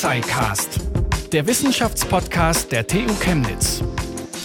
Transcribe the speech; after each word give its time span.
Tuxicast, 0.00 0.80
der 1.30 1.46
Wissenschaftspodcast 1.46 2.72
der 2.72 2.86
TU 2.86 3.12
Chemnitz. 3.20 3.84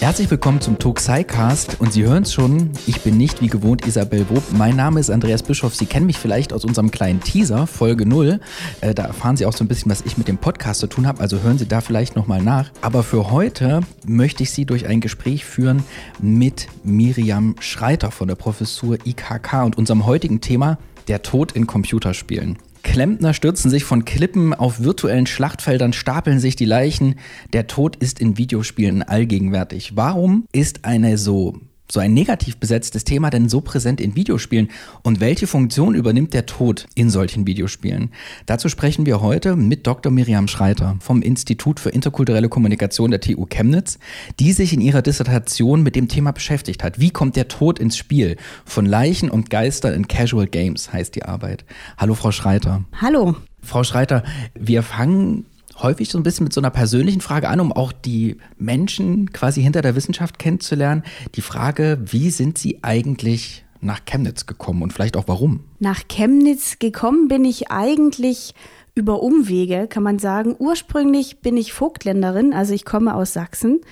Herzlich 0.00 0.30
willkommen 0.30 0.60
zum 0.60 0.78
Tuxicast 0.78 1.80
und 1.80 1.94
Sie 1.94 2.04
hören 2.04 2.24
es 2.24 2.34
schon, 2.34 2.72
ich 2.86 3.00
bin 3.00 3.16
nicht 3.16 3.40
wie 3.40 3.46
gewohnt 3.46 3.86
Isabel 3.86 4.26
Wob. 4.28 4.42
Mein 4.52 4.76
Name 4.76 5.00
ist 5.00 5.08
Andreas 5.08 5.42
Bischoff. 5.42 5.74
Sie 5.74 5.86
kennen 5.86 6.04
mich 6.04 6.18
vielleicht 6.18 6.52
aus 6.52 6.66
unserem 6.66 6.90
kleinen 6.90 7.22
Teaser, 7.22 7.66
Folge 7.66 8.04
0. 8.04 8.38
Äh, 8.82 8.92
da 8.92 9.04
erfahren 9.04 9.38
Sie 9.38 9.46
auch 9.46 9.54
so 9.54 9.64
ein 9.64 9.68
bisschen, 9.68 9.90
was 9.90 10.02
ich 10.02 10.18
mit 10.18 10.28
dem 10.28 10.36
Podcast 10.36 10.80
zu 10.80 10.88
tun 10.88 11.06
habe, 11.06 11.20
also 11.20 11.40
hören 11.40 11.56
Sie 11.56 11.66
da 11.66 11.80
vielleicht 11.80 12.16
nochmal 12.16 12.42
nach. 12.42 12.70
Aber 12.82 13.02
für 13.02 13.30
heute 13.30 13.80
möchte 14.06 14.42
ich 14.42 14.50
Sie 14.50 14.66
durch 14.66 14.86
ein 14.86 15.00
Gespräch 15.00 15.46
führen 15.46 15.84
mit 16.20 16.68
Miriam 16.84 17.56
Schreiter 17.60 18.10
von 18.10 18.28
der 18.28 18.34
Professur 18.34 18.98
IKK 19.06 19.64
und 19.64 19.78
unserem 19.78 20.04
heutigen 20.04 20.42
Thema 20.42 20.76
der 21.08 21.22
Tod 21.22 21.52
in 21.52 21.66
Computerspielen. 21.66 22.58
Klempner 22.86 23.34
stürzen 23.34 23.68
sich 23.68 23.82
von 23.84 24.04
Klippen, 24.04 24.54
auf 24.54 24.80
virtuellen 24.80 25.26
Schlachtfeldern 25.26 25.92
stapeln 25.92 26.38
sich 26.38 26.54
die 26.54 26.64
Leichen. 26.64 27.16
Der 27.52 27.66
Tod 27.66 27.96
ist 27.96 28.20
in 28.20 28.38
Videospielen 28.38 29.02
allgegenwärtig. 29.02 29.96
Warum 29.96 30.46
ist 30.52 30.84
eine 30.84 31.18
so 31.18 31.58
so 31.90 32.00
ein 32.00 32.14
negativ 32.14 32.56
besetztes 32.56 33.04
Thema 33.04 33.30
denn 33.30 33.48
so 33.48 33.60
präsent 33.60 34.00
in 34.00 34.16
Videospielen 34.16 34.70
und 35.02 35.20
welche 35.20 35.46
Funktion 35.46 35.94
übernimmt 35.94 36.34
der 36.34 36.46
Tod 36.46 36.86
in 36.94 37.10
solchen 37.10 37.46
Videospielen? 37.46 38.10
Dazu 38.46 38.68
sprechen 38.68 39.06
wir 39.06 39.20
heute 39.20 39.56
mit 39.56 39.86
Dr. 39.86 40.12
Miriam 40.12 40.48
Schreiter 40.48 40.96
vom 41.00 41.22
Institut 41.22 41.80
für 41.80 41.90
interkulturelle 41.90 42.48
Kommunikation 42.48 43.10
der 43.10 43.20
TU 43.20 43.46
Chemnitz, 43.46 43.98
die 44.40 44.52
sich 44.52 44.72
in 44.72 44.80
ihrer 44.80 45.02
Dissertation 45.02 45.82
mit 45.82 45.96
dem 45.96 46.08
Thema 46.08 46.32
beschäftigt 46.32 46.82
hat. 46.82 47.00
Wie 47.00 47.10
kommt 47.10 47.36
der 47.36 47.48
Tod 47.48 47.78
ins 47.78 47.96
Spiel? 47.96 48.36
Von 48.64 48.86
Leichen 48.86 49.30
und 49.30 49.50
Geistern 49.50 49.94
in 49.94 50.08
Casual 50.08 50.46
Games 50.46 50.92
heißt 50.92 51.14
die 51.14 51.24
Arbeit. 51.24 51.64
Hallo 51.96 52.14
Frau 52.14 52.32
Schreiter. 52.32 52.84
Hallo. 53.00 53.36
Frau 53.62 53.82
Schreiter, 53.82 54.22
wir 54.54 54.82
fangen 54.82 55.46
häufig 55.82 56.08
so 56.08 56.18
ein 56.18 56.22
bisschen 56.22 56.44
mit 56.44 56.52
so 56.52 56.60
einer 56.60 56.70
persönlichen 56.70 57.20
Frage 57.20 57.48
an, 57.48 57.60
um 57.60 57.72
auch 57.72 57.92
die 57.92 58.36
Menschen 58.58 59.32
quasi 59.32 59.62
hinter 59.62 59.82
der 59.82 59.96
Wissenschaft 59.96 60.38
kennenzulernen. 60.38 61.02
Die 61.34 61.42
Frage, 61.42 61.98
wie 62.04 62.30
sind 62.30 62.58
Sie 62.58 62.78
eigentlich 62.82 63.64
nach 63.80 64.04
Chemnitz 64.04 64.46
gekommen 64.46 64.82
und 64.82 64.92
vielleicht 64.92 65.16
auch 65.16 65.24
warum? 65.26 65.60
Nach 65.78 66.02
Chemnitz 66.08 66.78
gekommen 66.78 67.28
bin 67.28 67.44
ich 67.44 67.70
eigentlich 67.70 68.54
über 68.94 69.22
Umwege, 69.22 69.88
kann 69.88 70.02
man 70.02 70.18
sagen. 70.18 70.56
Ursprünglich 70.58 71.40
bin 71.40 71.58
ich 71.58 71.74
Vogtländerin, 71.74 72.54
also 72.54 72.72
ich 72.72 72.86
komme 72.86 73.14
aus 73.14 73.34
Sachsen 73.34 73.82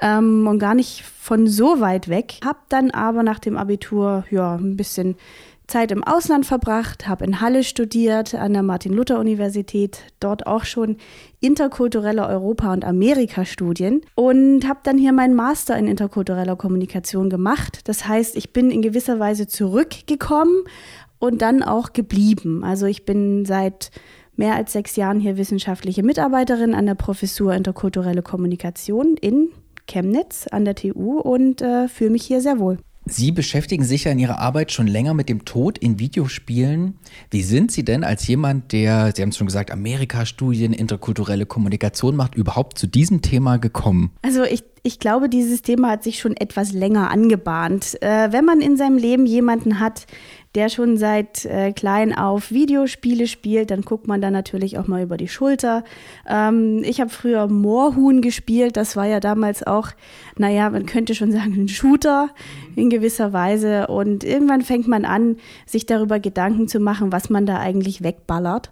ähm, 0.00 0.46
und 0.46 0.60
gar 0.60 0.74
nicht 0.74 1.02
von 1.02 1.48
so 1.48 1.80
weit 1.80 2.08
weg. 2.08 2.38
Hab 2.44 2.68
dann 2.68 2.92
aber 2.92 3.24
nach 3.24 3.40
dem 3.40 3.56
Abitur 3.56 4.24
ja 4.30 4.54
ein 4.54 4.76
bisschen 4.76 5.16
Zeit 5.72 5.90
im 5.90 6.04
Ausland 6.04 6.44
verbracht, 6.44 7.08
habe 7.08 7.24
in 7.24 7.40
Halle 7.40 7.64
studiert, 7.64 8.34
an 8.34 8.52
der 8.52 8.62
Martin-Luther-Universität, 8.62 10.00
dort 10.20 10.46
auch 10.46 10.64
schon 10.66 10.98
interkulturelle 11.40 12.26
Europa- 12.26 12.74
und 12.74 12.84
Amerika-Studien 12.84 14.02
und 14.14 14.68
habe 14.68 14.80
dann 14.82 14.98
hier 14.98 15.14
meinen 15.14 15.34
Master 15.34 15.78
in 15.78 15.88
interkultureller 15.88 16.56
Kommunikation 16.56 17.30
gemacht. 17.30 17.88
Das 17.88 18.06
heißt, 18.06 18.36
ich 18.36 18.52
bin 18.52 18.70
in 18.70 18.82
gewisser 18.82 19.18
Weise 19.18 19.46
zurückgekommen 19.46 20.64
und 21.18 21.40
dann 21.40 21.62
auch 21.62 21.94
geblieben. 21.94 22.64
Also 22.64 22.84
ich 22.84 23.06
bin 23.06 23.46
seit 23.46 23.90
mehr 24.36 24.54
als 24.56 24.72
sechs 24.72 24.96
Jahren 24.96 25.20
hier 25.20 25.38
wissenschaftliche 25.38 26.02
Mitarbeiterin 26.02 26.74
an 26.74 26.84
der 26.84 26.96
Professur 26.96 27.54
interkulturelle 27.54 28.20
Kommunikation 28.20 29.16
in 29.16 29.48
Chemnitz 29.86 30.46
an 30.48 30.66
der 30.66 30.74
TU 30.74 31.18
und 31.18 31.62
äh, 31.62 31.88
fühle 31.88 32.10
mich 32.10 32.24
hier 32.24 32.42
sehr 32.42 32.58
wohl. 32.58 32.76
Sie 33.04 33.32
beschäftigen 33.32 33.84
sich 33.84 34.04
ja 34.04 34.12
in 34.12 34.18
Ihrer 34.18 34.38
Arbeit 34.38 34.70
schon 34.70 34.86
länger 34.86 35.12
mit 35.12 35.28
dem 35.28 35.44
Tod 35.44 35.76
in 35.78 35.98
Videospielen. 35.98 36.98
Wie 37.30 37.42
sind 37.42 37.72
Sie 37.72 37.84
denn 37.84 38.04
als 38.04 38.26
jemand, 38.28 38.72
der, 38.72 39.12
Sie 39.14 39.22
haben 39.22 39.30
es 39.30 39.36
schon 39.36 39.48
gesagt, 39.48 39.72
Amerika-Studien, 39.72 40.72
interkulturelle 40.72 41.44
Kommunikation 41.44 42.14
macht, 42.14 42.36
überhaupt 42.36 42.78
zu 42.78 42.86
diesem 42.86 43.20
Thema 43.20 43.56
gekommen? 43.56 44.12
Also 44.22 44.44
ich, 44.44 44.62
ich 44.84 45.00
glaube, 45.00 45.28
dieses 45.28 45.62
Thema 45.62 45.90
hat 45.90 46.04
sich 46.04 46.20
schon 46.20 46.36
etwas 46.36 46.72
länger 46.72 47.10
angebahnt. 47.10 48.00
Äh, 48.02 48.30
wenn 48.30 48.44
man 48.44 48.60
in 48.60 48.76
seinem 48.76 48.98
Leben 48.98 49.26
jemanden 49.26 49.80
hat, 49.80 50.06
der 50.54 50.68
schon 50.68 50.96
seit 50.96 51.46
äh, 51.46 51.72
klein 51.72 52.14
auf 52.14 52.50
Videospiele 52.50 53.26
spielt, 53.26 53.70
dann 53.70 53.82
guckt 53.82 54.06
man 54.06 54.20
da 54.20 54.30
natürlich 54.30 54.78
auch 54.78 54.86
mal 54.86 55.02
über 55.02 55.16
die 55.16 55.28
Schulter. 55.28 55.82
Ähm, 56.28 56.82
ich 56.84 57.00
habe 57.00 57.10
früher 57.10 57.46
Moorhuhn 57.48 58.20
gespielt, 58.20 58.76
das 58.76 58.94
war 58.94 59.06
ja 59.06 59.20
damals 59.20 59.66
auch, 59.66 59.88
naja, 60.36 60.68
man 60.68 60.84
könnte 60.84 61.14
schon 61.14 61.32
sagen, 61.32 61.54
ein 61.54 61.68
Shooter 61.68 62.28
in 62.76 62.90
gewisser 62.90 63.32
Weise. 63.32 63.86
Und 63.86 64.24
irgendwann 64.24 64.62
fängt 64.62 64.88
man 64.88 65.04
an, 65.04 65.36
sich 65.66 65.86
darüber 65.86 66.20
Gedanken 66.20 66.68
zu 66.68 66.80
machen, 66.80 67.12
was 67.12 67.30
man 67.30 67.46
da 67.46 67.58
eigentlich 67.58 68.02
wegballert. 68.02 68.70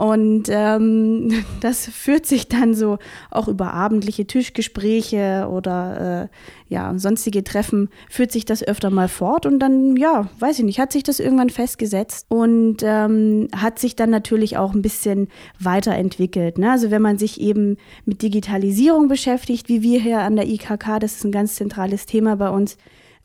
Und 0.00 0.44
ähm, 0.48 1.44
das 1.60 1.86
führt 1.86 2.24
sich 2.24 2.48
dann 2.48 2.74
so 2.74 2.96
auch 3.30 3.48
über 3.48 3.74
abendliche 3.74 4.26
Tischgespräche 4.26 5.46
oder 5.50 6.30
äh, 6.30 6.74
ja, 6.74 6.98
sonstige 6.98 7.44
Treffen, 7.44 7.90
führt 8.08 8.32
sich 8.32 8.46
das 8.46 8.62
öfter 8.62 8.88
mal 8.88 9.08
fort. 9.08 9.44
Und 9.44 9.58
dann, 9.58 9.98
ja, 9.98 10.30
weiß 10.38 10.60
ich 10.60 10.64
nicht, 10.64 10.80
hat 10.80 10.92
sich 10.92 11.02
das 11.02 11.20
irgendwann 11.20 11.50
festgesetzt 11.50 12.24
und 12.30 12.78
ähm, 12.82 13.48
hat 13.54 13.78
sich 13.78 13.94
dann 13.94 14.08
natürlich 14.08 14.56
auch 14.56 14.72
ein 14.72 14.80
bisschen 14.80 15.28
weiterentwickelt. 15.58 16.56
Ne? 16.56 16.70
Also 16.70 16.90
wenn 16.90 17.02
man 17.02 17.18
sich 17.18 17.38
eben 17.38 17.76
mit 18.06 18.22
Digitalisierung 18.22 19.08
beschäftigt, 19.08 19.68
wie 19.68 19.82
wir 19.82 20.00
hier 20.00 20.20
an 20.20 20.34
der 20.34 20.48
IKK, 20.48 20.98
das 20.98 21.16
ist 21.16 21.24
ein 21.24 21.32
ganz 21.32 21.56
zentrales 21.56 22.06
Thema 22.06 22.36
bei 22.36 22.48
uns, 22.48 22.78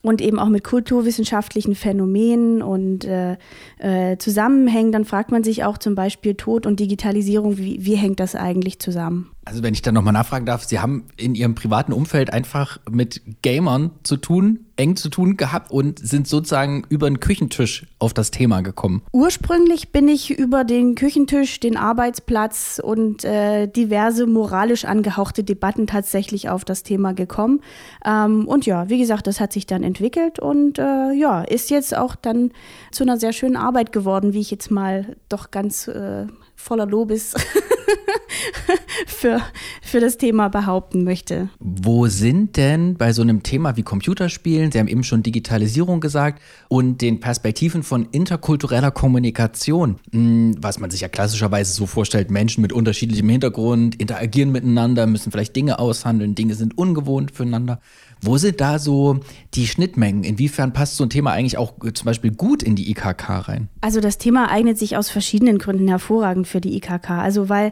und 0.07 0.21
eben 0.21 0.39
auch 0.39 0.49
mit 0.49 0.63
kulturwissenschaftlichen 0.63 1.75
Phänomenen 1.75 2.61
und 2.61 3.05
äh, 3.05 3.37
äh, 3.79 4.17
Zusammenhängen, 4.17 4.91
dann 4.91 5.05
fragt 5.05 5.31
man 5.31 5.43
sich 5.43 5.63
auch 5.63 5.77
zum 5.77 5.95
Beispiel 5.95 6.35
Tod 6.35 6.65
und 6.65 6.79
Digitalisierung, 6.79 7.57
wie, 7.57 7.85
wie 7.85 7.95
hängt 7.95 8.19
das 8.19 8.35
eigentlich 8.35 8.79
zusammen? 8.79 9.34
Also 9.45 9.61
wenn 9.61 9.75
ich 9.75 9.83
da 9.83 9.91
nochmal 9.91 10.13
nachfragen 10.13 10.47
darf, 10.47 10.63
Sie 10.63 10.79
haben 10.79 11.05
in 11.17 11.35
Ihrem 11.35 11.53
privaten 11.53 11.93
Umfeld 11.93 12.33
einfach 12.33 12.79
mit 12.89 13.21
Gamern 13.43 13.91
zu 14.01 14.17
tun, 14.17 14.65
eng 14.75 14.95
zu 14.95 15.09
tun 15.09 15.37
gehabt 15.37 15.71
und 15.71 15.99
sind 15.99 16.27
sozusagen 16.27 16.83
über 16.89 17.07
den 17.07 17.19
Küchentisch 17.19 17.85
auf 17.99 18.13
das 18.13 18.31
Thema 18.31 18.61
gekommen. 18.61 19.03
Ursprünglich 19.11 19.91
bin 19.91 20.07
ich 20.07 20.31
über 20.31 20.63
den 20.63 20.95
Küchentisch, 20.95 21.59
den 21.59 21.77
Arbeitsplatz 21.77 22.81
und 22.83 23.23
äh, 23.23 23.67
diverse 23.67 24.25
moralisch 24.25 24.83
angehauchte 24.83 25.43
Debatten 25.43 25.85
tatsächlich 25.85 26.49
auf 26.49 26.65
das 26.65 26.81
Thema 26.81 27.13
gekommen. 27.13 27.61
Ähm, 28.03 28.47
und 28.47 28.65
ja, 28.65 28.89
wie 28.89 28.97
gesagt, 28.97 29.27
das 29.27 29.39
hat 29.39 29.53
sich 29.53 29.67
dann 29.67 29.83
entwickelt 29.83 30.39
und 30.39 30.79
äh, 30.79 31.13
ja, 31.13 31.43
ist 31.43 31.69
jetzt 31.69 31.95
auch 31.95 32.15
dann 32.15 32.51
zu 32.91 33.03
einer 33.03 33.17
sehr 33.17 33.31
schönen 33.31 33.55
Arbeit 33.55 33.91
geworden, 33.91 34.33
wie 34.33 34.41
ich 34.41 34.49
jetzt 34.49 34.71
mal 34.71 35.15
doch 35.29 35.51
ganz 35.51 35.87
äh, 35.87 36.25
voller 36.55 36.87
Lobes 36.87 37.35
für, 39.07 39.41
für 39.81 39.99
das 39.99 40.17
Thema 40.17 40.49
behaupten 40.49 41.03
möchte. 41.03 41.49
Wo 41.59 42.07
sind 42.07 42.57
denn 42.57 42.95
bei 42.95 43.13
so 43.13 43.21
einem 43.21 43.43
Thema 43.43 43.77
wie 43.77 43.83
Computerspielen, 43.83 44.71
Sie 44.71 44.79
haben 44.79 44.87
eben 44.87 45.03
schon 45.03 45.23
Digitalisierung 45.23 45.99
gesagt, 45.99 46.41
und 46.67 47.01
den 47.01 47.19
Perspektiven 47.19 47.83
von 47.83 48.07
interkultureller 48.11 48.91
Kommunikation, 48.91 49.97
hm, 50.11 50.55
was 50.59 50.79
man 50.79 50.91
sich 50.91 51.01
ja 51.01 51.07
klassischerweise 51.07 51.73
so 51.73 51.85
vorstellt, 51.85 52.31
Menschen 52.31 52.61
mit 52.61 52.73
unterschiedlichem 52.73 53.29
Hintergrund 53.29 53.95
interagieren 53.95 54.51
miteinander, 54.51 55.07
müssen 55.07 55.31
vielleicht 55.31 55.55
Dinge 55.55 55.79
aushandeln, 55.79 56.35
Dinge 56.35 56.55
sind 56.55 56.77
ungewohnt 56.77 57.31
füreinander. 57.31 57.79
Wo 58.21 58.37
sind 58.37 58.61
da 58.61 58.79
so 58.79 59.19
die 59.53 59.67
Schnittmengen? 59.67 60.23
Inwiefern 60.23 60.73
passt 60.73 60.97
so 60.97 61.03
ein 61.03 61.09
Thema 61.09 61.31
eigentlich 61.31 61.57
auch 61.57 61.73
äh, 61.83 61.93
zum 61.93 62.05
Beispiel 62.05 62.31
gut 62.31 62.63
in 62.63 62.75
die 62.75 62.89
IKK 62.89 63.47
rein? 63.47 63.69
Also 63.81 63.99
das 63.99 64.17
Thema 64.17 64.49
eignet 64.49 64.77
sich 64.77 64.97
aus 64.97 65.09
verschiedenen 65.09 65.57
Gründen 65.57 65.87
hervorragend 65.87 66.47
für 66.47 66.61
die 66.61 66.75
IKK. 66.75 67.09
Also 67.09 67.49
weil 67.49 67.71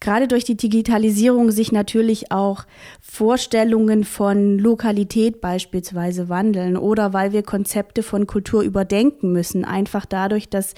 gerade 0.00 0.28
durch 0.28 0.44
die 0.44 0.56
Digitalisierung 0.56 1.50
sich 1.50 1.72
natürlich 1.72 2.32
auch 2.32 2.64
Vorstellungen 3.00 4.04
von 4.04 4.58
Lokalität 4.58 5.40
beispielsweise 5.40 6.28
wandeln 6.28 6.76
oder 6.76 7.12
weil 7.12 7.32
wir 7.32 7.42
Konzepte 7.42 8.02
von 8.02 8.26
Kultur 8.26 8.62
überdenken 8.62 9.32
müssen. 9.32 9.64
Einfach 9.64 10.04
dadurch, 10.06 10.48
dass 10.48 10.74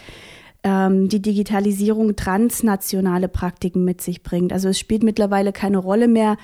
ähm, 0.66 1.08
die 1.08 1.22
Digitalisierung 1.22 2.16
transnationale 2.16 3.28
Praktiken 3.28 3.84
mit 3.84 4.00
sich 4.00 4.24
bringt. 4.24 4.52
Also 4.52 4.68
es 4.68 4.78
spielt 4.78 5.04
mittlerweile 5.04 5.52
keine 5.52 5.78
Rolle 5.78 6.08
mehr, 6.08 6.36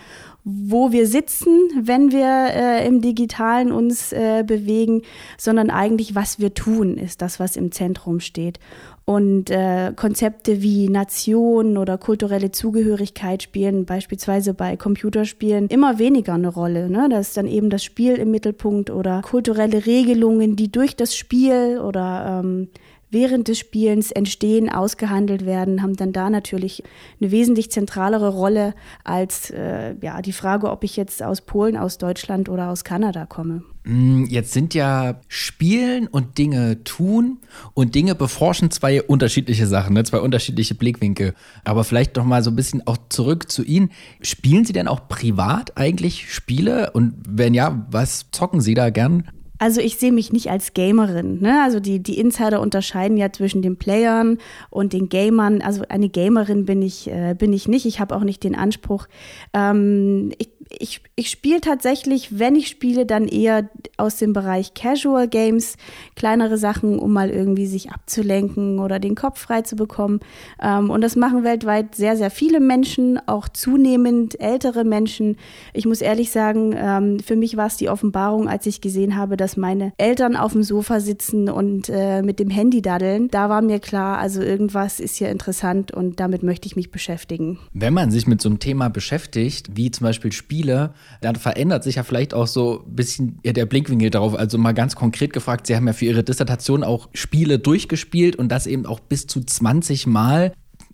wo 0.44 0.90
wir 0.90 1.06
sitzen, 1.06 1.56
wenn 1.80 2.10
wir 2.10 2.26
äh, 2.26 2.86
im 2.86 3.00
Digitalen 3.00 3.70
uns 3.70 4.12
äh, 4.12 4.42
bewegen, 4.44 5.02
sondern 5.38 5.70
eigentlich, 5.70 6.16
was 6.16 6.40
wir 6.40 6.52
tun, 6.52 6.98
ist 6.98 7.22
das, 7.22 7.38
was 7.38 7.56
im 7.56 7.70
Zentrum 7.70 8.18
steht. 8.18 8.58
Und 9.04 9.50
äh, 9.50 9.92
Konzepte 9.94 10.62
wie 10.62 10.88
Nation 10.88 11.76
oder 11.76 11.98
kulturelle 11.98 12.50
Zugehörigkeit 12.50 13.42
spielen 13.42 13.84
beispielsweise 13.84 14.54
bei 14.54 14.76
Computerspielen 14.76 15.68
immer 15.68 15.98
weniger 15.98 16.34
eine 16.34 16.48
Rolle. 16.48 16.88
Ne? 16.88 17.08
Da 17.08 17.18
ist 17.18 17.36
dann 17.36 17.46
eben 17.46 17.68
das 17.68 17.82
Spiel 17.84 18.14
im 18.14 18.30
Mittelpunkt 18.30 18.90
oder 18.90 19.22
kulturelle 19.22 19.86
Regelungen, 19.86 20.54
die 20.56 20.70
durch 20.70 20.94
das 20.94 21.16
Spiel 21.16 21.80
oder 21.84 22.42
ähm, 22.44 22.68
während 23.12 23.48
des 23.48 23.58
Spielens 23.58 24.10
entstehen, 24.10 24.68
ausgehandelt 24.68 25.46
werden, 25.46 25.82
haben 25.82 25.96
dann 25.96 26.12
da 26.12 26.30
natürlich 26.30 26.82
eine 27.20 27.30
wesentlich 27.30 27.70
zentralere 27.70 28.30
Rolle 28.30 28.74
als 29.04 29.50
äh, 29.50 29.94
ja, 30.00 30.22
die 30.22 30.32
Frage, 30.32 30.70
ob 30.70 30.82
ich 30.82 30.96
jetzt 30.96 31.22
aus 31.22 31.42
Polen, 31.42 31.76
aus 31.76 31.98
Deutschland 31.98 32.48
oder 32.48 32.70
aus 32.70 32.84
Kanada 32.84 33.26
komme. 33.26 33.62
Mm, 33.84 34.24
jetzt 34.24 34.52
sind 34.52 34.74
ja 34.74 35.20
Spielen 35.28 36.06
und 36.06 36.38
Dinge 36.38 36.84
tun 36.84 37.38
und 37.74 37.94
Dinge 37.94 38.14
beforschen 38.14 38.70
zwei 38.70 39.02
unterschiedliche 39.02 39.66
Sachen, 39.66 39.94
ne? 39.94 40.04
zwei 40.04 40.20
unterschiedliche 40.20 40.74
Blickwinkel. 40.74 41.34
Aber 41.64 41.84
vielleicht 41.84 42.16
noch 42.16 42.24
mal 42.24 42.42
so 42.42 42.50
ein 42.50 42.56
bisschen 42.56 42.86
auch 42.86 42.96
zurück 43.10 43.50
zu 43.50 43.62
Ihnen. 43.62 43.90
Spielen 44.22 44.64
Sie 44.64 44.72
denn 44.72 44.88
auch 44.88 45.08
privat 45.08 45.76
eigentlich 45.76 46.32
Spiele? 46.32 46.92
Und 46.92 47.14
wenn 47.28 47.52
ja, 47.54 47.86
was 47.90 48.26
zocken 48.30 48.60
Sie 48.60 48.74
da 48.74 48.90
gern? 48.90 49.28
Also 49.62 49.80
ich 49.80 49.96
sehe 49.96 50.10
mich 50.10 50.32
nicht 50.32 50.50
als 50.50 50.74
Gamerin. 50.74 51.40
Ne? 51.40 51.62
Also 51.62 51.78
die, 51.78 52.02
die 52.02 52.18
Insider 52.18 52.60
unterscheiden 52.60 53.16
ja 53.16 53.30
zwischen 53.30 53.62
den 53.62 53.76
Playern 53.76 54.38
und 54.70 54.92
den 54.92 55.08
Gamern. 55.08 55.62
Also 55.62 55.84
eine 55.88 56.08
Gamerin 56.08 56.64
bin 56.64 56.82
ich, 56.82 57.08
äh, 57.08 57.36
bin 57.38 57.52
ich 57.52 57.68
nicht. 57.68 57.86
Ich 57.86 58.00
habe 58.00 58.16
auch 58.16 58.24
nicht 58.24 58.42
den 58.42 58.56
Anspruch. 58.56 59.06
Ähm, 59.54 60.32
ich, 60.38 60.50
ich, 60.68 61.00
ich 61.16 61.30
spiele 61.30 61.60
tatsächlich, 61.60 62.38
wenn 62.38 62.56
ich 62.56 62.68
spiele, 62.68 63.06
dann 63.06 63.28
eher 63.28 63.68
aus 63.96 64.16
dem 64.16 64.32
Bereich 64.32 64.74
Casual 64.74 65.28
Games, 65.28 65.76
kleinere 66.16 66.58
Sachen, 66.58 66.98
um 66.98 67.12
mal 67.12 67.30
irgendwie 67.30 67.66
sich 67.66 67.90
abzulenken 67.90 68.78
oder 68.78 68.98
den 68.98 69.14
Kopf 69.14 69.40
frei 69.40 69.62
zu 69.62 69.76
bekommen. 69.76 70.20
Ähm, 70.60 70.90
und 70.90 71.00
das 71.00 71.16
machen 71.16 71.44
weltweit 71.44 71.94
sehr, 71.94 72.16
sehr 72.16 72.30
viele 72.30 72.60
Menschen, 72.60 73.20
auch 73.26 73.48
zunehmend 73.48 74.40
ältere 74.40 74.84
Menschen. 74.84 75.36
Ich 75.72 75.86
muss 75.86 76.00
ehrlich 76.00 76.30
sagen, 76.30 76.74
ähm, 76.76 77.20
für 77.20 77.36
mich 77.36 77.56
war 77.56 77.66
es 77.66 77.76
die 77.76 77.88
Offenbarung, 77.88 78.48
als 78.48 78.66
ich 78.66 78.80
gesehen 78.80 79.16
habe, 79.16 79.36
dass 79.36 79.56
meine 79.56 79.92
Eltern 79.98 80.36
auf 80.36 80.52
dem 80.52 80.62
Sofa 80.62 81.00
sitzen 81.00 81.48
und 81.48 81.88
äh, 81.88 82.22
mit 82.22 82.38
dem 82.38 82.50
Handy 82.50 82.82
daddeln. 82.82 83.28
Da 83.28 83.48
war 83.48 83.62
mir 83.62 83.80
klar, 83.80 84.18
also 84.18 84.40
irgendwas 84.40 85.00
ist 85.00 85.16
hier 85.16 85.30
interessant 85.30 85.92
und 85.92 86.20
damit 86.20 86.42
möchte 86.42 86.66
ich 86.66 86.76
mich 86.76 86.90
beschäftigen. 86.90 87.58
Wenn 87.72 87.94
man 87.94 88.10
sich 88.10 88.26
mit 88.26 88.40
so 88.40 88.48
einem 88.48 88.58
Thema 88.58 88.88
beschäftigt, 88.88 89.70
wie 89.74 89.90
zum 89.90 90.04
Beispiel 90.04 90.32
Spiele, 90.32 90.61
Spiele, 90.62 90.94
dann 91.20 91.36
verändert 91.36 91.82
sich 91.82 91.96
ja 91.96 92.04
vielleicht 92.04 92.34
auch 92.34 92.46
so 92.46 92.84
ein 92.86 92.94
bisschen 92.94 93.40
der 93.44 93.66
Blickwinkel 93.66 94.10
darauf. 94.10 94.34
Also 94.34 94.58
mal 94.58 94.72
ganz 94.72 94.94
konkret 94.94 95.32
gefragt, 95.32 95.66
Sie 95.66 95.74
haben 95.74 95.86
ja 95.86 95.92
für 95.92 96.04
Ihre 96.04 96.22
Dissertation 96.22 96.84
auch 96.84 97.08
Spiele 97.12 97.58
durchgespielt 97.58 98.36
und 98.36 98.48
das 98.48 98.66
eben 98.66 98.86
auch 98.86 99.00
bis 99.00 99.26
zu 99.26 99.42
20 99.42 100.06
Mal. 100.06 100.52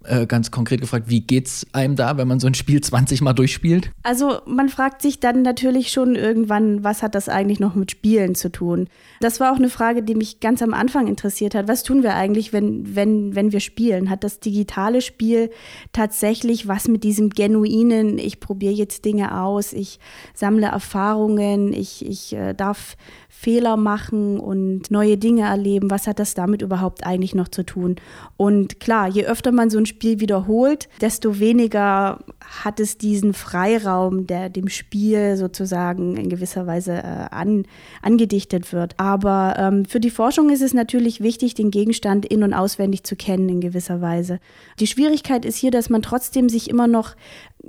Äh, 0.09 0.27
ganz 0.27 0.51
konkret 0.51 0.81
gefragt, 0.81 1.11
wie 1.11 1.21
geht's 1.21 1.67
einem 1.73 1.95
da, 1.95 2.17
wenn 2.17 2.27
man 2.27 2.41
so 2.41 2.47
ein 2.47 2.55
Spiel 2.55 2.81
20 2.81 3.21
Mal 3.21 3.35
durchspielt? 3.35 3.91
Also 4.03 4.41
man 4.47 4.71
fragt 4.71 5.03
sich 5.03 5.21
dann 5.21 5.43
natürlich 5.43 5.91
schon 5.91 6.15
irgendwann, 6.15 6.83
was 6.83 7.03
hat 7.03 7.15
das 7.15 7.29
eigentlich 7.29 7.61
noch 7.61 7.75
mit 7.75 7.91
Spielen 7.91 8.35
zu 8.35 8.51
tun? 8.51 8.89
Das 9.21 9.39
war 9.39 9.53
auch 9.53 9.59
eine 9.59 9.69
Frage, 9.69 10.03
die 10.03 10.15
mich 10.15 10.41
ganz 10.41 10.63
am 10.63 10.73
Anfang 10.73 11.09
interessiert 11.09 11.55
hat. 11.55 11.69
Was 11.69 11.83
tun 11.83 12.03
wir 12.03 12.15
eigentlich, 12.15 12.55
wenn, 12.55 12.97
wenn, 12.97 13.35
wenn 13.35 13.53
wir 13.53 13.61
spielen? 13.61 14.09
Hat 14.09 14.25
das 14.25 14.41
digitale 14.41 15.03
Spiel 15.03 15.51
tatsächlich 15.93 16.67
was 16.67 16.89
mit 16.89 17.05
diesem 17.05 17.29
genuinen, 17.29 18.17
ich 18.17 18.41
probiere 18.41 18.73
jetzt 18.73 19.05
Dinge 19.05 19.39
aus, 19.39 19.75
ich 19.75 19.99
sammle 20.33 20.69
Erfahrungen, 20.69 21.75
ich, 21.75 22.07
ich 22.07 22.33
äh, 22.33 22.55
darf 22.55 22.97
Fehler 23.29 23.77
machen 23.77 24.41
und 24.41 24.91
neue 24.91 25.19
Dinge 25.19 25.43
erleben. 25.43 25.91
Was 25.91 26.07
hat 26.07 26.19
das 26.19 26.35
damit 26.35 26.63
überhaupt 26.63 27.05
eigentlich 27.05 27.35
noch 27.35 27.49
zu 27.49 27.65
tun? 27.65 27.97
Und 28.37 28.81
klar, 28.81 29.07
je 29.07 29.27
öfter 29.27 29.53
man 29.53 29.71
so 29.71 29.79
ein 29.79 29.87
Spiel 29.87 29.98
wiederholt, 30.03 30.89
desto 31.00 31.39
weniger 31.39 32.19
hat 32.41 32.81
es 32.81 32.99
diesen 32.99 33.35
Freiraum, 33.35 34.27
der 34.27 34.49
dem 34.49 34.69
Spiel 34.69 35.37
sozusagen 35.37 36.17
in 36.17 36.29
gewisser 36.29 36.67
Weise 36.67 36.95
äh, 36.95 37.27
an, 37.31 37.67
angedichtet 38.03 38.73
wird. 38.73 38.95
Aber 38.99 39.56
ähm, 39.59 39.85
für 39.85 40.00
die 40.00 40.11
Forschung 40.11 40.50
ist 40.50 40.62
es 40.62 40.75
natürlich 40.75 41.21
wichtig, 41.21 41.55
den 41.55 41.71
Gegenstand 41.71 42.27
in- 42.27 42.43
und 42.43 42.55
auswendig 42.55 43.05
zu 43.05 43.17
kennen 43.17 43.49
in 43.49 43.61
gewisser 43.61 44.00
Weise. 44.00 44.41
Die 44.81 44.87
Schwierigkeit 44.87 45.45
ist 45.45 45.56
hier, 45.56 45.71
dass 45.71 45.91
man 45.91 46.03
trotzdem 46.03 46.49
sich 46.49 46.71
immer 46.71 46.87
noch 46.87 47.15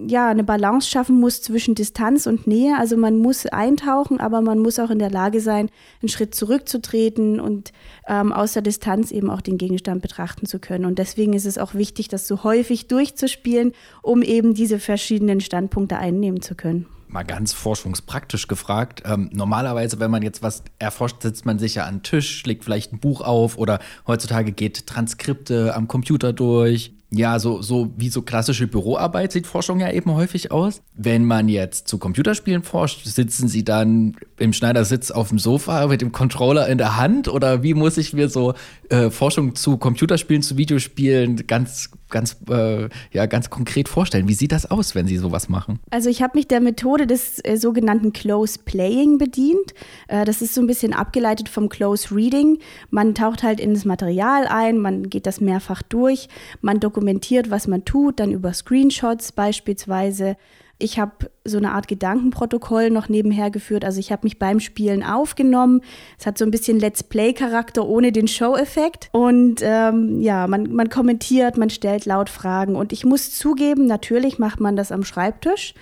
ja, 0.08 0.30
eine 0.30 0.44
Balance 0.44 0.90
schaffen 0.90 1.20
muss 1.20 1.42
zwischen 1.42 1.76
Distanz 1.76 2.28
und 2.28 2.48
Nähe. 2.48 2.78
Also 2.78 2.98
man 2.98 3.18
muss 3.18 3.46
eintauchen, 3.46 4.20
aber 4.20 4.42
man 4.42 4.60
muss 4.60 4.80
auch 4.80 4.90
in 4.90 5.00
der 5.00 5.10
Lage 5.10 5.42
sein, 5.42 5.70
einen 6.02 6.10
Schritt 6.10 6.36
zurückzutreten 6.36 7.40
und 7.40 7.72
ähm, 8.08 8.32
aus 8.32 8.54
der 8.54 8.62
Distanz 8.62 9.12
eben 9.12 9.30
auch 9.30 9.42
den 9.42 9.58
Gegenstand 9.58 10.02
betrachten 10.02 10.46
zu 10.46 10.60
können. 10.60 10.86
Und 10.86 11.00
deswegen 11.00 11.34
ist 11.34 11.46
es 11.46 11.58
auch 11.58 11.74
wichtig, 11.74 12.08
das 12.08 12.28
so 12.28 12.44
häufig 12.44 12.88
durchzuspielen, 12.88 13.74
um 14.02 14.22
eben 14.22 14.54
diese 14.54 14.80
verschiedenen 14.80 15.42
Standpunkte 15.42 15.98
einnehmen 15.98 16.42
zu 16.42 16.56
können 16.56 16.86
mal 17.12 17.24
ganz 17.24 17.54
forschungspraktisch 17.54 18.48
gefragt. 18.48 19.02
Ähm, 19.04 19.32
normalerweise, 19.34 20.00
wenn 20.00 20.12
man 20.12 20.22
jetzt 20.22 20.44
was 20.44 20.64
erforscht, 20.78 21.24
sitzt 21.24 21.44
man 21.44 21.58
sich 21.58 21.74
ja 21.74 21.86
an 21.86 21.96
den 21.96 22.04
Tisch, 22.04 22.38
schlägt 22.38 22.64
vielleicht 22.64 22.94
ein 22.94 23.00
Buch 23.00 23.22
auf 23.22 23.58
oder 23.58 23.80
heutzutage 24.06 24.52
geht 24.52 24.86
Transkripte 24.86 25.76
am 25.76 25.88
Computer 25.88 26.34
durch 26.34 26.94
ja, 27.12 27.40
so, 27.40 27.62
so 27.62 27.92
wie 27.98 28.10
so 28.10 28.22
klassische 28.22 28.68
Büroarbeit 28.68 29.32
sieht 29.32 29.48
Forschung 29.48 29.80
ja 29.80 29.92
eben 29.92 30.14
häufig 30.14 30.52
aus. 30.52 30.82
Wenn 30.94 31.26
man 31.26 31.50
jetzt 31.50 31.88
zu 31.88 31.98
Computerspielen 31.98 32.62
forscht, 32.62 33.06
sitzen 33.06 33.48
sie 33.48 33.64
dann 33.64 34.16
im 34.38 34.54
Schneidersitz 34.54 35.10
auf 35.10 35.30
dem 35.30 35.40
Sofa 35.40 35.88
mit 35.88 36.02
dem 36.02 36.12
Controller 36.12 36.68
in 36.68 36.78
der 36.78 36.98
Hand 36.98 37.28
oder 37.28 37.64
wie 37.64 37.74
muss 37.74 37.98
ich 37.98 38.14
mir 38.14 38.30
so 38.30 38.54
äh, 38.90 39.10
Forschung 39.10 39.56
zu 39.56 39.78
Computerspielen, 39.78 40.44
zu 40.44 40.58
Videospielen 40.58 41.48
ganz, 41.48 41.90
ganz, 42.10 42.38
äh, 42.50 42.90
ja, 43.12 43.26
ganz 43.26 43.50
konkret 43.50 43.90
vorstellen? 43.90 44.28
Wie 44.28 44.34
sieht 44.34 44.52
das 44.52 44.70
aus, 44.70 44.96
wenn 44.96 45.08
Sie 45.08 45.18
sowas 45.18 45.50
machen? 45.50 45.80
Also 45.90 46.10
ich 46.10 46.22
habe 46.22 46.38
mich 46.38 46.48
der 46.48 46.62
Methode 46.62 47.08
des 47.08 47.40
äh, 47.44 47.58
sogenannten 47.58 48.14
Close 48.14 48.60
Playing 48.64 49.18
bedient. 49.18 49.74
Äh, 50.08 50.26
das 50.26 50.42
ist 50.42 50.54
so 50.54 50.62
ein 50.62 50.68
bisschen 50.68 50.94
abgeleitet 50.94 51.50
vom 51.50 51.70
Close 51.70 52.16
Reading. 52.16 52.60
Man 52.90 53.16
taucht 53.16 53.44
halt 53.44 53.60
in 53.60 53.74
das 53.74 53.86
Material 53.86 54.48
ein, 54.48 54.78
man 54.78 55.10
geht 55.10 55.26
das 55.26 55.42
mehrfach 55.42 55.82
durch, 55.82 56.28
man 56.62 56.80
dokumentiert 56.80 57.20
dokumentiert, 57.20 57.50
was 57.50 57.68
man 57.68 57.86
tut, 57.86 58.20
dann 58.20 58.32
über 58.32 58.54
Screenshots 58.54 59.32
beispielsweise. 59.32 60.36
Ich 60.82 60.98
habe 60.98 61.30
so 61.44 61.58
eine 61.58 61.74
Art 61.74 61.90
Gedankenprotokoll 61.90 62.90
noch 62.90 63.10
nebenher 63.10 63.52
geführt. 63.52 63.84
Also 63.84 64.00
ich 64.00 64.14
habe 64.14 64.26
mich 64.26 64.40
beim 64.40 64.62
Spielen 64.62 65.04
aufgenommen. 65.04 65.82
Es 66.18 66.26
hat 66.26 66.38
so 66.38 66.46
ein 66.46 66.52
bisschen 66.52 66.80
Let's 66.80 67.04
Play-Charakter 67.04 67.86
ohne 67.86 68.14
den 68.14 68.30
Show-Effekt. 68.30 69.10
Und 69.12 69.60
ähm, 69.62 70.22
ja, 70.22 70.48
man, 70.48 70.74
man 70.74 70.90
kommentiert, 70.90 71.58
man 71.58 71.70
stellt 71.70 72.06
laut 72.06 72.30
Fragen. 72.30 72.78
Und 72.78 72.94
ich 72.94 73.04
muss 73.04 73.38
zugeben, 73.38 73.88
natürlich 73.88 74.40
macht 74.40 74.62
man 74.62 74.78
das 74.78 74.94
am 74.94 75.04
Schreibtisch. 75.04 75.74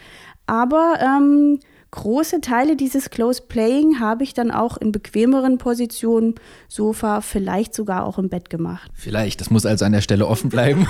Aber 0.48 0.96
ähm, 1.00 1.60
große 1.92 2.42
Teile 2.42 2.76
dieses 2.76 3.10
Close 3.10 3.42
Playing 3.42 4.00
habe 4.00 4.24
ich 4.24 4.34
dann 4.34 4.52
auch 4.52 4.78
in 4.78 4.92
bequemeren 4.92 5.58
Positionen, 5.58 6.36
Sofa, 6.68 7.22
vielleicht 7.22 7.74
sogar 7.74 8.06
auch 8.06 8.18
im 8.18 8.30
Bett 8.30 8.50
gemacht. 8.50 8.92
Vielleicht, 8.94 9.42
das 9.42 9.50
muss 9.50 9.66
also 9.66 9.86
an 9.86 9.92
der 9.92 10.02
Stelle 10.02 10.28
offen 10.28 10.50
bleiben. 10.50 10.88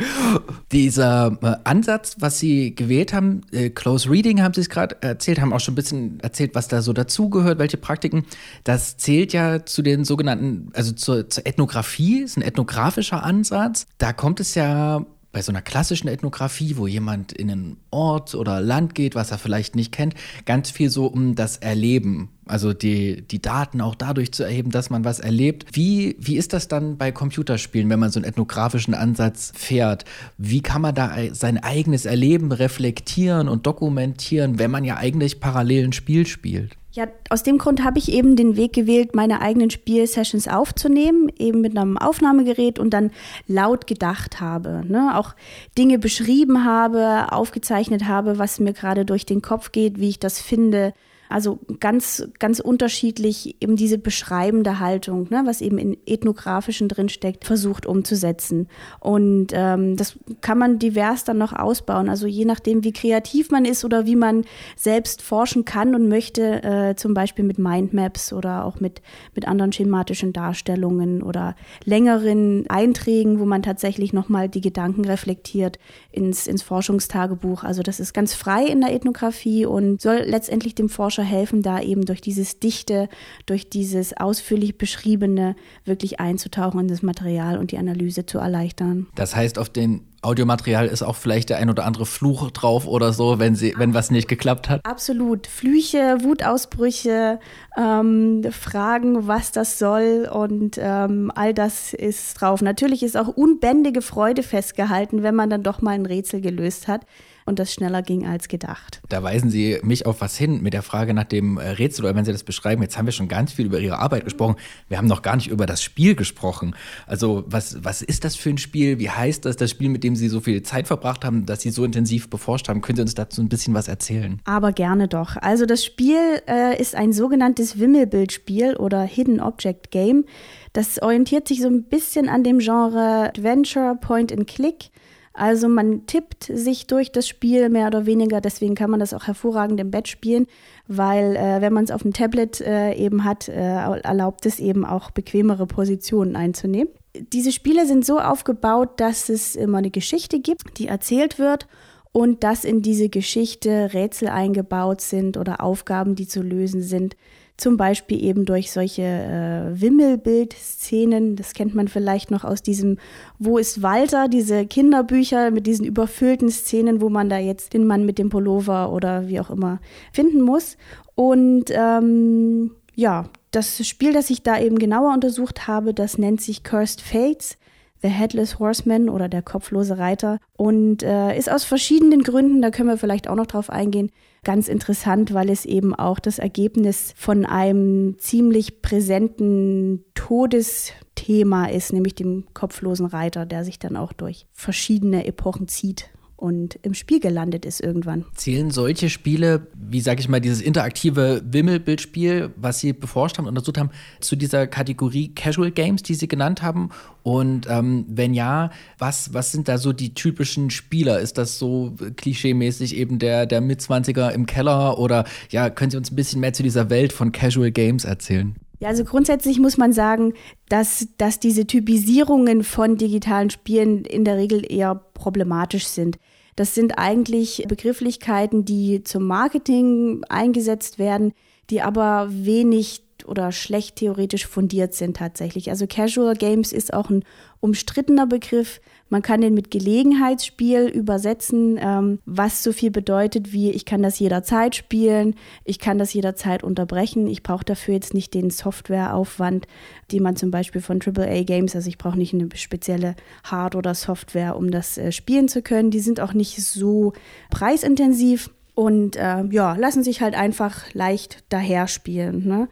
Dieser 0.72 1.38
äh, 1.42 1.56
Ansatz, 1.64 2.16
was 2.20 2.38
Sie 2.38 2.74
gewählt 2.74 3.12
haben, 3.12 3.42
äh, 3.52 3.70
Close 3.70 4.08
Reading 4.08 4.42
haben 4.42 4.54
Sie 4.54 4.60
es 4.60 4.68
gerade 4.68 4.96
erzählt, 5.00 5.40
haben 5.40 5.52
auch 5.52 5.60
schon 5.60 5.72
ein 5.72 5.76
bisschen 5.76 6.20
erzählt, 6.20 6.54
was 6.54 6.68
da 6.68 6.82
so 6.82 6.92
dazugehört, 6.92 7.58
welche 7.58 7.76
Praktiken. 7.76 8.24
Das 8.64 8.96
zählt 8.96 9.32
ja 9.32 9.64
zu 9.66 9.82
den 9.82 10.04
sogenannten, 10.04 10.70
also 10.74 10.92
zur, 10.92 11.28
zur 11.28 11.46
Ethnographie, 11.46 12.20
ist 12.20 12.36
ein 12.36 12.42
ethnografischer 12.42 13.22
Ansatz. 13.22 13.86
Da 13.98 14.12
kommt 14.12 14.40
es 14.40 14.54
ja 14.54 15.04
bei 15.32 15.42
so 15.42 15.52
einer 15.52 15.62
klassischen 15.62 16.08
Ethnographie, 16.08 16.76
wo 16.76 16.86
jemand 16.86 17.32
in 17.32 17.50
einen 17.50 17.76
Ort 17.90 18.34
oder 18.34 18.60
Land 18.60 18.94
geht, 18.94 19.14
was 19.14 19.30
er 19.30 19.38
vielleicht 19.38 19.76
nicht 19.76 19.92
kennt, 19.92 20.14
ganz 20.44 20.70
viel 20.70 20.90
so 20.90 21.06
um 21.06 21.34
das 21.34 21.56
Erleben. 21.56 22.30
Also 22.46 22.72
die, 22.72 23.22
die 23.22 23.40
Daten 23.40 23.80
auch 23.80 23.94
dadurch 23.94 24.32
zu 24.32 24.42
erheben, 24.42 24.72
dass 24.72 24.90
man 24.90 25.04
was 25.04 25.20
erlebt. 25.20 25.66
Wie, 25.72 26.16
wie 26.18 26.36
ist 26.36 26.52
das 26.52 26.66
dann 26.66 26.96
bei 26.96 27.12
Computerspielen, 27.12 27.88
wenn 27.90 28.00
man 28.00 28.10
so 28.10 28.18
einen 28.18 28.28
ethnografischen 28.28 28.94
Ansatz 28.94 29.52
fährt? 29.54 30.04
Wie 30.36 30.60
kann 30.60 30.82
man 30.82 30.94
da 30.96 31.16
sein 31.32 31.62
eigenes 31.62 32.06
Erleben 32.06 32.50
reflektieren 32.50 33.48
und 33.48 33.66
dokumentieren, 33.66 34.58
wenn 34.58 34.72
man 34.72 34.84
ja 34.84 34.96
eigentlich 34.96 35.38
parallel 35.38 35.84
ein 35.84 35.92
Spiel 35.92 36.26
spielt? 36.26 36.76
Ja, 36.92 37.06
aus 37.28 37.44
dem 37.44 37.58
Grund 37.58 37.84
habe 37.84 37.98
ich 37.98 38.10
eben 38.10 38.34
den 38.34 38.56
Weg 38.56 38.72
gewählt, 38.72 39.14
meine 39.14 39.40
eigenen 39.40 39.70
Spielsessions 39.70 40.48
aufzunehmen, 40.48 41.30
eben 41.38 41.60
mit 41.60 41.76
einem 41.78 41.96
Aufnahmegerät 41.96 42.80
und 42.80 42.90
dann 42.90 43.12
laut 43.46 43.86
gedacht 43.86 44.40
habe. 44.40 44.82
Ne? 44.88 45.16
Auch 45.16 45.36
Dinge 45.78 46.00
beschrieben 46.00 46.64
habe, 46.64 47.30
aufgezeichnet 47.30 48.08
habe, 48.08 48.38
was 48.38 48.58
mir 48.58 48.72
gerade 48.72 49.04
durch 49.04 49.24
den 49.24 49.40
Kopf 49.40 49.70
geht, 49.70 50.00
wie 50.00 50.08
ich 50.08 50.18
das 50.18 50.40
finde, 50.40 50.92
also 51.30 51.60
ganz, 51.78 52.28
ganz 52.38 52.60
unterschiedlich 52.60 53.56
eben 53.60 53.76
diese 53.76 53.98
beschreibende 53.98 54.80
Haltung, 54.80 55.28
ne, 55.30 55.42
was 55.44 55.60
eben 55.60 55.78
in 55.78 55.96
ethnografischen 56.06 56.88
drinsteckt, 56.88 57.44
versucht 57.44 57.86
umzusetzen. 57.86 58.68
Und 58.98 59.48
ähm, 59.52 59.96
das 59.96 60.18
kann 60.40 60.58
man 60.58 60.78
divers 60.78 61.24
dann 61.24 61.38
noch 61.38 61.52
ausbauen. 61.52 62.08
Also 62.08 62.26
je 62.26 62.44
nachdem, 62.44 62.84
wie 62.84 62.92
kreativ 62.92 63.50
man 63.50 63.64
ist 63.64 63.84
oder 63.84 64.06
wie 64.06 64.16
man 64.16 64.44
selbst 64.76 65.22
forschen 65.22 65.64
kann 65.64 65.94
und 65.94 66.08
möchte, 66.08 66.62
äh, 66.62 66.96
zum 66.96 67.14
Beispiel 67.14 67.44
mit 67.44 67.58
Mindmaps 67.58 68.32
oder 68.32 68.64
auch 68.64 68.80
mit, 68.80 69.00
mit 69.34 69.46
anderen 69.46 69.72
schematischen 69.72 70.32
Darstellungen 70.32 71.22
oder 71.22 71.54
längeren 71.84 72.68
Einträgen, 72.68 73.38
wo 73.38 73.44
man 73.44 73.62
tatsächlich 73.62 74.12
nochmal 74.12 74.48
die 74.48 74.60
Gedanken 74.60 75.04
reflektiert 75.04 75.78
ins, 76.10 76.46
ins 76.46 76.62
Forschungstagebuch. 76.62 77.62
Also 77.62 77.82
das 77.82 78.00
ist 78.00 78.12
ganz 78.12 78.34
frei 78.34 78.66
in 78.66 78.80
der 78.80 78.92
Ethnographie 78.92 79.64
und 79.64 80.00
soll 80.00 80.22
letztendlich 80.26 80.74
dem 80.74 80.88
Forscher 80.88 81.19
Forscher 81.20 81.22
helfen 81.22 81.62
da 81.62 81.80
eben 81.80 82.04
durch 82.04 82.20
dieses 82.20 82.58
Dichte, 82.58 83.08
durch 83.46 83.68
dieses 83.68 84.16
ausführlich 84.16 84.78
beschriebene 84.78 85.54
wirklich 85.84 86.20
einzutauchen 86.20 86.80
in 86.80 86.88
das 86.88 87.02
Material 87.02 87.58
und 87.58 87.70
die 87.72 87.78
Analyse 87.78 88.26
zu 88.26 88.38
erleichtern. 88.38 89.06
Das 89.14 89.36
heißt, 89.36 89.58
auf 89.58 89.68
den 89.68 90.06
Audiomaterial 90.22 90.86
ist 90.86 91.02
auch 91.02 91.16
vielleicht 91.16 91.48
der 91.48 91.56
ein 91.56 91.70
oder 91.70 91.86
andere 91.86 92.04
Fluch 92.04 92.50
drauf 92.50 92.86
oder 92.86 93.12
so, 93.14 93.38
wenn 93.38 93.54
sie, 93.54 93.74
wenn 93.78 93.94
was 93.94 94.10
nicht 94.10 94.28
geklappt 94.28 94.68
hat. 94.68 94.84
Absolut. 94.84 95.46
Flüche, 95.46 96.18
Wutausbrüche, 96.20 97.40
ähm, 97.78 98.42
Fragen, 98.50 99.26
was 99.26 99.50
das 99.50 99.78
soll 99.78 100.28
und 100.30 100.78
ähm, 100.78 101.32
all 101.34 101.54
das 101.54 101.94
ist 101.94 102.34
drauf. 102.34 102.60
Natürlich 102.60 103.02
ist 103.02 103.16
auch 103.16 103.28
unbändige 103.28 104.02
Freude 104.02 104.42
festgehalten, 104.42 105.22
wenn 105.22 105.34
man 105.34 105.48
dann 105.48 105.62
doch 105.62 105.80
mal 105.80 105.92
ein 105.92 106.04
Rätsel 106.04 106.42
gelöst 106.42 106.86
hat 106.86 107.06
und 107.50 107.58
das 107.58 107.74
schneller 107.74 108.00
ging 108.00 108.26
als 108.26 108.48
gedacht. 108.48 109.02
Da 109.10 109.22
weisen 109.22 109.50
Sie 109.50 109.78
mich 109.82 110.06
auf 110.06 110.22
was 110.22 110.36
hin 110.36 110.62
mit 110.62 110.72
der 110.72 110.82
Frage 110.82 111.12
nach 111.12 111.24
dem 111.24 111.58
äh, 111.58 111.68
Rätsel 111.68 112.06
oder 112.06 112.14
wenn 112.14 112.24
Sie 112.24 112.32
das 112.32 112.44
beschreiben. 112.44 112.80
Jetzt 112.80 112.96
haben 112.96 113.04
wir 113.04 113.12
schon 113.12 113.28
ganz 113.28 113.52
viel 113.52 113.66
über 113.66 113.78
Ihre 113.78 113.98
Arbeit 113.98 114.24
gesprochen. 114.24 114.56
Wir 114.88 114.96
haben 114.96 115.08
noch 115.08 115.20
gar 115.20 115.36
nicht 115.36 115.48
über 115.48 115.66
das 115.66 115.82
Spiel 115.82 116.14
gesprochen. 116.14 116.74
Also 117.06 117.44
was, 117.46 117.84
was 117.84 118.00
ist 118.00 118.24
das 118.24 118.36
für 118.36 118.50
ein 118.50 118.58
Spiel? 118.58 118.98
Wie 118.98 119.10
heißt 119.10 119.44
das, 119.44 119.56
das 119.56 119.70
Spiel, 119.70 119.90
mit 119.90 120.04
dem 120.04 120.16
Sie 120.16 120.28
so 120.28 120.40
viel 120.40 120.62
Zeit 120.62 120.86
verbracht 120.86 121.24
haben, 121.24 121.44
dass 121.44 121.60
Sie 121.60 121.70
so 121.70 121.84
intensiv 121.84 122.30
beforscht 122.30 122.68
haben? 122.68 122.80
Können 122.80 122.96
Sie 122.96 123.02
uns 123.02 123.14
dazu 123.14 123.42
ein 123.42 123.48
bisschen 123.48 123.74
was 123.74 123.88
erzählen? 123.88 124.40
Aber 124.44 124.72
gerne 124.72 125.08
doch. 125.08 125.36
Also 125.36 125.66
das 125.66 125.84
Spiel 125.84 126.40
äh, 126.48 126.80
ist 126.80 126.94
ein 126.94 127.12
sogenanntes 127.12 127.78
Wimmelbildspiel 127.78 128.76
oder 128.76 129.02
Hidden 129.02 129.40
Object 129.40 129.90
Game. 129.90 130.24
Das 130.72 131.02
orientiert 131.02 131.48
sich 131.48 131.60
so 131.60 131.68
ein 131.68 131.82
bisschen 131.82 132.28
an 132.28 132.44
dem 132.44 132.60
Genre 132.60 133.28
Adventure, 133.28 133.96
Point 134.00 134.32
and 134.32 134.46
Click. 134.46 134.90
Also 135.32 135.68
man 135.68 136.06
tippt 136.06 136.44
sich 136.44 136.86
durch 136.86 137.12
das 137.12 137.28
Spiel 137.28 137.68
mehr 137.68 137.86
oder 137.86 138.04
weniger, 138.04 138.40
deswegen 138.40 138.74
kann 138.74 138.90
man 138.90 138.98
das 138.98 139.14
auch 139.14 139.26
hervorragend 139.26 139.78
im 139.78 139.90
Bett 139.90 140.08
spielen, 140.08 140.46
weil 140.88 141.36
äh, 141.36 141.60
wenn 141.60 141.72
man 141.72 141.84
es 141.84 141.92
auf 141.92 142.02
dem 142.02 142.12
Tablet 142.12 142.60
äh, 142.60 142.94
eben 142.94 143.24
hat, 143.24 143.48
äh, 143.48 143.52
erlaubt 143.52 144.44
es 144.44 144.58
eben 144.58 144.84
auch 144.84 145.12
bequemere 145.12 145.66
Positionen 145.66 146.34
einzunehmen. 146.34 146.92
Diese 147.32 147.52
Spiele 147.52 147.86
sind 147.86 148.04
so 148.04 148.18
aufgebaut, 148.18 148.98
dass 148.98 149.28
es 149.28 149.54
immer 149.54 149.78
eine 149.78 149.90
Geschichte 149.90 150.40
gibt, 150.40 150.78
die 150.78 150.88
erzählt 150.88 151.38
wird 151.38 151.68
und 152.12 152.42
dass 152.42 152.64
in 152.64 152.82
diese 152.82 153.08
Geschichte 153.08 153.90
Rätsel 153.92 154.28
eingebaut 154.28 155.00
sind 155.00 155.36
oder 155.36 155.62
Aufgaben, 155.62 156.16
die 156.16 156.26
zu 156.26 156.42
lösen 156.42 156.82
sind. 156.82 157.16
Zum 157.60 157.76
Beispiel 157.76 158.24
eben 158.24 158.46
durch 158.46 158.72
solche 158.72 159.02
äh, 159.02 159.78
Wimmelbild-Szenen. 159.78 161.36
Das 161.36 161.52
kennt 161.52 161.74
man 161.74 161.88
vielleicht 161.88 162.30
noch 162.30 162.42
aus 162.42 162.62
diesem 162.62 162.96
Wo 163.38 163.58
ist 163.58 163.82
Walter? 163.82 164.28
Diese 164.28 164.64
Kinderbücher 164.64 165.50
mit 165.50 165.66
diesen 165.66 165.84
überfüllten 165.84 166.50
Szenen, 166.50 167.02
wo 167.02 167.10
man 167.10 167.28
da 167.28 167.36
jetzt 167.36 167.74
den 167.74 167.86
Mann 167.86 168.06
mit 168.06 168.18
dem 168.18 168.30
Pullover 168.30 168.90
oder 168.90 169.28
wie 169.28 169.40
auch 169.40 169.50
immer 169.50 169.78
finden 170.10 170.40
muss. 170.40 170.78
Und 171.14 171.66
ähm, 171.68 172.70
ja, 172.94 173.26
das 173.50 173.86
Spiel, 173.86 174.14
das 174.14 174.30
ich 174.30 174.42
da 174.42 174.58
eben 174.58 174.78
genauer 174.78 175.12
untersucht 175.12 175.68
habe, 175.68 175.92
das 175.92 176.16
nennt 176.16 176.40
sich 176.40 176.64
Cursed 176.64 177.02
Fates. 177.02 177.58
The 178.00 178.08
Headless 178.08 178.58
Horseman 178.58 179.10
oder 179.10 179.28
der 179.28 179.42
kopflose 179.42 179.98
Reiter 179.98 180.38
und 180.56 181.02
äh, 181.02 181.36
ist 181.36 181.50
aus 181.50 181.64
verschiedenen 181.64 182.22
Gründen, 182.22 182.62
da 182.62 182.70
können 182.70 182.88
wir 182.88 182.96
vielleicht 182.96 183.28
auch 183.28 183.34
noch 183.34 183.46
drauf 183.46 183.68
eingehen, 183.68 184.10
ganz 184.44 184.68
interessant, 184.68 185.34
weil 185.34 185.50
es 185.50 185.64
eben 185.64 185.94
auch 185.94 186.18
das 186.18 186.38
Ergebnis 186.38 187.12
von 187.16 187.44
einem 187.44 188.18
ziemlich 188.18 188.82
präsenten 188.82 190.04
Todesthema 190.14 191.66
ist, 191.66 191.92
nämlich 191.92 192.14
dem 192.14 192.46
kopflosen 192.54 193.06
Reiter, 193.06 193.46
der 193.46 193.64
sich 193.64 193.78
dann 193.78 193.96
auch 193.96 194.12
durch 194.12 194.46
verschiedene 194.52 195.26
Epochen 195.26 195.68
zieht 195.68 196.10
und 196.40 196.78
im 196.82 196.94
Spiel 196.94 197.20
gelandet 197.20 197.66
ist 197.66 197.80
irgendwann. 197.80 198.24
Zählen 198.34 198.70
solche 198.70 199.10
Spiele, 199.10 199.66
wie 199.74 200.00
sage 200.00 200.20
ich 200.20 200.28
mal, 200.28 200.40
dieses 200.40 200.62
interaktive 200.62 201.42
Wimmelbildspiel, 201.44 202.50
was 202.56 202.80
Sie 202.80 202.92
beforscht 202.92 203.38
haben, 203.38 203.46
untersucht 203.46 203.76
haben, 203.78 203.90
zu 204.20 204.36
dieser 204.36 204.66
Kategorie 204.66 205.34
Casual 205.34 205.70
Games, 205.70 206.02
die 206.02 206.14
Sie 206.14 206.28
genannt 206.28 206.62
haben? 206.62 206.90
Und 207.22 207.66
ähm, 207.68 208.06
wenn 208.08 208.32
ja, 208.32 208.70
was, 208.98 209.34
was 209.34 209.52
sind 209.52 209.68
da 209.68 209.76
so 209.76 209.92
die 209.92 210.14
typischen 210.14 210.70
Spieler? 210.70 211.20
Ist 211.20 211.36
das 211.36 211.58
so 211.58 211.94
klischeemäßig 212.16 212.96
eben 212.96 213.18
der, 213.18 213.44
der 213.44 213.60
Mitzwanziger 213.60 214.32
im 214.32 214.46
Keller 214.46 214.98
oder 214.98 215.24
ja, 215.50 215.68
können 215.68 215.90
Sie 215.90 215.98
uns 215.98 216.10
ein 216.10 216.16
bisschen 216.16 216.40
mehr 216.40 216.54
zu 216.54 216.62
dieser 216.62 216.88
Welt 216.88 217.12
von 217.12 217.32
Casual 217.32 217.70
Games 217.70 218.04
erzählen? 218.04 218.56
Ja, 218.80 218.88
also 218.88 219.04
grundsätzlich 219.04 219.60
muss 219.60 219.76
man 219.76 219.92
sagen, 219.92 220.32
dass, 220.70 221.06
dass 221.18 221.38
diese 221.38 221.66
Typisierungen 221.66 222.64
von 222.64 222.96
digitalen 222.96 223.50
Spielen 223.50 224.06
in 224.06 224.24
der 224.24 224.38
Regel 224.38 224.64
eher 224.66 224.94
problematisch 224.94 225.86
sind. 225.86 226.18
Das 226.56 226.74
sind 226.74 226.98
eigentlich 226.98 227.64
Begrifflichkeiten, 227.68 228.64
die 228.64 229.02
zum 229.04 229.26
Marketing 229.26 230.24
eingesetzt 230.28 230.98
werden, 230.98 231.32
die 231.70 231.82
aber 231.82 232.28
wenig 232.30 233.02
oder 233.30 233.52
schlecht 233.52 233.96
theoretisch 233.96 234.46
fundiert 234.46 234.92
sind 234.92 235.16
tatsächlich. 235.16 235.70
Also 235.70 235.86
Casual 235.86 236.34
Games 236.34 236.72
ist 236.72 236.92
auch 236.92 237.08
ein 237.08 237.24
umstrittener 237.60 238.26
Begriff. 238.26 238.80
Man 239.08 239.22
kann 239.22 239.40
den 239.40 239.54
mit 239.54 239.70
Gelegenheitsspiel 239.70 240.86
übersetzen, 240.86 241.78
ähm, 241.80 242.18
was 242.24 242.62
so 242.62 242.72
viel 242.72 242.90
bedeutet 242.90 243.52
wie, 243.52 243.70
ich 243.70 243.84
kann 243.84 244.02
das 244.02 244.18
jederzeit 244.18 244.76
spielen, 244.76 245.34
ich 245.64 245.78
kann 245.78 245.98
das 245.98 246.12
jederzeit 246.12 246.62
unterbrechen, 246.62 247.26
ich 247.26 247.42
brauche 247.42 247.64
dafür 247.64 247.94
jetzt 247.94 248.14
nicht 248.14 248.34
den 248.34 248.50
Softwareaufwand, 248.50 249.66
den 250.12 250.22
man 250.22 250.36
zum 250.36 250.50
Beispiel 250.50 250.80
von 250.80 251.00
AAA 251.00 251.42
Games, 251.42 251.74
also 251.74 251.88
ich 251.88 251.98
brauche 251.98 252.18
nicht 252.18 252.34
eine 252.34 252.48
spezielle 252.54 253.14
Hard- 253.44 253.76
oder 253.76 253.94
Software, 253.94 254.56
um 254.56 254.70
das 254.70 254.96
äh, 254.96 255.12
spielen 255.12 255.48
zu 255.48 255.62
können. 255.62 255.90
Die 255.90 256.00
sind 256.00 256.20
auch 256.20 256.32
nicht 256.32 256.62
so 256.62 257.12
preisintensiv 257.50 258.50
und 258.74 259.16
äh, 259.16 259.44
ja, 259.50 259.74
lassen 259.74 260.02
sich 260.02 260.22
halt 260.22 260.34
einfach 260.34 260.94
leicht 260.94 261.44
daher 261.50 261.86
spielen. 261.86 262.46
Ne? 262.46 262.68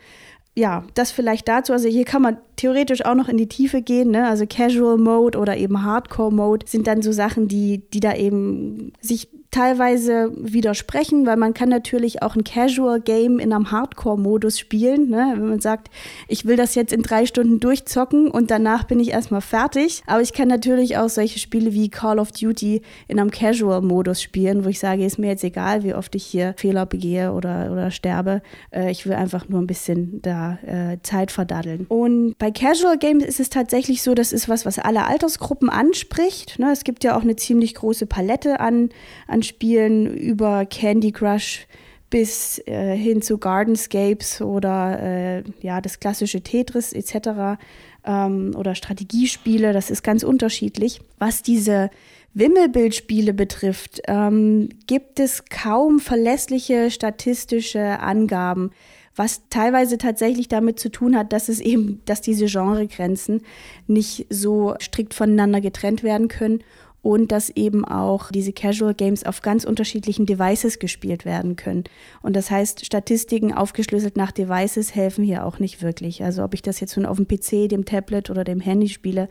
Ja, 0.58 0.82
das 0.94 1.12
vielleicht 1.12 1.46
dazu. 1.46 1.72
Also 1.72 1.88
hier 1.88 2.04
kann 2.04 2.20
man 2.20 2.36
theoretisch 2.56 3.04
auch 3.04 3.14
noch 3.14 3.28
in 3.28 3.36
die 3.36 3.46
Tiefe 3.46 3.80
gehen. 3.80 4.10
Ne? 4.10 4.26
Also 4.26 4.44
Casual 4.44 4.98
Mode 4.98 5.38
oder 5.38 5.56
eben 5.56 5.84
Hardcore 5.84 6.32
Mode 6.32 6.66
sind 6.68 6.88
dann 6.88 7.00
so 7.00 7.12
Sachen, 7.12 7.46
die, 7.46 7.88
die 7.92 8.00
da 8.00 8.14
eben 8.14 8.92
sich 9.00 9.28
teilweise 9.50 10.30
widersprechen, 10.36 11.24
weil 11.24 11.36
man 11.36 11.54
kann 11.54 11.70
natürlich 11.70 12.22
auch 12.22 12.36
ein 12.36 12.44
Casual 12.44 13.00
Game 13.00 13.38
in 13.38 13.52
einem 13.52 13.70
Hardcore-Modus 13.70 14.58
spielen. 14.58 15.08
Ne? 15.08 15.32
Wenn 15.36 15.48
man 15.48 15.60
sagt, 15.60 15.88
ich 16.28 16.44
will 16.44 16.56
das 16.56 16.74
jetzt 16.74 16.92
in 16.92 17.02
drei 17.02 17.24
Stunden 17.24 17.58
durchzocken 17.58 18.30
und 18.30 18.50
danach 18.50 18.84
bin 18.84 19.00
ich 19.00 19.10
erstmal 19.10 19.40
fertig. 19.40 20.02
Aber 20.06 20.20
ich 20.20 20.34
kann 20.34 20.48
natürlich 20.48 20.98
auch 20.98 21.08
solche 21.08 21.38
Spiele 21.38 21.72
wie 21.72 21.88
Call 21.88 22.18
of 22.18 22.32
Duty 22.32 22.82
in 23.06 23.18
einem 23.18 23.30
Casual-Modus 23.30 24.22
spielen, 24.22 24.64
wo 24.64 24.68
ich 24.68 24.78
sage, 24.78 25.04
ist 25.04 25.18
mir 25.18 25.28
jetzt 25.28 25.44
egal, 25.44 25.82
wie 25.82 25.94
oft 25.94 26.14
ich 26.14 26.26
hier 26.26 26.54
Fehler 26.58 26.84
begehe 26.84 27.32
oder, 27.32 27.70
oder 27.72 27.90
sterbe. 27.90 28.42
Äh, 28.70 28.90
ich 28.90 29.06
will 29.06 29.14
einfach 29.14 29.48
nur 29.48 29.62
ein 29.62 29.66
bisschen 29.66 30.20
da 30.20 30.58
äh, 30.66 30.98
Zeit 31.02 31.32
verdaddeln. 31.32 31.86
Und 31.88 32.36
bei 32.38 32.50
Casual 32.50 32.98
Games 32.98 33.24
ist 33.24 33.40
es 33.40 33.48
tatsächlich 33.48 34.02
so, 34.02 34.14
das 34.14 34.32
ist 34.32 34.48
was, 34.50 34.66
was 34.66 34.78
alle 34.78 35.06
Altersgruppen 35.06 35.70
anspricht. 35.70 36.58
Ne? 36.58 36.70
Es 36.70 36.84
gibt 36.84 37.02
ja 37.02 37.16
auch 37.16 37.22
eine 37.22 37.36
ziemlich 37.36 37.74
große 37.74 38.06
Palette 38.06 38.60
an, 38.60 38.90
an 39.26 39.37
an 39.38 39.42
Spielen 39.44 40.16
über 40.16 40.66
Candy 40.66 41.12
Crush 41.12 41.66
bis 42.10 42.60
äh, 42.66 42.96
hin 42.96 43.22
zu 43.22 43.38
Gardenscapes 43.38 44.40
oder 44.40 45.00
äh, 45.00 45.42
ja, 45.60 45.80
das 45.80 46.00
klassische 46.00 46.40
Tetris 46.40 46.92
etc. 46.92 47.60
Ähm, 48.04 48.54
oder 48.56 48.74
Strategiespiele, 48.74 49.72
das 49.72 49.90
ist 49.90 50.02
ganz 50.02 50.24
unterschiedlich. 50.24 51.00
Was 51.18 51.42
diese 51.42 51.90
Wimmelbildspiele 52.34 53.32
betrifft, 53.32 54.00
ähm, 54.08 54.70
gibt 54.86 55.20
es 55.20 55.44
kaum 55.44 56.00
verlässliche 56.00 56.90
statistische 56.90 58.00
Angaben, 58.00 58.70
was 59.14 59.42
teilweise 59.50 59.98
tatsächlich 59.98 60.48
damit 60.48 60.80
zu 60.80 60.90
tun 60.90 61.16
hat, 61.16 61.32
dass 61.32 61.48
es 61.48 61.60
eben, 61.60 62.00
dass 62.06 62.22
diese 62.22 62.46
Genregrenzen 62.46 63.42
nicht 63.86 64.26
so 64.30 64.74
strikt 64.80 65.14
voneinander 65.14 65.60
getrennt 65.60 66.02
werden 66.02 66.28
können 66.28 66.62
und 67.02 67.32
dass 67.32 67.50
eben 67.50 67.84
auch 67.84 68.30
diese 68.30 68.52
Casual 68.52 68.94
Games 68.94 69.24
auf 69.24 69.42
ganz 69.42 69.64
unterschiedlichen 69.64 70.26
Devices 70.26 70.78
gespielt 70.78 71.24
werden 71.24 71.56
können. 71.56 71.84
Und 72.22 72.34
das 72.34 72.50
heißt, 72.50 72.84
Statistiken 72.84 73.52
aufgeschlüsselt 73.52 74.16
nach 74.16 74.32
Devices 74.32 74.94
helfen 74.94 75.24
hier 75.24 75.44
auch 75.44 75.58
nicht 75.58 75.82
wirklich. 75.82 76.24
Also 76.24 76.42
ob 76.42 76.54
ich 76.54 76.62
das 76.62 76.80
jetzt 76.80 76.96
nun 76.96 77.06
auf 77.06 77.16
dem 77.16 77.28
PC, 77.28 77.68
dem 77.68 77.84
Tablet 77.84 78.30
oder 78.30 78.44
dem 78.44 78.60
Handy 78.60 78.88
spiele, 78.88 79.28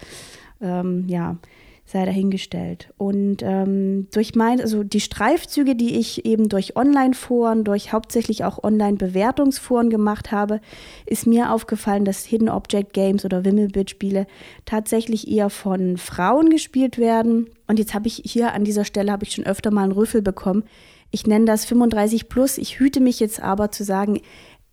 ähm, 0.62 1.06
ja, 1.08 1.38
sei 1.88 2.06
dahingestellt. 2.06 2.90
Und 2.98 3.38
ähm, 3.44 4.08
durch 4.12 4.36
mein, 4.36 4.60
also 4.60 4.84
die 4.84 5.00
Streifzüge, 5.00 5.74
die 5.74 5.96
ich 5.96 6.26
eben 6.26 6.50
durch 6.50 6.76
Online-Foren, 6.76 7.64
durch 7.64 7.94
hauptsächlich 7.94 8.44
auch 8.44 8.62
Online-Bewertungsforen 8.62 9.90
gemacht 9.90 10.34
habe, 10.34 10.60
ist 11.06 11.26
mir 11.26 11.54
aufgefallen, 11.54 12.04
dass 12.04 12.26
Hidden 12.26 12.50
Object 12.50 12.92
Games 12.92 13.24
oder 13.24 13.46
Wimmelbit-Spiele 13.46 14.28
tatsächlich 14.66 15.30
eher 15.30 15.50
von 15.50 15.96
Frauen 15.96 16.50
gespielt 16.50 16.98
werden. 16.98 17.50
Und 17.68 17.80
jetzt 17.80 17.94
habe 17.94 18.08
ich 18.08 18.22
hier 18.26 18.54
an 18.54 18.66
dieser 18.66 18.84
Stelle 18.84 19.14
habe 19.14 19.24
ich 19.24 19.32
schon 19.32 19.46
öfter 19.46 19.72
mal 19.72 19.84
einen 19.84 19.94
Rüffel 19.94 20.22
bekommen. 20.22 20.66
Ich 21.12 21.26
nenne 21.26 21.46
das 21.46 21.64
35 21.64 22.28
plus. 22.28 22.58
Ich 22.58 22.80
hüte 22.80 23.00
mich 23.00 23.22
jetzt 23.22 23.42
aber 23.42 23.72
zu 23.72 23.86
sagen, 23.86 24.20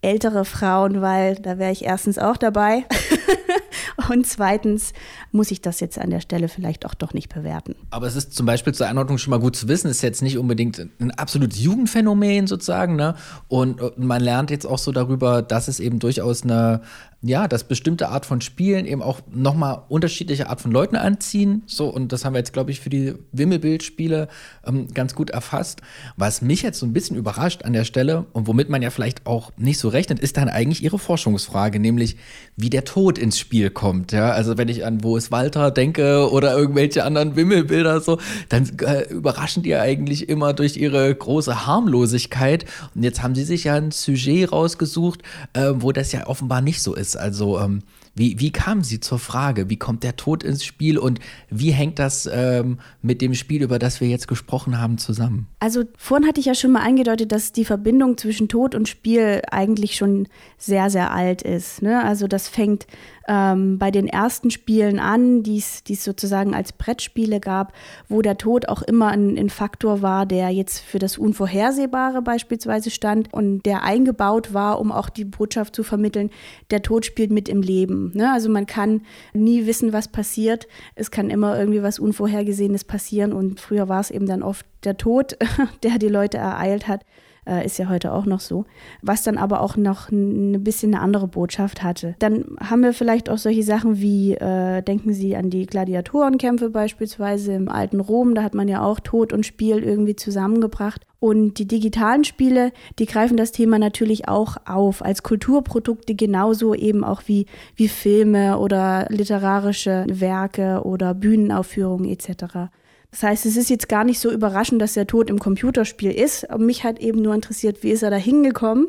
ältere 0.01 0.43
Frauen, 0.43 1.01
weil 1.01 1.35
da 1.35 1.57
wäre 1.59 1.71
ich 1.71 1.85
erstens 1.85 2.19
auch 2.19 2.35
dabei 2.35 2.83
Und 4.09 4.25
zweitens 4.25 4.93
muss 5.31 5.51
ich 5.51 5.61
das 5.61 5.79
jetzt 5.79 5.99
an 5.99 6.09
der 6.09 6.21
Stelle 6.21 6.47
vielleicht 6.47 6.85
auch 6.85 6.93
doch 6.93 7.13
nicht 7.13 7.33
bewerten. 7.33 7.75
Aber 7.89 8.07
es 8.07 8.15
ist 8.15 8.33
zum 8.33 8.45
Beispiel 8.45 8.73
zur 8.73 8.87
Einordnung 8.87 9.17
schon 9.17 9.31
mal 9.31 9.39
gut 9.39 9.55
zu 9.55 9.67
wissen, 9.67 9.89
ist 9.89 10.01
jetzt 10.01 10.21
nicht 10.21 10.37
unbedingt 10.37 10.79
ein 10.99 11.11
absolutes 11.11 11.59
Jugendphänomen 11.59 12.47
sozusagen. 12.47 12.95
Ne? 12.95 13.15
Und 13.47 13.97
man 13.97 14.21
lernt 14.21 14.51
jetzt 14.51 14.65
auch 14.65 14.79
so 14.79 14.91
darüber, 14.91 15.41
dass 15.41 15.67
es 15.67 15.79
eben 15.79 15.99
durchaus 15.99 16.43
eine 16.43 16.81
ja, 17.27 17.47
dass 17.47 17.63
bestimmte 17.63 18.09
Art 18.09 18.25
von 18.25 18.39
Spielen 18.39 18.85
eben 18.85 19.01
auch 19.01 19.19
nochmal 19.31 19.81
unterschiedliche 19.89 20.47
Art 20.47 20.61
von 20.61 20.71
Leuten 20.71 20.95
anziehen. 20.95 21.63
So, 21.65 21.87
und 21.87 22.11
das 22.11 22.23
haben 22.23 22.33
wir 22.33 22.37
jetzt, 22.37 22.53
glaube 22.53 22.69
ich, 22.69 22.79
für 22.79 22.91
die 22.91 23.15
Wimmelbildspiele 23.31 24.27
ähm, 24.65 24.93
ganz 24.93 25.15
gut 25.15 25.31
erfasst. 25.31 25.81
Was 26.17 26.43
mich 26.43 26.61
jetzt 26.61 26.77
so 26.77 26.85
ein 26.85 26.93
bisschen 26.93 27.17
überrascht 27.17 27.63
an 27.63 27.73
der 27.73 27.83
Stelle 27.83 28.27
und 28.33 28.45
womit 28.45 28.69
man 28.69 28.83
ja 28.83 28.91
vielleicht 28.91 29.25
auch 29.25 29.51
nicht 29.57 29.79
so 29.79 29.89
rechnet, 29.89 30.19
ist 30.19 30.37
dann 30.37 30.49
eigentlich 30.49 30.83
Ihre 30.83 30.99
Forschungsfrage, 30.99 31.79
nämlich 31.79 32.17
wie 32.57 32.69
der 32.69 32.85
Tod 32.85 33.17
ins 33.17 33.39
Spiel 33.39 33.64
kommt. 33.69 34.11
Ja, 34.11 34.31
also 34.31 34.57
wenn 34.57 34.67
ich 34.67 34.85
an 34.85 35.03
Wo 35.03 35.17
ist 35.17 35.31
Walter 35.31 35.71
denke 35.71 36.29
oder 36.31 36.55
irgendwelche 36.57 37.03
anderen 37.03 37.35
Wimmelbilder 37.35 38.01
so, 38.01 38.19
dann 38.49 38.69
äh, 38.79 39.11
überraschen 39.11 39.63
die 39.63 39.69
ja 39.69 39.81
eigentlich 39.81 40.29
immer 40.29 40.53
durch 40.53 40.77
ihre 40.77 41.13
große 41.13 41.65
Harmlosigkeit. 41.65 42.65
Und 42.93 43.03
jetzt 43.03 43.21
haben 43.23 43.35
Sie 43.35 43.43
sich 43.43 43.65
ja 43.65 43.75
ein 43.75 43.91
Sujet 43.91 44.51
rausgesucht, 44.51 45.21
äh, 45.53 45.73
wo 45.75 45.91
das 45.91 46.11
ja 46.11 46.27
offenbar 46.27 46.61
nicht 46.61 46.81
so 46.81 46.93
ist. 46.93 47.15
Also 47.15 47.59
ähm, 47.59 47.81
wie, 48.17 48.39
wie 48.39 48.51
kamen 48.51 48.81
Sie 48.81 49.01
zur 49.01 49.19
Frage? 49.19 49.69
Wie 49.69 49.75
kommt 49.75 50.03
der 50.03 50.15
Tod 50.15 50.41
ins 50.41 50.63
Spiel 50.63 50.97
und 50.97 51.19
wie 51.49 51.71
hängt 51.71 51.99
das 51.99 52.29
ähm, 52.31 52.79
mit 53.01 53.21
dem 53.21 53.33
Spiel, 53.33 53.61
über 53.61 53.77
das 53.77 53.99
wir 53.99 54.07
jetzt 54.07 54.29
gesprochen 54.29 54.79
haben, 54.79 54.97
zusammen? 54.97 55.47
Also 55.59 55.83
vorhin 55.97 56.25
hatte 56.25 56.39
ich 56.39 56.45
ja 56.45 56.55
schon 56.55 56.71
mal 56.71 56.83
angedeutet, 56.85 57.33
dass 57.33 57.51
die 57.51 57.65
Verbindung 57.65 58.17
zwischen 58.17 58.47
Tod 58.47 58.73
und 58.73 58.87
Spiel 58.87 59.41
eigentlich 59.51 59.97
schon 59.97 60.29
sehr, 60.57 60.89
sehr 60.89 61.11
alt 61.11 61.41
ist. 61.41 61.81
Ne? 61.81 62.05
Also 62.05 62.27
das 62.27 62.47
fängt 62.47 62.87
ähm, 63.27 63.79
bei 63.79 63.91
den 63.91 64.07
ersten 64.07 64.51
Spielen 64.51 64.99
an, 64.99 65.43
die 65.43 65.57
es 65.57 65.83
sozusagen 66.03 66.53
als 66.53 66.73
Brettspiele 66.73 67.39
gab, 67.39 67.73
wo 68.07 68.21
der 68.21 68.37
Tod 68.37 68.69
auch 68.69 68.81
immer 68.81 69.07
ein, 69.07 69.37
ein, 69.37 69.49
Faktor 69.49 70.01
war, 70.01 70.25
der 70.25 70.49
jetzt 70.49 70.79
für 70.79 70.99
das 70.99 71.17
Unvorhersehbare 71.17 72.21
beispielsweise 72.21 72.91
stand 72.91 73.33
und 73.33 73.63
der 73.65 73.83
eingebaut 73.83 74.53
war, 74.53 74.79
um 74.79 74.91
auch 74.91 75.09
die 75.09 75.25
Botschaft 75.25 75.75
zu 75.75 75.83
vermitteln, 75.83 76.29
der 76.71 76.81
Tod 76.81 77.05
spielt 77.05 77.31
mit 77.31 77.49
im 77.49 77.61
Leben. 77.61 78.11
Ne? 78.13 78.31
Also 78.31 78.49
man 78.49 78.65
kann 78.65 79.01
nie 79.33 79.65
wissen, 79.65 79.93
was 79.93 80.07
passiert. 80.07 80.67
Es 80.95 81.09
kann 81.09 81.29
immer 81.29 81.57
irgendwie 81.57 81.83
was 81.83 81.99
Unvorhergesehenes 81.99 82.83
passieren 82.83 83.33
und 83.33 83.59
früher 83.59 83.89
war 83.89 84.01
es 84.01 84.11
eben 84.11 84.27
dann 84.27 84.43
oft 84.43 84.65
der 84.83 84.97
Tod, 84.97 85.37
der 85.83 85.97
die 85.97 86.09
Leute 86.09 86.37
ereilt 86.37 86.87
hat 86.87 87.01
äh, 87.47 87.65
ist 87.65 87.77
ja 87.77 87.89
heute 87.89 88.11
auch 88.13 88.25
noch 88.25 88.39
so, 88.39 88.65
was 89.01 89.23
dann 89.23 89.37
aber 89.37 89.61
auch 89.61 89.77
noch 89.77 90.11
ein 90.11 90.63
bisschen 90.63 90.93
eine 90.93 91.03
andere 91.03 91.27
Botschaft 91.27 91.83
hatte. 91.83 92.15
Dann 92.19 92.45
haben 92.59 92.81
wir 92.81 92.93
vielleicht 92.93 93.29
auch 93.29 93.37
solche 93.37 93.63
Sachen 93.63 93.99
wie, 93.99 94.33
äh, 94.33 94.81
denken 94.81 95.13
Sie 95.13 95.35
an 95.35 95.49
die 95.49 95.65
Gladiatorenkämpfe 95.65 96.69
beispielsweise 96.69 97.53
im 97.53 97.69
alten 97.69 97.99
Rom, 97.99 98.35
da 98.35 98.43
hat 98.43 98.53
man 98.53 98.67
ja 98.67 98.83
auch 98.83 98.99
Tod 98.99 99.33
und 99.33 99.45
Spiel 99.45 99.83
irgendwie 99.83 100.15
zusammengebracht. 100.15 101.05
Und 101.19 101.57
die 101.57 101.67
digitalen 101.67 102.23
Spiele, 102.23 102.71
die 102.99 103.07
greifen 103.07 103.35
das 103.35 103.51
Thema 103.51 103.79
natürlich 103.79 104.27
auch 104.27 104.57
auf 104.67 105.03
als 105.03 105.23
Kulturprodukte 105.23 106.13
genauso 106.13 106.75
eben 106.75 107.03
auch 107.03 107.23
wie, 107.25 107.47
wie 107.75 107.87
Filme 107.87 108.59
oder 108.59 109.07
literarische 109.09 110.05
Werke 110.07 110.81
oder 110.83 111.15
Bühnenaufführungen 111.15 112.11
etc. 112.11 112.69
Das 113.15 113.23
heißt, 113.23 113.45
es 113.45 113.55
ist 113.55 113.69
jetzt 113.69 113.87
gar 113.87 114.03
nicht 114.03 114.19
so 114.19 114.29
überraschend, 114.29 114.81
dass 114.81 114.95
der 114.95 115.07
Tod 115.07 115.29
im 115.29 115.39
Computerspiel 115.39 116.11
ist. 116.11 116.49
Aber 116.49 116.61
mich 116.61 116.83
hat 116.83 116.99
eben 116.99 117.21
nur 117.21 117.33
interessiert, 117.33 117.81
wie 117.81 117.91
ist 117.91 118.03
er 118.03 118.09
da 118.09 118.17
hingekommen 118.17 118.87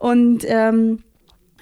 und 0.00 0.46
ähm, 0.48 1.00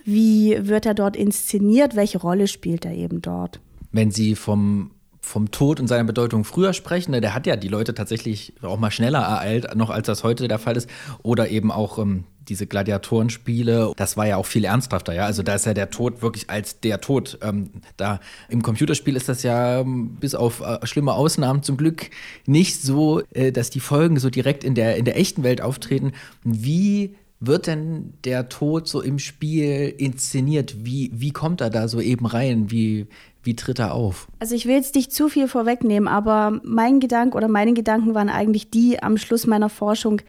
wie 0.05 0.57
wird 0.61 0.87
er 0.87 0.95
dort 0.95 1.17
inszeniert, 1.17 1.97
welche 1.97 2.19
Rolle 2.19 2.47
spielt 2.47 2.85
er 2.85 2.95
eben 2.95 3.21
dort. 3.21 3.61
Wenn 3.91 4.13
Sie 4.13 4.37
vom 4.37 4.93
vom 5.29 5.51
Tod 5.51 5.79
und 5.79 5.87
seiner 5.87 6.05
Bedeutung 6.05 6.45
früher 6.45 6.73
sprechen. 6.73 7.13
Ne, 7.13 7.21
der 7.21 7.35
hat 7.35 7.47
ja 7.47 7.57
die 7.57 7.69
Leute 7.69 7.95
tatsächlich 7.95 8.55
auch 8.63 8.79
mal 8.79 8.91
schneller 8.91 9.21
ereilt, 9.21 9.75
noch 9.77 9.91
als 9.91 10.07
das 10.07 10.25
heute 10.25 10.49
der 10.49 10.59
Fall 10.59 10.77
ist. 10.77 10.89
Oder 11.23 11.49
eben 11.51 11.71
auch 11.71 11.99
ähm, 11.99 12.25
diese 12.49 12.67
Gladiatorenspiele, 12.67 13.93
das 13.97 14.17
war 14.17 14.27
ja 14.27 14.37
auch 14.37 14.47
viel 14.47 14.65
ernsthafter, 14.65 15.13
ja. 15.13 15.27
Also 15.27 15.43
da 15.43 15.55
ist 15.55 15.67
ja 15.67 15.75
der 15.75 15.91
Tod 15.91 16.23
wirklich 16.23 16.49
als 16.49 16.81
der 16.81 17.01
Tod. 17.01 17.39
Ähm, 17.43 17.71
da 17.97 18.21
im 18.49 18.63
Computerspiel 18.63 19.17
ist 19.17 19.29
das 19.29 19.43
ja 19.43 19.81
ähm, 19.81 20.17
bis 20.19 20.35
auf 20.35 20.61
äh, 20.61 20.85
schlimme 20.87 21.13
Ausnahmen 21.13 21.63
zum 21.63 21.77
Glück 21.77 22.11
nicht 22.47 22.83
so, 22.83 23.23
äh, 23.33 23.53
dass 23.53 23.71
die 23.71 23.81
Folgen 23.81 24.19
so 24.19 24.31
direkt 24.31 24.65
in 24.65 24.75
der, 24.75 24.97
in 24.97 25.05
der 25.05 25.19
echten 25.19 25.43
Welt 25.43 25.61
auftreten. 25.61 26.13
Wie 26.43 27.15
wird 27.41 27.67
denn 27.67 28.15
der 28.25 28.49
Tod 28.49 28.89
so 28.89 29.01
im 29.01 29.19
Spiel 29.19 29.95
inszeniert? 29.97 30.85
Wie, 30.85 31.11
wie 31.15 31.31
kommt 31.31 31.61
er 31.61 31.71
da 31.71 31.87
so 31.87 32.01
eben 32.01 32.27
rein? 32.27 32.71
Wie, 32.71 33.07
wie 33.49 33.57
tritt 33.57 33.79
er 33.79 33.95
auf? 33.95 34.29
Also 34.41 34.55
ich 34.55 34.67
will 34.67 34.75
jetzt 34.75 34.95
nicht 34.95 35.11
zu 35.11 35.31
viel 35.31 35.49
vorwegnehmen, 35.49 36.07
aber 36.07 36.61
mein 36.65 37.01
Gedanke 37.01 37.35
oder 37.35 37.49
meine 37.49 37.73
Gedanken 37.73 38.15
waren 38.15 38.29
eigentlich 38.29 38.69
die 38.69 39.03
am 39.03 39.17
Schluss 39.17 39.47
meiner 39.47 39.71
Forschung, 39.71 40.21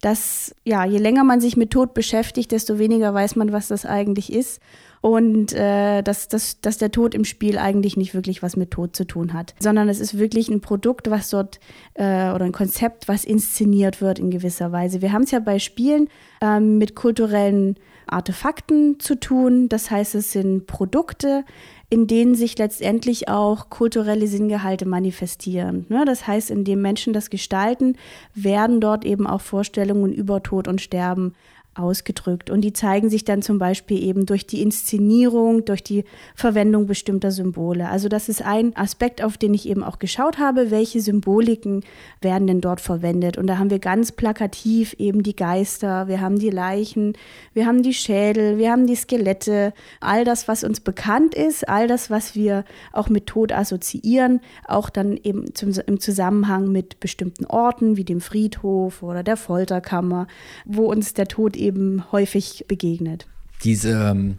dass 0.00 0.54
ja, 0.64 0.86
je 0.86 0.96
länger 0.96 1.22
man 1.22 1.38
sich 1.38 1.54
mit 1.58 1.70
Tod 1.70 1.92
beschäftigt, 1.92 2.50
desto 2.50 2.78
weniger 2.78 3.12
weiß 3.12 3.36
man, 3.36 3.52
was 3.52 3.68
das 3.68 3.84
eigentlich 3.84 4.32
ist. 4.32 4.62
Und 5.02 5.52
äh, 5.52 6.00
dass, 6.00 6.28
dass, 6.28 6.62
dass 6.62 6.78
der 6.78 6.92
Tod 6.92 7.14
im 7.14 7.26
Spiel 7.26 7.58
eigentlich 7.58 7.98
nicht 7.98 8.14
wirklich 8.14 8.42
was 8.42 8.56
mit 8.56 8.70
Tod 8.70 8.96
zu 8.96 9.04
tun 9.04 9.34
hat, 9.34 9.54
sondern 9.58 9.90
es 9.90 10.00
ist 10.00 10.16
wirklich 10.16 10.48
ein 10.48 10.62
Produkt, 10.62 11.10
was 11.10 11.28
dort 11.28 11.60
äh, 11.92 12.30
oder 12.30 12.46
ein 12.46 12.52
Konzept, 12.52 13.06
was 13.06 13.26
inszeniert 13.26 14.00
wird 14.00 14.18
in 14.18 14.30
gewisser 14.30 14.72
Weise. 14.72 15.02
Wir 15.02 15.12
haben 15.12 15.24
es 15.24 15.30
ja 15.30 15.40
bei 15.40 15.58
Spielen 15.58 16.08
ähm, 16.40 16.78
mit 16.78 16.94
kulturellen 16.94 17.76
Artefakten 18.06 19.00
zu 19.00 19.18
tun. 19.18 19.68
Das 19.68 19.90
heißt, 19.90 20.14
es 20.14 20.32
sind 20.32 20.66
Produkte, 20.66 21.44
in 21.92 22.06
denen 22.06 22.34
sich 22.34 22.56
letztendlich 22.56 23.28
auch 23.28 23.68
kulturelle 23.68 24.26
Sinngehalte 24.26 24.86
manifestieren. 24.86 25.84
Ne? 25.90 26.06
Das 26.06 26.26
heißt, 26.26 26.50
indem 26.50 26.80
Menschen 26.80 27.12
das 27.12 27.28
gestalten, 27.28 27.98
werden 28.34 28.80
dort 28.80 29.04
eben 29.04 29.26
auch 29.26 29.42
Vorstellungen 29.42 30.10
über 30.10 30.42
Tod 30.42 30.68
und 30.68 30.80
Sterben 30.80 31.34
ausgedrückt. 31.74 32.50
Und 32.50 32.60
die 32.60 32.72
zeigen 32.72 33.08
sich 33.08 33.24
dann 33.24 33.42
zum 33.42 33.58
Beispiel 33.58 34.02
eben 34.02 34.26
durch 34.26 34.46
die 34.46 34.62
Inszenierung, 34.62 35.64
durch 35.64 35.82
die 35.82 36.04
Verwendung 36.34 36.86
bestimmter 36.86 37.30
Symbole. 37.30 37.88
Also 37.88 38.08
das 38.08 38.28
ist 38.28 38.42
ein 38.42 38.76
Aspekt, 38.76 39.22
auf 39.22 39.38
den 39.38 39.54
ich 39.54 39.68
eben 39.68 39.82
auch 39.82 39.98
geschaut 39.98 40.38
habe, 40.38 40.70
welche 40.70 41.00
Symboliken 41.00 41.82
werden 42.20 42.46
denn 42.46 42.60
dort 42.60 42.80
verwendet. 42.80 43.38
Und 43.38 43.46
da 43.46 43.58
haben 43.58 43.70
wir 43.70 43.78
ganz 43.78 44.12
plakativ 44.12 44.94
eben 44.98 45.22
die 45.22 45.36
Geister, 45.36 46.08
wir 46.08 46.20
haben 46.20 46.38
die 46.38 46.50
Leichen, 46.50 47.14
wir 47.54 47.66
haben 47.66 47.82
die 47.82 47.94
Schädel, 47.94 48.58
wir 48.58 48.70
haben 48.70 48.86
die 48.86 48.96
Skelette, 48.96 49.72
all 50.00 50.24
das, 50.24 50.48
was 50.48 50.64
uns 50.64 50.80
bekannt 50.80 51.34
ist, 51.34 51.68
all 51.68 51.88
das, 51.88 52.10
was 52.10 52.34
wir 52.34 52.64
auch 52.92 53.08
mit 53.08 53.26
Tod 53.26 53.52
assoziieren, 53.52 54.40
auch 54.66 54.90
dann 54.90 55.16
eben 55.22 55.54
zum, 55.54 55.72
im 55.86 56.00
Zusammenhang 56.00 56.70
mit 56.70 57.00
bestimmten 57.00 57.46
Orten 57.46 57.96
wie 57.96 58.04
dem 58.04 58.20
Friedhof 58.20 59.02
oder 59.02 59.22
der 59.22 59.36
Folterkammer, 59.36 60.26
wo 60.64 60.90
uns 60.90 61.14
der 61.14 61.28
Tod 61.28 61.56
eben 61.62 62.10
häufig 62.12 62.64
begegnet. 62.68 63.26
Diese, 63.64 63.92
ähm, 63.92 64.38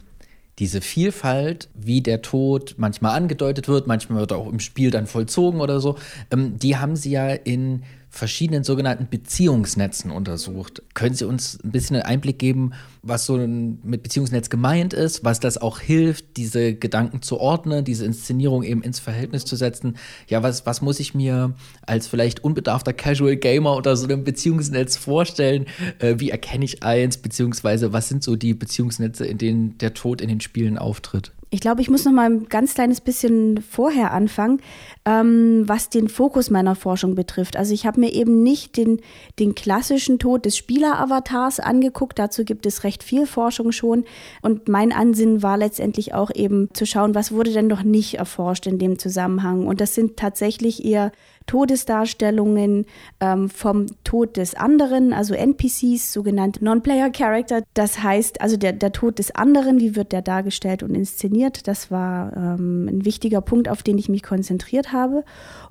diese 0.58 0.80
Vielfalt, 0.80 1.68
wie 1.74 2.00
der 2.00 2.22
Tod 2.22 2.74
manchmal 2.78 3.16
angedeutet 3.16 3.68
wird, 3.68 3.86
manchmal 3.86 4.20
wird 4.20 4.32
auch 4.32 4.48
im 4.48 4.60
Spiel 4.60 4.90
dann 4.90 5.06
vollzogen 5.06 5.60
oder 5.60 5.80
so, 5.80 5.96
ähm, 6.30 6.58
die 6.58 6.76
haben 6.76 6.96
sie 6.96 7.10
ja 7.10 7.28
in 7.28 7.82
verschiedenen 8.14 8.62
sogenannten 8.62 9.08
Beziehungsnetzen 9.10 10.12
untersucht. 10.12 10.82
Können 10.94 11.16
Sie 11.16 11.26
uns 11.26 11.58
ein 11.64 11.72
bisschen 11.72 11.96
einen 11.96 12.04
Einblick 12.04 12.38
geben, 12.38 12.70
was 13.02 13.26
so 13.26 13.36
mit 13.36 14.04
Beziehungsnetz 14.04 14.50
gemeint 14.50 14.92
ist, 14.92 15.24
was 15.24 15.40
das 15.40 15.58
auch 15.58 15.80
hilft, 15.80 16.36
diese 16.36 16.74
Gedanken 16.74 17.22
zu 17.22 17.40
ordnen, 17.40 17.84
diese 17.84 18.04
Inszenierung 18.04 18.62
eben 18.62 18.82
ins 18.82 19.00
Verhältnis 19.00 19.44
zu 19.44 19.56
setzen? 19.56 19.96
Ja, 20.28 20.44
was, 20.44 20.64
was 20.64 20.80
muss 20.80 21.00
ich 21.00 21.14
mir 21.14 21.54
als 21.82 22.06
vielleicht 22.06 22.44
unbedarfter 22.44 22.92
Casual 22.92 23.36
Gamer 23.36 23.76
oder 23.76 23.96
so 23.96 24.06
einem 24.06 24.22
Beziehungsnetz 24.22 24.96
vorstellen? 24.96 25.66
Äh, 25.98 26.14
wie 26.18 26.30
erkenne 26.30 26.64
ich 26.64 26.84
eins, 26.84 27.16
beziehungsweise 27.16 27.92
was 27.92 28.08
sind 28.08 28.22
so 28.22 28.36
die 28.36 28.54
Beziehungsnetze, 28.54 29.26
in 29.26 29.38
denen 29.38 29.76
der 29.78 29.92
Tod 29.92 30.20
in 30.20 30.28
den 30.28 30.40
Spielen 30.40 30.78
auftritt? 30.78 31.32
Ich 31.54 31.60
glaube, 31.60 31.80
ich 31.80 31.88
muss 31.88 32.04
noch 32.04 32.10
mal 32.10 32.28
ein 32.28 32.48
ganz 32.48 32.74
kleines 32.74 33.00
bisschen 33.00 33.62
vorher 33.62 34.12
anfangen, 34.12 34.60
ähm, 35.04 35.62
was 35.68 35.88
den 35.88 36.08
Fokus 36.08 36.50
meiner 36.50 36.74
Forschung 36.74 37.14
betrifft. 37.14 37.56
Also 37.56 37.72
ich 37.72 37.86
habe 37.86 38.00
mir 38.00 38.12
eben 38.12 38.42
nicht 38.42 38.76
den, 38.76 39.00
den 39.38 39.54
klassischen 39.54 40.18
Tod 40.18 40.46
des 40.46 40.56
Spieleravatars 40.56 41.60
angeguckt. 41.60 42.18
Dazu 42.18 42.44
gibt 42.44 42.66
es 42.66 42.82
recht 42.82 43.04
viel 43.04 43.24
Forschung 43.24 43.70
schon. 43.70 44.04
Und 44.42 44.66
mein 44.66 44.90
Ansinnen 44.90 45.44
war 45.44 45.56
letztendlich 45.56 46.12
auch 46.12 46.32
eben 46.34 46.70
zu 46.74 46.86
schauen, 46.86 47.14
was 47.14 47.30
wurde 47.30 47.52
denn 47.52 47.68
noch 47.68 47.84
nicht 47.84 48.14
erforscht 48.14 48.66
in 48.66 48.80
dem 48.80 48.98
Zusammenhang. 48.98 49.68
Und 49.68 49.80
das 49.80 49.94
sind 49.94 50.16
tatsächlich 50.16 50.84
eher 50.84 51.12
Todesdarstellungen 51.46 52.86
ähm, 53.20 53.48
vom 53.48 53.86
Tod 54.02 54.36
des 54.36 54.54
anderen, 54.54 55.12
also 55.12 55.34
NPCs, 55.34 56.12
sogenannte 56.12 56.64
Non-Player 56.64 57.10
Character. 57.10 57.62
Das 57.74 58.02
heißt, 58.02 58.40
also 58.40 58.56
der, 58.56 58.72
der 58.72 58.92
Tod 58.92 59.18
des 59.18 59.34
anderen, 59.34 59.80
wie 59.80 59.94
wird 59.94 60.12
der 60.12 60.22
dargestellt 60.22 60.82
und 60.82 60.94
inszeniert? 60.94 61.68
Das 61.68 61.90
war 61.90 62.36
ähm, 62.36 62.88
ein 62.88 63.04
wichtiger 63.04 63.40
Punkt, 63.40 63.68
auf 63.68 63.82
den 63.82 63.98
ich 63.98 64.08
mich 64.08 64.22
konzentriert 64.22 64.92
habe. 64.92 65.24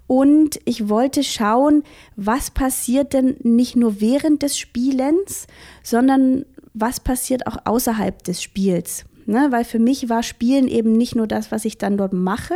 Und 0.07 0.59
ich 0.65 0.89
wollte 0.89 1.23
schauen, 1.23 1.83
was 2.15 2.51
passiert 2.51 3.13
denn 3.13 3.37
nicht 3.41 3.75
nur 3.75 3.99
während 3.99 4.43
des 4.43 4.57
Spielens, 4.57 5.47
sondern 5.81 6.45
was 6.73 6.99
passiert 6.99 7.47
auch 7.47 7.57
außerhalb 7.65 8.23
des 8.23 8.41
Spiels. 8.41 9.05
Ne? 9.25 9.47
Weil 9.51 9.63
für 9.63 9.79
mich 9.79 10.09
war 10.09 10.23
Spielen 10.23 10.67
eben 10.67 10.93
nicht 10.93 11.15
nur 11.15 11.27
das, 11.27 11.51
was 11.51 11.65
ich 11.65 11.77
dann 11.77 11.97
dort 11.97 12.13
mache, 12.13 12.55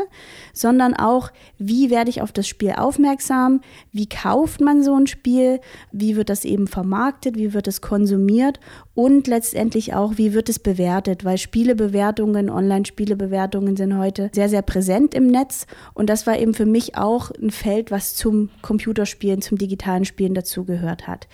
sondern 0.54 0.94
auch, 0.94 1.32
wie 1.58 1.90
werde 1.90 2.10
ich 2.10 2.22
auf 2.22 2.32
das 2.32 2.48
Spiel 2.48 2.72
aufmerksam, 2.72 3.62
wie 3.92 4.08
kauft 4.08 4.62
man 4.62 4.84
so 4.84 4.96
ein 4.96 5.08
Spiel, 5.08 5.60
wie 5.92 6.16
wird 6.16 6.30
das 6.30 6.46
eben 6.46 6.68
vermarktet, 6.68 7.36
wie 7.38 7.54
wird 7.54 7.68
es 7.68 7.82
konsumiert? 7.82 8.60
Und 8.94 9.28
letztendlich 9.28 9.94
auch, 9.94 10.18
wie 10.18 10.34
wird 10.34 10.50
es 10.50 10.58
bewertet, 10.60 11.24
weil 11.24 11.38
Spielebewertungen, 11.38 12.50
Online-Spielebewertungen 12.50 13.78
sind 13.78 13.98
heute 13.98 14.32
sehr, 14.34 14.50
sehr 14.50 14.64
präsent 14.64 15.14
im 15.14 15.28
Netz. 15.28 15.68
Und 15.94 16.10
das 16.10 16.26
war 16.26 16.38
eben 16.40 16.54
für 16.54 16.66
mich 16.66 16.98
auch 16.98 17.32
ein 17.32 17.52
Feld, 17.52 17.92
was 17.92 18.16
zum 18.16 18.50
Computerspielen, 18.62 19.42
zum 19.42 19.58
digitalen 19.58 20.06
Spielen 20.06 20.34
dazugehört 20.34 21.08
hat. 21.08 21.28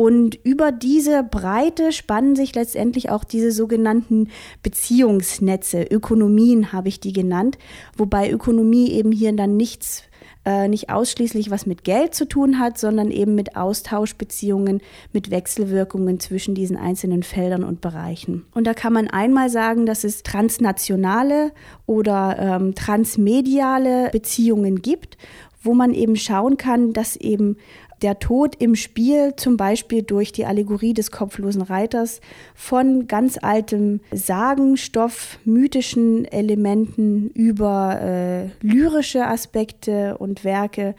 Und 0.00 0.38
über 0.44 0.70
diese 0.70 1.24
Breite 1.24 1.90
spannen 1.90 2.36
sich 2.36 2.54
letztendlich 2.54 3.10
auch 3.10 3.24
diese 3.24 3.50
sogenannten 3.50 4.28
Beziehungsnetze, 4.62 5.82
Ökonomien 5.82 6.72
habe 6.72 6.86
ich 6.86 7.00
die 7.00 7.12
genannt, 7.12 7.58
wobei 7.96 8.30
Ökonomie 8.30 8.92
eben 8.92 9.10
hier 9.10 9.32
dann 9.32 9.56
nichts 9.56 10.04
äh, 10.44 10.68
nicht 10.68 10.88
ausschließlich 10.88 11.50
was 11.50 11.66
mit 11.66 11.82
Geld 11.82 12.14
zu 12.14 12.28
tun 12.28 12.60
hat, 12.60 12.78
sondern 12.78 13.10
eben 13.10 13.34
mit 13.34 13.56
Austauschbeziehungen, 13.56 14.80
mit 15.12 15.32
Wechselwirkungen 15.32 16.20
zwischen 16.20 16.54
diesen 16.54 16.76
einzelnen 16.76 17.24
Feldern 17.24 17.64
und 17.64 17.80
Bereichen. 17.80 18.44
Und 18.54 18.68
da 18.68 18.74
kann 18.74 18.92
man 18.92 19.08
einmal 19.08 19.50
sagen, 19.50 19.84
dass 19.84 20.04
es 20.04 20.22
transnationale 20.22 21.50
oder 21.86 22.36
ähm, 22.38 22.76
transmediale 22.76 24.10
Beziehungen 24.12 24.80
gibt, 24.80 25.18
wo 25.60 25.74
man 25.74 25.92
eben 25.92 26.14
schauen 26.14 26.56
kann, 26.56 26.92
dass 26.92 27.16
eben 27.16 27.56
der 28.02 28.18
Tod 28.18 28.54
im 28.58 28.74
Spiel, 28.74 29.34
zum 29.36 29.56
Beispiel 29.56 30.02
durch 30.02 30.32
die 30.32 30.46
Allegorie 30.46 30.94
des 30.94 31.10
kopflosen 31.10 31.62
Reiters, 31.62 32.20
von 32.54 33.06
ganz 33.06 33.38
altem 33.40 34.00
Sagenstoff, 34.12 35.38
mythischen 35.44 36.24
Elementen 36.26 37.30
über 37.30 38.00
äh, 38.00 38.66
lyrische 38.66 39.26
Aspekte 39.26 40.16
und 40.18 40.44
Werke, 40.44 40.94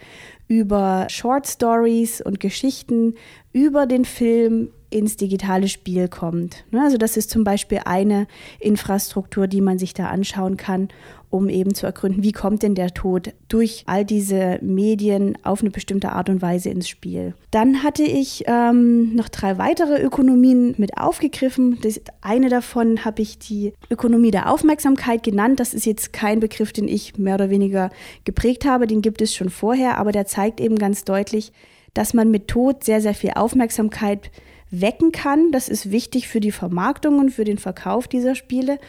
über 0.47 1.07
Short 1.09 1.47
Stories 1.47 2.21
und 2.21 2.39
Geschichten, 2.39 3.15
über 3.53 3.85
den 3.85 4.03
Film 4.05 4.69
ins 4.89 5.17
digitale 5.17 5.67
Spiel 5.67 6.07
kommt. 6.07 6.65
Ne, 6.71 6.81
also 6.81 6.97
das 6.97 7.15
ist 7.15 7.29
zum 7.29 7.43
Beispiel 7.43 7.81
eine 7.85 8.27
Infrastruktur, 8.59 9.47
die 9.47 9.61
man 9.61 9.77
sich 9.77 9.93
da 9.93 10.07
anschauen 10.07 10.57
kann 10.57 10.89
um 11.29 11.47
eben 11.47 11.75
zu 11.75 11.85
ergründen, 11.85 12.23
wie 12.23 12.31
kommt 12.31 12.63
denn 12.63 12.73
der 12.73 12.93
Tod 12.93 13.33
durch 13.47 13.83
all 13.85 14.03
diese 14.03 14.57
Medien 14.61 15.37
auf 15.43 15.61
eine 15.61 15.69
bestimmte 15.69 16.11
Art 16.11 16.29
und 16.29 16.41
Weise 16.41 16.69
ins 16.69 16.89
Spiel. 16.89 17.35
Dann 17.51 17.83
hatte 17.83 18.03
ich 18.03 18.43
ähm, 18.47 19.15
noch 19.15 19.29
drei 19.29 19.57
weitere 19.57 20.01
Ökonomien 20.01 20.73
mit 20.77 20.97
aufgegriffen. 20.97 21.77
Das, 21.81 22.01
eine 22.21 22.49
davon 22.49 23.05
habe 23.05 23.21
ich 23.21 23.37
die 23.37 23.73
Ökonomie 23.91 24.31
der 24.31 24.51
Aufmerksamkeit 24.51 25.21
genannt. 25.21 25.59
Das 25.59 25.73
ist 25.73 25.85
jetzt 25.85 26.13
kein 26.13 26.39
Begriff, 26.39 26.73
den 26.73 26.87
ich 26.87 27.17
mehr 27.17 27.35
oder 27.35 27.49
weniger 27.49 27.91
geprägt 28.25 28.65
habe, 28.65 28.87
den 28.87 29.01
gibt 29.01 29.21
es 29.21 29.35
schon 29.35 29.49
vorher, 29.49 29.97
aber 29.97 30.11
der 30.11 30.25
zeigt 30.25 30.59
eben 30.59 30.77
ganz 30.77 31.03
deutlich, 31.03 31.51
dass 31.93 32.13
man 32.13 32.31
mit 32.31 32.47
Tod 32.47 32.83
sehr, 32.83 33.01
sehr 33.01 33.13
viel 33.13 33.31
Aufmerksamkeit 33.35 34.31
wecken 34.71 35.11
kann. 35.11 35.51
Das 35.51 35.69
ist 35.69 35.91
wichtig 35.91 36.27
für 36.27 36.39
die 36.39 36.51
Vermarktung 36.51 37.19
und 37.19 37.31
für 37.31 37.43
den 37.43 37.57
Verkauf 37.57 38.07
dieser 38.07 38.35
Spiele. 38.35 38.79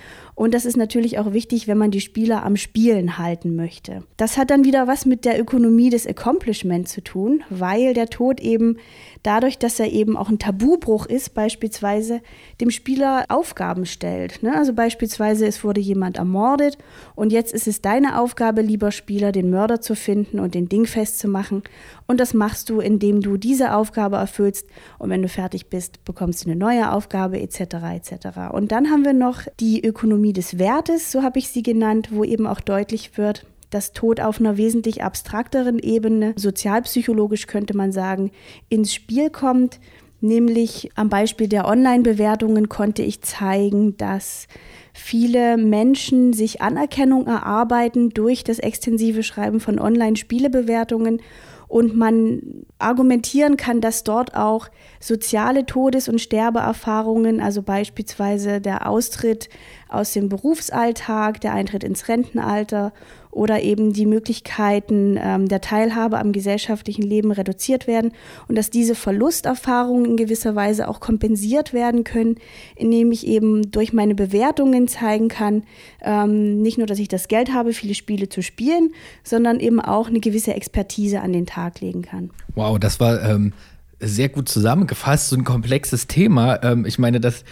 Und 0.41 0.55
das 0.55 0.65
ist 0.65 0.79
natürlich 0.79 1.19
auch 1.19 1.35
wichtig, 1.35 1.69
wenn 1.69 1.77
man 1.77 1.91
die 1.91 2.01
Spieler 2.01 2.47
am 2.47 2.57
Spielen 2.57 3.19
halten 3.19 3.57
möchte. 3.57 4.05
Das 4.17 4.39
hat 4.39 4.49
dann 4.49 4.65
wieder 4.65 4.87
was 4.87 5.05
mit 5.05 5.27
der 5.27 5.39
Ökonomie 5.39 5.91
des 5.91 6.07
Accomplishment 6.07 6.89
zu 6.89 7.03
tun, 7.03 7.45
weil 7.51 7.93
der 7.93 8.07
Tod 8.07 8.41
eben 8.41 8.79
dadurch, 9.23 9.59
dass 9.59 9.79
er 9.79 9.93
eben 9.93 10.17
auch 10.17 10.31
ein 10.31 10.39
Tabubruch 10.39 11.05
ist, 11.05 11.35
beispielsweise 11.35 12.23
dem 12.59 12.71
Spieler 12.71 13.27
Aufgaben 13.29 13.85
stellt. 13.85 14.43
Ne? 14.43 14.57
Also 14.57 14.73
beispielsweise, 14.73 15.47
es 15.47 15.63
wurde 15.63 15.83
jemand 15.83 16.17
ermordet 16.17 16.79
und 17.15 17.33
jetzt 17.33 17.53
ist 17.53 17.67
es 17.69 17.83
deine 17.83 18.19
Aufgabe, 18.19 18.63
lieber 18.63 18.93
Spieler, 18.93 19.33
den 19.33 19.51
Mörder 19.51 19.83
zu 19.83 19.95
finden 19.95 20.41
und 20.41 20.55
den 20.55 20.71
Ding 20.71 20.87
festzumachen. 20.87 21.65
Und 22.07 22.19
das 22.19 22.33
machst 22.33 22.71
du, 22.71 22.81
indem 22.81 23.21
du 23.21 23.37
diese 23.37 23.75
Aufgabe 23.75 24.17
erfüllst 24.17 24.67
und 24.99 25.11
wenn 25.11 25.21
du 25.21 25.29
fertig 25.29 25.69
bist, 25.69 26.03
bekommst 26.07 26.45
du 26.45 26.51
eine 26.51 26.59
neue 26.59 26.93
Aufgabe 26.93 27.39
etc. 27.41 27.61
etc. 27.95 28.15
Und 28.53 28.73
dann 28.73 28.91
haben 28.91 29.05
wir 29.05 29.13
noch 29.13 29.43
die 29.61 29.85
Ökonomie 29.85 30.30
Ökonomie 30.31 30.33
des 30.33 30.59
Wertes, 30.59 31.11
so 31.11 31.23
habe 31.23 31.39
ich 31.39 31.49
sie 31.49 31.63
genannt, 31.63 32.09
wo 32.13 32.25
eben 32.25 32.47
auch 32.47 32.61
deutlich 32.61 33.17
wird, 33.19 33.47
dass 33.71 33.93
Tod 33.93 34.21
auf 34.21 34.41
einer 34.41 34.57
wesentlich 34.57 35.03
abstrakteren 35.03 35.79
Ebene, 35.79 36.35
sozialpsychologisch 36.37 37.47
könnte 37.47 37.77
man 37.77 37.93
sagen, 37.93 38.31
ins 38.69 38.95
Spiel 38.95 39.31
kommt. 39.31 39.81
Nämlich 40.23 40.91
am 40.97 41.09
Beispiel 41.09 41.49
der 41.49 41.67
Online-Bewertungen 41.67 42.69
konnte 42.69 43.03
ich 43.03 43.23
zeigen, 43.23 43.97
dass 43.97 44.49
viele 44.93 45.57
Menschen 45.57 46.33
sich 46.33 46.61
Anerkennung 46.61 47.27
erarbeiten 47.27 48.11
durch 48.11 48.45
das 48.45 48.59
extensive 48.59 49.23
Schreiben 49.23 49.61
von 49.61 49.79
Online-Spielebewertungen 49.79 51.23
und 51.69 51.97
man 51.97 52.43
argumentieren 52.79 53.57
kann, 53.57 53.81
dass 53.81 54.03
dort 54.03 54.35
auch 54.35 54.69
soziale 54.99 55.67
Todes- 55.67 56.09
und 56.09 56.21
Sterbeerfahrungen, 56.21 57.41
also 57.41 57.63
beispielsweise 57.63 58.61
der 58.61 58.89
Austritt 58.89 59.49
aus 59.91 60.13
dem 60.13 60.29
Berufsalltag, 60.29 61.41
der 61.41 61.53
Eintritt 61.53 61.85
ins 61.85 62.09
Rentenalter 62.09 62.93
oder 63.31 63.63
eben 63.63 63.93
die 63.93 64.07
Möglichkeiten 64.07 65.19
ähm, 65.21 65.49
der 65.49 65.61
Teilhabe 65.61 66.19
am 66.19 66.33
gesellschaftlichen 66.33 67.03
Leben 67.03 67.31
reduziert 67.31 67.87
werden 67.87 68.13
und 68.49 68.57
dass 68.57 68.71
diese 68.71 68.95
Verlusterfahrungen 68.95 70.05
in 70.05 70.17
gewisser 70.17 70.57
Weise 70.57 70.89
auch 70.89 71.01
kompensiert 71.01 71.73
werden 71.73 72.03
können, 72.03 72.37
indem 72.75 73.13
ich 73.13 73.27
eben 73.27 73.71
durch 73.71 73.93
meine 73.93 74.15
Bewertungen 74.15 74.89
zeigen 74.89 75.29
kann, 75.29 75.63
ähm, 76.03 76.61
nicht 76.61 76.79
nur, 76.79 76.89
dass 76.89 76.99
ich 76.99 77.09
das 77.09 77.29
Geld 77.29 77.53
habe, 77.53 77.73
viele 77.73 77.95
Spiele 77.95 78.29
zu 78.29 78.43
spielen, 78.43 78.93
sondern 79.23 79.61
eben 79.61 79.81
auch 79.81 80.09
eine 80.09 80.21
gewisse 80.21 80.55
Expertise 80.55 81.21
an 81.21 81.33
den 81.33 81.47
Tag 81.47 81.81
legen 81.81 82.03
kann. 82.03 82.31
Wow, 82.57 82.79
das 82.81 82.99
war 82.99 83.23
ähm, 83.23 83.53
sehr 84.01 84.29
gut 84.29 84.49
zusammengefasst, 84.49 85.29
so 85.29 85.37
ein 85.37 85.45
komplexes 85.45 86.07
Thema. 86.07 86.63
Ähm, 86.63 86.87
ich 86.87 86.99
meine, 86.99 87.21
das 87.21 87.45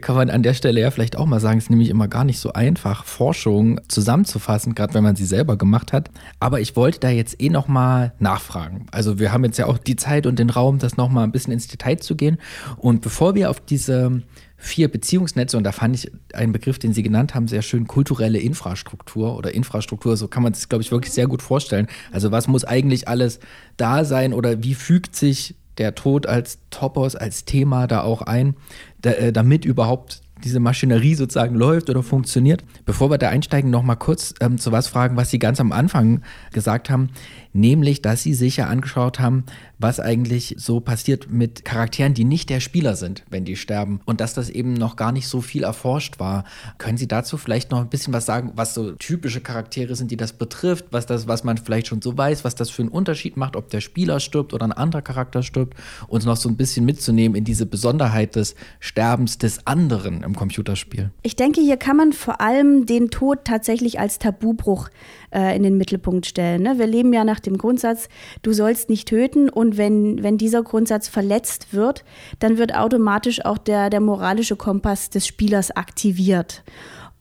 kann 0.00 0.16
man 0.16 0.30
an 0.30 0.42
der 0.42 0.54
Stelle 0.54 0.80
ja 0.80 0.90
vielleicht 0.90 1.16
auch 1.16 1.26
mal 1.26 1.40
sagen, 1.40 1.58
es 1.58 1.64
ist 1.64 1.70
nämlich 1.70 1.90
immer 1.90 2.08
gar 2.08 2.24
nicht 2.24 2.40
so 2.40 2.52
einfach, 2.52 3.04
Forschung 3.04 3.80
zusammenzufassen, 3.88 4.74
gerade 4.74 4.94
wenn 4.94 5.04
man 5.04 5.16
sie 5.16 5.24
selber 5.24 5.56
gemacht 5.56 5.92
hat. 5.92 6.10
Aber 6.40 6.60
ich 6.60 6.76
wollte 6.76 7.00
da 7.00 7.10
jetzt 7.10 7.40
eh 7.40 7.48
nochmal 7.48 8.12
nachfragen. 8.18 8.86
Also 8.90 9.18
wir 9.18 9.32
haben 9.32 9.44
jetzt 9.44 9.58
ja 9.58 9.66
auch 9.66 9.78
die 9.78 9.96
Zeit 9.96 10.26
und 10.26 10.38
den 10.38 10.50
Raum, 10.50 10.78
das 10.78 10.96
nochmal 10.96 11.24
ein 11.24 11.32
bisschen 11.32 11.52
ins 11.52 11.68
Detail 11.68 11.96
zu 11.96 12.16
gehen. 12.16 12.38
Und 12.76 13.00
bevor 13.00 13.34
wir 13.34 13.50
auf 13.50 13.60
diese 13.60 14.22
vier 14.62 14.88
Beziehungsnetze 14.88 15.56
und 15.56 15.64
da 15.64 15.72
fand 15.72 15.96
ich 15.96 16.12
einen 16.34 16.52
Begriff, 16.52 16.78
den 16.78 16.92
Sie 16.92 17.02
genannt 17.02 17.34
haben, 17.34 17.48
sehr 17.48 17.62
schön, 17.62 17.88
kulturelle 17.88 18.38
Infrastruktur 18.38 19.36
oder 19.36 19.52
Infrastruktur, 19.52 20.16
so 20.16 20.28
kann 20.28 20.44
man 20.44 20.52
es, 20.52 20.68
glaube 20.68 20.82
ich, 20.82 20.92
wirklich 20.92 21.12
sehr 21.12 21.26
gut 21.26 21.42
vorstellen. 21.42 21.88
Also 22.12 22.30
was 22.30 22.46
muss 22.46 22.64
eigentlich 22.64 23.08
alles 23.08 23.40
da 23.76 24.04
sein 24.04 24.32
oder 24.32 24.62
wie 24.62 24.74
fügt 24.74 25.16
sich 25.16 25.56
der 25.78 25.94
Tod 25.94 26.26
als 26.26 26.58
Topos, 26.70 27.16
als 27.16 27.44
Thema 27.44 27.86
da 27.86 28.02
auch 28.02 28.22
ein, 28.22 28.56
da, 29.00 29.10
äh, 29.12 29.32
damit 29.32 29.64
überhaupt 29.64 30.22
diese 30.44 30.60
Maschinerie 30.60 31.14
sozusagen 31.14 31.54
läuft 31.54 31.88
oder 31.88 32.02
funktioniert. 32.02 32.64
Bevor 32.84 33.10
wir 33.10 33.18
da 33.18 33.28
einsteigen, 33.28 33.70
noch 33.70 33.82
mal 33.82 33.96
kurz 33.96 34.34
ähm, 34.40 34.58
zu 34.58 34.72
was 34.72 34.88
fragen, 34.88 35.16
was 35.16 35.30
Sie 35.30 35.38
ganz 35.38 35.60
am 35.60 35.72
Anfang 35.72 36.22
gesagt 36.52 36.90
haben, 36.90 37.10
nämlich, 37.52 38.02
dass 38.02 38.22
Sie 38.22 38.34
sich 38.34 38.56
ja 38.56 38.66
angeschaut 38.66 39.20
haben, 39.20 39.44
was 39.78 40.00
eigentlich 40.00 40.54
so 40.58 40.80
passiert 40.80 41.30
mit 41.30 41.64
Charakteren, 41.64 42.14
die 42.14 42.24
nicht 42.24 42.50
der 42.50 42.60
Spieler 42.60 42.96
sind, 42.96 43.24
wenn 43.30 43.44
die 43.44 43.56
sterben 43.56 44.00
und 44.04 44.20
dass 44.20 44.34
das 44.34 44.48
eben 44.48 44.74
noch 44.74 44.96
gar 44.96 45.12
nicht 45.12 45.28
so 45.28 45.40
viel 45.40 45.64
erforscht 45.64 46.20
war. 46.20 46.44
Können 46.78 46.98
Sie 46.98 47.08
dazu 47.08 47.36
vielleicht 47.36 47.70
noch 47.70 47.80
ein 47.80 47.88
bisschen 47.88 48.12
was 48.12 48.26
sagen, 48.26 48.52
was 48.54 48.74
so 48.74 48.92
typische 48.92 49.40
Charaktere 49.40 49.96
sind, 49.96 50.10
die 50.10 50.16
das 50.16 50.32
betrifft, 50.32 50.86
was 50.90 51.06
das, 51.06 51.28
was 51.28 51.44
man 51.44 51.58
vielleicht 51.58 51.88
schon 51.88 52.00
so 52.00 52.16
weiß, 52.16 52.44
was 52.44 52.54
das 52.54 52.70
für 52.70 52.82
einen 52.82 52.90
Unterschied 52.90 53.36
macht, 53.36 53.56
ob 53.56 53.70
der 53.70 53.80
Spieler 53.80 54.20
stirbt 54.20 54.54
oder 54.54 54.64
ein 54.64 54.72
anderer 54.72 55.02
Charakter 55.02 55.42
stirbt, 55.42 55.74
uns 56.08 56.24
noch 56.24 56.36
so 56.36 56.48
ein 56.48 56.56
bisschen 56.56 56.84
mitzunehmen 56.84 57.36
in 57.36 57.44
diese 57.44 57.66
Besonderheit 57.66 58.36
des 58.36 58.54
Sterbens 58.80 59.38
des 59.38 59.66
anderen 59.66 60.22
im 60.22 60.36
Computerspiel? 60.36 61.10
Ich 61.22 61.36
denke, 61.36 61.60
hier 61.60 61.76
kann 61.76 61.96
man 61.96 62.12
vor 62.12 62.40
allem 62.40 62.86
den 62.86 63.10
Tod 63.10 63.44
tatsächlich 63.44 63.98
als 63.98 64.18
Tabubruch 64.18 64.88
äh, 65.32 65.56
in 65.56 65.62
den 65.62 65.76
Mittelpunkt 65.76 66.26
stellen. 66.26 66.62
Ne? 66.62 66.78
Wir 66.78 66.86
leben 66.86 67.12
ja 67.12 67.24
nach 67.24 67.40
dem 67.42 67.58
Grundsatz, 67.58 68.08
du 68.42 68.52
sollst 68.52 68.88
nicht 68.88 69.08
töten 69.08 69.48
und 69.48 69.76
wenn, 69.76 70.22
wenn 70.22 70.38
dieser 70.38 70.62
Grundsatz 70.62 71.08
verletzt 71.08 71.72
wird, 71.72 72.04
dann 72.38 72.58
wird 72.58 72.74
automatisch 72.74 73.44
auch 73.44 73.58
der, 73.58 73.90
der 73.90 74.00
moralische 74.00 74.56
Kompass 74.56 75.10
des 75.10 75.26
Spielers 75.26 75.70
aktiviert. 75.70 76.62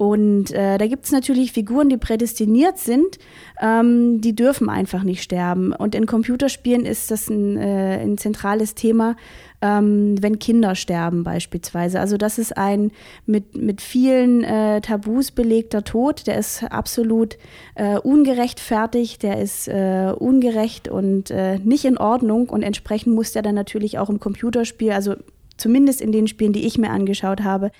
Und 0.01 0.49
äh, 0.49 0.79
da 0.79 0.87
gibt 0.87 1.05
es 1.05 1.11
natürlich 1.11 1.51
Figuren, 1.51 1.87
die 1.87 1.97
prädestiniert 1.97 2.79
sind, 2.79 3.19
ähm, 3.61 4.19
die 4.19 4.33
dürfen 4.33 4.67
einfach 4.67 5.03
nicht 5.03 5.21
sterben. 5.21 5.73
Und 5.73 5.93
in 5.93 6.07
Computerspielen 6.07 6.87
ist 6.87 7.11
das 7.11 7.29
ein, 7.29 7.55
äh, 7.55 7.99
ein 8.01 8.17
zentrales 8.17 8.73
Thema, 8.73 9.15
ähm, 9.61 10.21
wenn 10.21 10.39
Kinder 10.39 10.75
sterben 10.75 11.23
beispielsweise. 11.23 11.99
Also 11.99 12.17
das 12.17 12.37
ist 12.37 12.57
ein 12.57 12.91
mit, 13.25 13.55
mit 13.55 13.81
vielen 13.81 14.43
äh, 14.43 14.81
Tabus 14.81 15.31
belegter 15.31 15.83
Tod, 15.83 16.27
der 16.27 16.37
ist 16.37 16.63
absolut 16.63 17.37
äh, 17.75 17.97
ungerechtfertigt, 17.97 19.23
der 19.23 19.39
ist 19.39 19.67
äh, 19.67 20.13
ungerecht 20.17 20.87
und 20.87 21.31
äh, 21.31 21.59
nicht 21.59 21.85
in 21.85 21.97
Ordnung. 21.97 22.49
Und 22.49 22.63
entsprechend 22.63 23.13
muss 23.15 23.31
der 23.31 23.41
dann 23.41 23.55
natürlich 23.55 23.99
auch 23.99 24.09
im 24.09 24.19
Computerspiel, 24.19 24.91
also 24.91 25.15
zumindest 25.57 26.01
in 26.01 26.11
den 26.11 26.27
Spielen, 26.27 26.53
die 26.53 26.65
ich 26.65 26.77
mir 26.77 26.89
angeschaut 26.89 27.41
habe, 27.43 27.71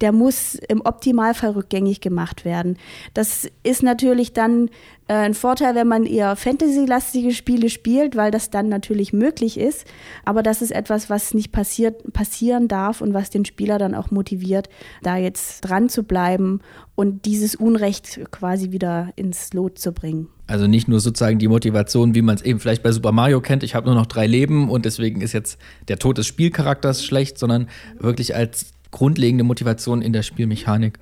der 0.00 0.12
muss 0.12 0.54
im 0.54 0.80
Optimalfall 0.80 1.50
rückgängig 1.50 2.00
gemacht 2.00 2.44
werden. 2.44 2.76
Das 3.14 3.48
ist 3.62 3.82
natürlich 3.82 4.32
dann 4.32 4.68
äh, 5.06 5.14
ein 5.14 5.34
Vorteil, 5.34 5.74
wenn 5.74 5.86
man 5.86 6.06
eher 6.06 6.36
Fantasy-lastige 6.36 7.32
Spiele 7.32 7.68
spielt, 7.68 8.16
weil 8.16 8.30
das 8.30 8.50
dann 8.50 8.68
natürlich 8.68 9.12
möglich 9.12 9.58
ist. 9.58 9.86
Aber 10.24 10.42
das 10.42 10.62
ist 10.62 10.70
etwas, 10.70 11.10
was 11.10 11.34
nicht 11.34 11.52
passiert, 11.52 12.12
passieren 12.12 12.68
darf 12.68 13.00
und 13.00 13.12
was 13.14 13.30
den 13.30 13.44
Spieler 13.44 13.78
dann 13.78 13.94
auch 13.94 14.10
motiviert, 14.10 14.68
da 15.02 15.16
jetzt 15.16 15.60
dran 15.60 15.88
zu 15.88 16.04
bleiben 16.04 16.60
und 16.94 17.24
dieses 17.24 17.54
Unrecht 17.54 18.20
quasi 18.30 18.70
wieder 18.70 19.12
ins 19.16 19.52
Lot 19.52 19.78
zu 19.78 19.92
bringen. 19.92 20.28
Also 20.46 20.66
nicht 20.66 20.88
nur 20.88 21.00
sozusagen 21.00 21.38
die 21.38 21.48
Motivation, 21.48 22.14
wie 22.14 22.22
man 22.22 22.36
es 22.36 22.42
eben 22.42 22.60
vielleicht 22.60 22.82
bei 22.82 22.92
Super 22.92 23.12
Mario 23.12 23.40
kennt, 23.40 23.62
ich 23.62 23.74
habe 23.74 23.86
nur 23.86 23.94
noch 23.94 24.06
drei 24.06 24.26
Leben 24.26 24.70
und 24.70 24.84
deswegen 24.84 25.22
ist 25.22 25.32
jetzt 25.32 25.58
der 25.88 25.98
Tod 25.98 26.18
des 26.18 26.26
Spielcharakters 26.26 27.04
schlecht, 27.04 27.38
sondern 27.38 27.68
wirklich 27.98 28.36
als 28.36 28.73
grundlegende 28.94 29.42
Motivation 29.42 30.02
in 30.02 30.12
der 30.12 30.22
Spielmechanik. 30.22 31.00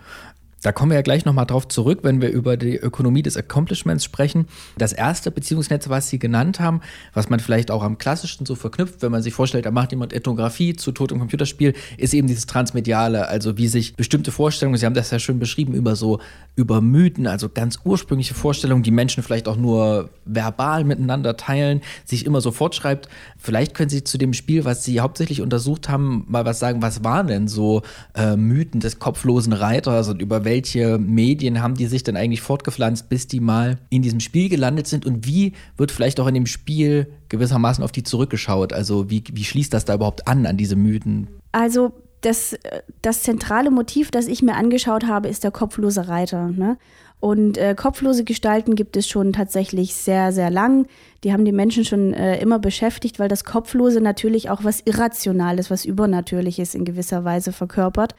Da 0.62 0.70
kommen 0.70 0.92
wir 0.92 0.96
ja 0.96 1.02
gleich 1.02 1.24
nochmal 1.24 1.46
drauf 1.46 1.66
zurück, 1.66 2.00
wenn 2.02 2.20
wir 2.20 2.30
über 2.30 2.56
die 2.56 2.76
Ökonomie 2.76 3.22
des 3.22 3.36
Accomplishments 3.36 4.04
sprechen. 4.04 4.46
Das 4.78 4.92
erste 4.92 5.32
Beziehungsnetz, 5.32 5.88
was 5.88 6.08
Sie 6.08 6.20
genannt 6.20 6.60
haben, 6.60 6.82
was 7.14 7.28
man 7.28 7.40
vielleicht 7.40 7.72
auch 7.72 7.82
am 7.82 7.98
klassischsten 7.98 8.46
so 8.46 8.54
verknüpft, 8.54 9.02
wenn 9.02 9.10
man 9.10 9.22
sich 9.22 9.34
vorstellt, 9.34 9.66
da 9.66 9.72
macht 9.72 9.90
jemand 9.90 10.12
Ethnographie 10.12 10.76
zu 10.76 10.92
Tod 10.92 11.10
im 11.10 11.18
Computerspiel, 11.18 11.74
ist 11.96 12.14
eben 12.14 12.28
dieses 12.28 12.46
Transmediale, 12.46 13.26
also 13.26 13.58
wie 13.58 13.66
sich 13.66 13.96
bestimmte 13.96 14.30
Vorstellungen, 14.30 14.78
Sie 14.78 14.86
haben 14.86 14.94
das 14.94 15.10
ja 15.10 15.18
schön 15.18 15.40
beschrieben, 15.40 15.74
über 15.74 15.96
so, 15.96 16.20
über 16.54 16.80
Mythen, 16.80 17.26
also 17.26 17.48
ganz 17.48 17.80
ursprüngliche 17.82 18.34
Vorstellungen, 18.34 18.84
die 18.84 18.92
Menschen 18.92 19.24
vielleicht 19.24 19.48
auch 19.48 19.56
nur 19.56 20.10
verbal 20.24 20.84
miteinander 20.84 21.36
teilen, 21.36 21.80
sich 22.04 22.24
immer 22.24 22.40
so 22.40 22.52
fortschreibt. 22.52 23.08
Vielleicht 23.36 23.74
können 23.74 23.90
Sie 23.90 24.04
zu 24.04 24.16
dem 24.16 24.32
Spiel, 24.32 24.64
was 24.64 24.84
Sie 24.84 25.00
hauptsächlich 25.00 25.40
untersucht 25.40 25.88
haben, 25.88 26.24
mal 26.28 26.44
was 26.44 26.60
sagen, 26.60 26.82
was 26.82 27.02
waren 27.02 27.26
denn 27.26 27.48
so 27.48 27.82
äh, 28.14 28.36
Mythen 28.36 28.78
des 28.78 29.00
kopflosen 29.00 29.52
Reiters 29.52 30.08
und 30.08 30.22
über 30.22 30.44
welche 30.44 30.51
welche 30.52 30.98
Medien 30.98 31.62
haben 31.62 31.76
die 31.76 31.86
sich 31.86 32.02
denn 32.04 32.14
eigentlich 32.14 32.42
fortgepflanzt, 32.42 33.08
bis 33.08 33.26
die 33.26 33.40
mal 33.40 33.78
in 33.88 34.02
diesem 34.02 34.20
Spiel 34.20 34.50
gelandet 34.50 34.86
sind 34.86 35.06
und 35.06 35.26
wie 35.26 35.54
wird 35.78 35.90
vielleicht 35.90 36.20
auch 36.20 36.26
in 36.26 36.34
dem 36.34 36.44
Spiel 36.44 37.06
gewissermaßen 37.30 37.82
auf 37.82 37.90
die 37.90 38.02
zurückgeschaut? 38.02 38.74
Also 38.74 39.08
wie, 39.08 39.24
wie 39.32 39.44
schließt 39.44 39.72
das 39.72 39.86
da 39.86 39.94
überhaupt 39.94 40.28
an, 40.28 40.44
an 40.44 40.58
diese 40.58 40.76
Mythen? 40.76 41.28
Also 41.52 41.92
das, 42.20 42.54
das 43.00 43.22
zentrale 43.22 43.70
Motiv, 43.70 44.10
das 44.10 44.26
ich 44.26 44.42
mir 44.42 44.54
angeschaut 44.54 45.06
habe, 45.06 45.28
ist 45.28 45.42
der 45.42 45.52
kopflose 45.52 46.08
Reiter. 46.08 46.48
Ne? 46.48 46.76
Und 47.18 47.56
äh, 47.56 47.74
kopflose 47.74 48.24
Gestalten 48.24 48.74
gibt 48.74 48.94
es 48.98 49.08
schon 49.08 49.32
tatsächlich 49.32 49.94
sehr, 49.94 50.32
sehr 50.32 50.50
lang. 50.50 50.86
Die 51.24 51.32
haben 51.32 51.46
die 51.46 51.52
Menschen 51.52 51.86
schon 51.86 52.12
äh, 52.12 52.38
immer 52.42 52.58
beschäftigt, 52.58 53.18
weil 53.18 53.28
das 53.28 53.44
Kopflose 53.44 54.02
natürlich 54.02 54.50
auch 54.50 54.64
was 54.64 54.82
Irrationales, 54.84 55.70
was 55.70 55.86
Übernatürliches 55.86 56.74
in 56.74 56.84
gewisser 56.84 57.24
Weise 57.24 57.52
verkörpert. 57.52 58.14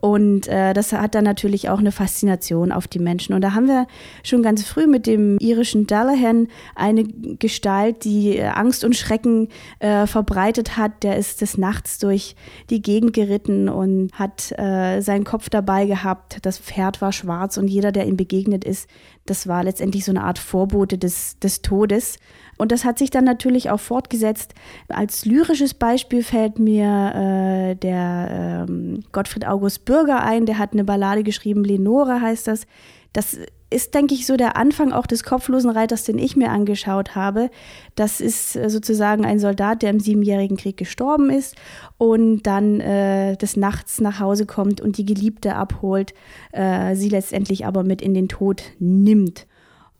Und 0.00 0.46
äh, 0.46 0.74
das 0.74 0.92
hat 0.92 1.16
dann 1.16 1.24
natürlich 1.24 1.68
auch 1.68 1.80
eine 1.80 1.90
Faszination 1.90 2.70
auf 2.70 2.86
die 2.86 3.00
Menschen. 3.00 3.34
Und 3.34 3.40
da 3.40 3.54
haben 3.54 3.66
wir 3.66 3.88
schon 4.22 4.44
ganz 4.44 4.62
früh 4.62 4.86
mit 4.86 5.08
dem 5.08 5.38
irischen 5.40 5.88
Dallahan 5.88 6.46
eine 6.76 7.02
Gestalt, 7.04 8.04
die 8.04 8.36
äh, 8.36 8.46
Angst 8.46 8.84
und 8.84 8.96
Schrecken 8.96 9.48
äh, 9.80 10.06
verbreitet 10.06 10.76
hat. 10.76 11.02
Der 11.02 11.16
ist 11.16 11.40
des 11.40 11.58
Nachts 11.58 11.98
durch 11.98 12.36
die 12.70 12.80
Gegend 12.80 13.12
geritten 13.12 13.68
und 13.68 14.12
hat 14.12 14.52
äh, 14.56 15.00
seinen 15.00 15.24
Kopf 15.24 15.48
dabei 15.48 15.86
gehabt. 15.86 16.38
Das 16.42 16.58
Pferd 16.58 17.00
war 17.00 17.12
schwarz 17.12 17.56
und 17.56 17.66
jeder, 17.66 17.90
der 17.90 18.06
ihm 18.06 18.16
begegnet 18.16 18.64
ist, 18.64 18.88
das 19.26 19.46
war 19.46 19.64
letztendlich 19.64 20.04
so 20.04 20.12
eine 20.12 20.24
Art 20.24 20.38
Vorbote 20.38 20.96
des, 20.96 21.38
des 21.40 21.60
Todes. 21.60 22.18
Und 22.58 22.72
das 22.72 22.84
hat 22.84 22.98
sich 22.98 23.10
dann 23.10 23.24
natürlich 23.24 23.70
auch 23.70 23.80
fortgesetzt. 23.80 24.54
Als 24.88 25.24
lyrisches 25.24 25.74
Beispiel 25.74 26.22
fällt 26.22 26.58
mir 26.58 27.14
äh, 27.14 27.74
der 27.76 28.66
ähm, 28.68 29.04
Gottfried 29.12 29.46
August 29.46 29.84
Bürger 29.84 30.22
ein, 30.22 30.44
der 30.44 30.58
hat 30.58 30.72
eine 30.72 30.84
Ballade 30.84 31.22
geschrieben, 31.22 31.64
Lenore 31.64 32.20
heißt 32.20 32.48
das. 32.48 32.66
Das 33.14 33.38
ist, 33.70 33.94
denke 33.94 34.14
ich, 34.14 34.26
so 34.26 34.36
der 34.36 34.56
Anfang 34.56 34.92
auch 34.92 35.06
des 35.06 35.24
kopflosen 35.24 35.70
Reiters, 35.70 36.04
den 36.04 36.18
ich 36.18 36.36
mir 36.36 36.50
angeschaut 36.50 37.14
habe. 37.14 37.50
Das 37.94 38.20
ist 38.20 38.56
äh, 38.56 38.70
sozusagen 38.70 39.24
ein 39.24 39.38
Soldat, 39.38 39.82
der 39.82 39.90
im 39.90 40.00
Siebenjährigen 40.00 40.56
Krieg 40.56 40.76
gestorben 40.76 41.30
ist 41.30 41.56
und 41.98 42.42
dann 42.42 42.80
äh, 42.80 43.36
des 43.36 43.56
Nachts 43.56 44.00
nach 44.00 44.20
Hause 44.20 44.46
kommt 44.46 44.80
und 44.80 44.98
die 44.98 45.04
Geliebte 45.04 45.54
abholt, 45.54 46.14
äh, 46.52 46.94
sie 46.94 47.08
letztendlich 47.08 47.66
aber 47.66 47.82
mit 47.82 48.02
in 48.02 48.14
den 48.14 48.28
Tod 48.28 48.62
nimmt. 48.78 49.46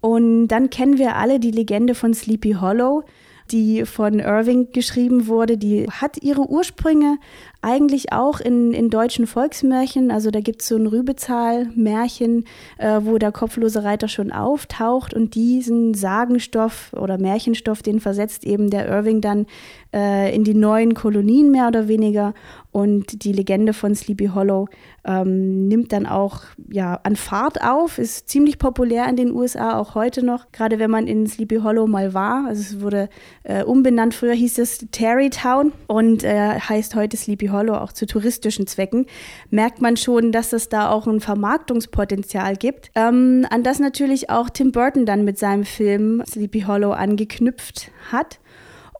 Und 0.00 0.48
dann 0.48 0.70
kennen 0.70 0.98
wir 0.98 1.16
alle 1.16 1.40
die 1.40 1.50
Legende 1.50 1.94
von 1.94 2.14
Sleepy 2.14 2.56
Hollow, 2.60 3.04
die 3.50 3.84
von 3.84 4.20
Irving 4.20 4.72
geschrieben 4.72 5.26
wurde. 5.26 5.58
Die 5.58 5.88
hat 5.90 6.22
ihre 6.22 6.48
Ursprünge 6.48 7.18
eigentlich 7.60 8.12
auch 8.12 8.38
in, 8.40 8.72
in 8.72 8.88
deutschen 8.88 9.26
Volksmärchen. 9.26 10.10
Also 10.10 10.30
da 10.30 10.40
gibt 10.40 10.62
es 10.62 10.68
so 10.68 10.76
ein 10.76 10.86
Rübezahl-Märchen, 10.86 12.44
äh, 12.78 13.00
wo 13.02 13.18
der 13.18 13.32
kopflose 13.32 13.82
Reiter 13.82 14.06
schon 14.06 14.30
auftaucht 14.30 15.12
und 15.12 15.34
diesen 15.34 15.94
Sagenstoff 15.94 16.92
oder 16.92 17.18
Märchenstoff, 17.18 17.82
den 17.82 17.98
versetzt 18.00 18.44
eben 18.44 18.70
der 18.70 18.88
Irving 18.88 19.20
dann 19.20 19.46
äh, 19.92 20.34
in 20.34 20.44
die 20.44 20.54
neuen 20.54 20.94
Kolonien 20.94 21.50
mehr 21.50 21.68
oder 21.68 21.88
weniger. 21.88 22.34
Und 22.70 23.24
die 23.24 23.32
Legende 23.32 23.72
von 23.72 23.94
Sleepy 23.94 24.26
Hollow 24.34 24.68
ähm, 25.04 25.66
nimmt 25.68 25.92
dann 25.92 26.06
auch 26.06 26.42
ja, 26.70 27.00
an 27.02 27.16
Fahrt 27.16 27.62
auf, 27.64 27.98
ist 27.98 28.28
ziemlich 28.28 28.58
populär 28.58 29.08
in 29.08 29.16
den 29.16 29.32
USA, 29.32 29.78
auch 29.78 29.94
heute 29.94 30.24
noch. 30.24 30.52
Gerade 30.52 30.78
wenn 30.78 30.90
man 30.90 31.06
in 31.06 31.26
Sleepy 31.26 31.56
Hollow 31.56 31.86
mal 31.86 32.14
war. 32.14 32.44
Also 32.46 32.60
es 32.60 32.80
wurde 32.80 33.08
äh, 33.42 33.64
umbenannt, 33.64 34.14
früher 34.14 34.34
hieß 34.34 34.58
es 34.58 34.86
Terrytown 34.92 35.72
und 35.86 36.22
äh, 36.24 36.60
heißt 36.60 36.94
heute 36.94 37.16
Sleepy 37.16 37.47
Hollow 37.50 37.74
auch 37.74 37.92
zu 37.92 38.06
touristischen 38.06 38.66
Zwecken, 38.66 39.06
merkt 39.50 39.80
man 39.80 39.96
schon, 39.96 40.32
dass 40.32 40.52
es 40.52 40.68
da 40.68 40.90
auch 40.90 41.06
ein 41.06 41.20
Vermarktungspotenzial 41.20 42.56
gibt, 42.56 42.90
ähm, 42.94 43.46
an 43.50 43.62
das 43.62 43.78
natürlich 43.78 44.30
auch 44.30 44.50
Tim 44.50 44.72
Burton 44.72 45.06
dann 45.06 45.24
mit 45.24 45.38
seinem 45.38 45.64
Film 45.64 46.22
Sleepy 46.28 46.62
Hollow 46.62 46.92
angeknüpft 46.92 47.90
hat. 48.10 48.38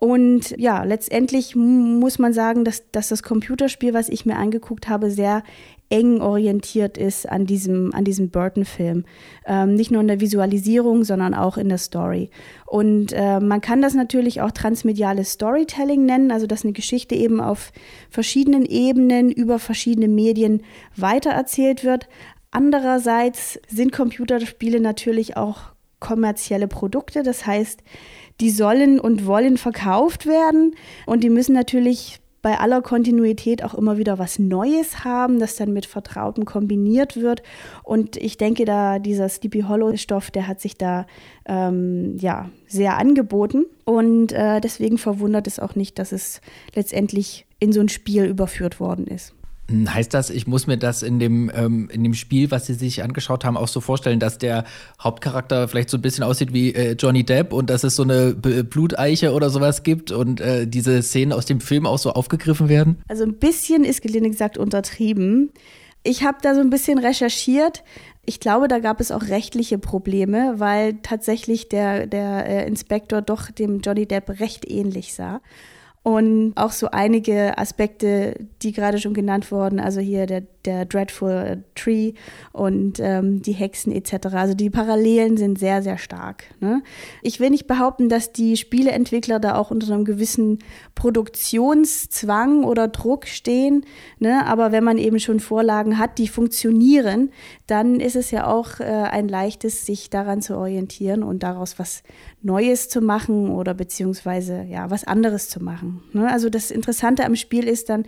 Und 0.01 0.51
ja, 0.59 0.85
letztendlich 0.85 1.57
muss 1.57 2.21
man 2.21 2.33
sagen, 2.33 2.65
dass, 2.65 2.89
dass 2.93 3.09
das 3.09 3.25
Computerspiel, 3.25 3.95
was 3.95 4.09
ich 4.09 4.25
mir 4.27 4.37
angeguckt 4.37 4.89
habe, 4.89 5.11
sehr 5.11 5.43
eng 5.90 6.20
orientiert 6.20 6.98
ist 6.98 7.29
an 7.29 7.46
diesem, 7.46 7.94
an 7.94 8.05
diesem 8.05 8.31
Burton-Film. 8.31 9.05
Ähm, 9.46 9.74
nicht 9.74 9.90
nur 9.90 10.01
in 10.03 10.09
der 10.09 10.20
Visualisierung, 10.20 11.05
sondern 11.05 11.35
auch 11.35 11.57
in 11.57 11.68
der 11.68 11.79
Story. 11.79 12.31
Und 12.66 13.12
äh, 13.12 13.40
man 13.40 13.61
kann 13.61 13.81
das 13.81 13.94
natürlich 13.94 14.40
auch 14.42 14.51
transmediales 14.51 15.33
Storytelling 15.33 16.05
nennen, 16.05 16.31
also 16.31 16.46
dass 16.46 16.64
eine 16.64 16.72
Geschichte 16.72 17.14
eben 17.14 17.40
auf 17.40 17.72
verschiedenen 18.11 18.64
Ebenen 18.66 19.31
über 19.31 19.59
verschiedene 19.59 20.09
Medien 20.09 20.62
weitererzählt 20.96 21.85
wird. 21.85 22.09
Andererseits 22.51 23.59
sind 23.68 23.92
Computerspiele 23.92 24.81
natürlich 24.81 25.37
auch 25.37 25.72
kommerzielle 26.01 26.68
Produkte, 26.68 27.22
das 27.22 27.46
heißt, 27.46 27.83
die 28.40 28.51
sollen 28.51 29.01
und 29.01 29.27
wollen 29.27 29.57
verkauft 29.57 30.27
werden 30.27 30.77
und 31.07 31.24
die 31.24 31.31
müssen 31.31 31.55
natürlich 31.55 32.20
bei 32.42 32.59
aller 32.59 32.83
Kontinuität 32.83 33.64
auch 33.64 33.74
immer 33.74 33.98
wieder 33.98 34.18
was 34.18 34.38
Neues 34.38 35.05
haben, 35.05 35.38
das 35.40 35.57
dann 35.57 35.72
mit 35.72 35.87
Vertrautem 35.87 36.44
kombiniert 36.44 37.16
wird. 37.16 37.42
Und 37.83 38.16
ich 38.16 38.37
denke, 38.37 38.64
da 38.64 38.98
dieser 38.98 39.29
Sleepy 39.29 39.62
Hollow 39.62 39.96
Stoff, 39.96 40.31
der 40.31 40.46
hat 40.46 40.61
sich 40.61 40.77
da 40.77 41.07
ähm, 41.46 42.16
ja 42.18 42.51
sehr 42.66 42.96
angeboten. 42.96 43.66
Und 43.85 44.33
äh, 44.33 44.61
deswegen 44.61 44.98
verwundert 44.98 45.46
es 45.46 45.59
auch 45.59 45.74
nicht, 45.74 45.98
dass 45.98 46.12
es 46.12 46.40
letztendlich 46.74 47.46
in 47.59 47.72
so 47.72 47.81
ein 47.81 47.88
Spiel 47.88 48.24
überführt 48.24 48.79
worden 48.79 49.07
ist. 49.07 49.35
Heißt 49.71 50.15
das, 50.15 50.31
ich 50.31 50.47
muss 50.47 50.67
mir 50.67 50.79
das 50.79 51.03
in 51.03 51.19
dem, 51.19 51.51
ähm, 51.55 51.91
in 51.93 52.03
dem 52.03 52.15
Spiel, 52.15 52.51
was 52.51 52.67
Sie 52.67 52.73
sich 52.73 53.03
angeschaut 53.03 53.45
haben, 53.45 53.59
auch 53.59 53.69
so 53.69 53.83
vorstellen, 53.83 54.19
dass 54.19 54.39
der 54.39 54.65
Hauptcharakter 54.99 55.69
vielleicht 55.69 55.91
so 55.91 55.99
ein 55.99 56.03
bisschen 56.03 56.25
aussieht 56.25 56.55
wie 56.55 56.75
äh, 56.75 56.93
Johnny 56.93 57.23
Depp 57.23 57.53
und 57.53 57.69
dass 57.69 57.85
es 57.85 57.95
so 57.95 58.03
eine 58.03 58.35
B 58.35 58.63
Bluteiche 58.63 59.33
oder 59.35 59.51
sowas 59.51 59.83
gibt 59.83 60.11
und 60.11 60.41
äh, 60.41 60.67
diese 60.67 61.03
Szenen 61.03 61.35
aus 61.35 61.45
dem 61.45 61.61
Film 61.61 61.85
auch 61.85 61.99
so 61.99 62.13
aufgegriffen 62.13 62.71
werden? 62.71 63.03
Also 63.09 63.25
ein 63.25 63.39
bisschen 63.39 63.85
ist 63.85 64.01
gelinde 64.01 64.31
gesagt 64.31 64.57
untertrieben. 64.57 65.51
Ich 66.03 66.23
habe 66.23 66.39
da 66.41 66.55
so 66.55 66.61
ein 66.61 66.71
bisschen 66.71 66.99
recherchiert. 66.99 67.85
Ich 68.25 68.41
glaube, 68.41 68.69
da 68.69 68.79
gab 68.79 69.01
es 69.01 69.13
auch 69.13 69.23
rechtliche 69.25 69.79
Probleme, 69.79 70.55
weil 70.57 70.95
tatsächlich 71.03 71.69
der, 71.69 72.07
der 72.07 72.47
äh, 72.47 72.67
Inspektor 72.67 73.21
doch 73.21 73.51
dem 73.51 73.81
Johnny 73.81 74.07
Depp 74.07 74.41
recht 74.41 74.71
ähnlich 74.71 75.13
sah. 75.13 75.43
Und 76.05 76.55
auch 76.57 76.73
so 76.73 76.91
einige 76.91 77.59
Aspekte, 77.59 78.47
die 78.63 78.73
gerade 78.73 78.99
schon 78.99 79.15
genannt 79.15 79.51
wurden, 79.53 79.79
also 79.79 80.01
hier 80.01 80.27
der, 80.27 80.43
der 80.65 80.87
Dreadful 80.87 81.65
Tree 81.75 82.15
und 82.53 82.99
ähm, 83.01 83.43
die 83.43 83.53
Hexen 83.53 83.93
etc. 83.93 84.29
Also 84.33 84.55
die 84.55 84.71
Parallelen 84.71 85.37
sind 85.37 85.59
sehr, 85.59 85.83
sehr 85.83 85.99
stark. 85.99 86.45
Ne? 86.61 86.83
Ich 87.23 87.41
will 87.41 87.51
nicht 87.51 87.67
behaupten, 87.67 88.09
dass 88.09 88.33
die 88.33 88.57
Spieleentwickler 88.57 89.39
da 89.39 89.57
auch 89.57 89.71
unter 89.71 89.93
einem 89.93 90.05
gewissen 90.05 90.61
Produktionszwang 90.95 92.65
oder 92.65 92.89
Druck 92.89 93.27
stehen, 93.27 93.85
ne? 94.19 94.47
aber 94.47 94.73
wenn 94.73 94.85
man 94.85 94.99
eben 94.99 95.21
schon 95.21 95.41
Vorlagen 95.41 95.99
hat, 95.99 96.19
die 96.19 96.29
funktionieren, 96.29 97.31
dann 97.67 98.01
ist 98.01 98.17
es 98.17 98.31
ja 98.31 98.47
auch 98.47 98.81
äh, 98.81 98.85
ein 98.85 99.29
leichtes, 99.29 99.85
sich 99.85 100.11
daran 100.11 100.43
zu 100.43 100.57
orientieren 100.57 101.23
und 101.23 101.43
daraus 101.43 101.79
was 101.79 102.03
Neues 102.42 102.88
zu 102.88 103.01
machen 103.01 103.51
oder 103.51 103.74
beziehungsweise 103.74 104.62
ja 104.62 104.90
was 104.90 105.05
anderes 105.05 105.48
zu 105.48 105.62
machen. 105.62 106.03
Ne? 106.12 106.31
Also 106.31 106.51
das 106.51 106.70
Interessante 106.70 107.24
am 107.24 107.37
Spiel 107.37 107.64
ist 107.64 107.88
dann, 107.88 108.05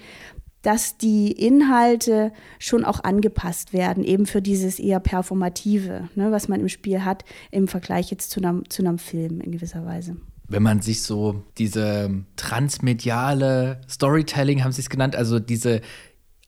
dass 0.62 0.98
die 0.98 1.32
Inhalte 1.32 2.32
schon 2.58 2.84
auch 2.84 3.02
angepasst 3.02 3.72
werden, 3.72 4.04
eben 4.04 4.26
für 4.26 4.42
dieses 4.42 4.78
eher 4.78 5.00
Performative, 5.00 6.08
ne, 6.14 6.32
was 6.32 6.48
man 6.48 6.60
im 6.60 6.68
Spiel 6.68 7.02
hat, 7.02 7.24
im 7.50 7.66
Vergleich 7.66 8.10
jetzt 8.10 8.30
zu 8.30 8.40
einem, 8.40 8.68
zu 8.68 8.82
einem 8.82 8.98
Film 8.98 9.40
in 9.40 9.52
gewisser 9.52 9.86
Weise 9.86 10.16
wenn 10.50 10.64
man 10.64 10.82
sich 10.82 11.02
so 11.02 11.44
diese 11.58 12.24
transmediale 12.34 13.80
Storytelling, 13.88 14.64
haben 14.64 14.72
sie 14.72 14.80
es 14.80 14.90
genannt, 14.90 15.14
also 15.14 15.38
diese 15.38 15.80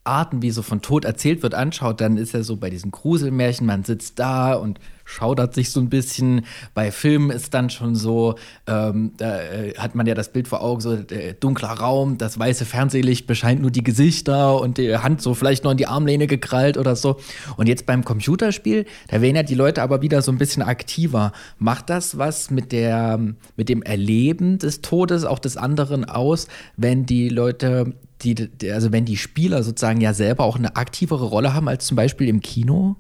Arten, 0.05 0.43
wie 0.43 0.51
so 0.51 0.63
von 0.63 0.83
Tod 0.83 1.05
erzählt 1.05 1.43
wird, 1.43 1.55
anschaut, 1.55 2.01
dann 2.01 2.17
ist 2.17 2.35
er 2.35 2.43
so 2.43 2.57
bei 2.57 2.71
diesen 2.71 2.91
Gruselmärchen, 2.91 3.67
man 3.67 3.85
sitzt 3.85 4.19
da 4.19 4.55
und 4.55 4.81
schaudert 5.05 5.55
sich 5.55 5.71
so 5.71 5.81
ein 5.81 5.89
bisschen. 5.89 6.45
Bei 6.75 6.91
Filmen 6.91 7.31
ist 7.31 7.55
dann 7.55 7.71
schon 7.71 7.95
so, 7.95 8.37
ähm, 8.67 9.13
da 9.17 9.41
äh, 9.41 9.75
hat 9.77 9.95
man 9.95 10.07
ja 10.07 10.15
das 10.15 10.33
Bild 10.33 10.49
vor 10.49 10.63
Augen, 10.63 10.81
so 10.81 10.95
äh, 10.95 11.35
dunkler 11.39 11.71
Raum, 11.71 12.19
das 12.19 12.39
weiße 12.39 12.65
Fernsehlicht 12.65 13.27
bescheint 13.27 13.61
nur 13.61 13.71
die 13.71 13.83
Gesichter 13.83 14.61
und 14.61 14.79
die 14.79 14.97
Hand 14.97 15.23
so 15.23 15.35
vielleicht 15.35 15.65
noch 15.65 15.73
in 15.73 15.77
die 15.77 15.87
Armlehne 15.87 16.27
gekrallt 16.27 16.79
oder 16.79 16.97
so. 16.97 17.19
Und 17.57 17.69
jetzt 17.69 17.87
beim 17.87 18.05
Computerspiel, 18.05 18.87
da 19.09 19.21
werden 19.21 19.37
ja 19.37 19.43
die 19.43 19.55
Leute 19.55 19.83
aber 19.83 20.03
wieder 20.03 20.23
so 20.23 20.33
ein 20.33 20.39
bisschen 20.39 20.63
aktiver. 20.63 21.33
Macht 21.59 21.91
das 21.91 22.19
was 22.19 22.51
mit 22.51 22.73
der, 22.73 23.19
mit 23.57 23.69
dem 23.69 23.83
Erleben 23.83 24.59
des 24.59 24.81
Todes, 24.81 25.25
auch 25.25 25.39
des 25.39 25.57
anderen 25.57 26.05
aus, 26.05 26.49
wenn 26.77 27.07
die 27.07 27.29
Leute 27.29 27.95
die, 28.25 28.71
also 28.71 28.93
wenn 28.93 29.05
die 29.05 29.17
Spieler 29.17 29.63
sozusagen 29.63 30.01
ja 30.01 30.15
selber 30.15 30.45
auch 30.45 30.57
eine 30.57 30.77
aktivere 30.77 31.27
Rolle 31.27 31.55
haben 31.55 31.69
als 31.69 31.87
zum 31.87 31.97
Beispiel 31.97 32.29
im 32.29 32.41
Kino? 32.41 32.97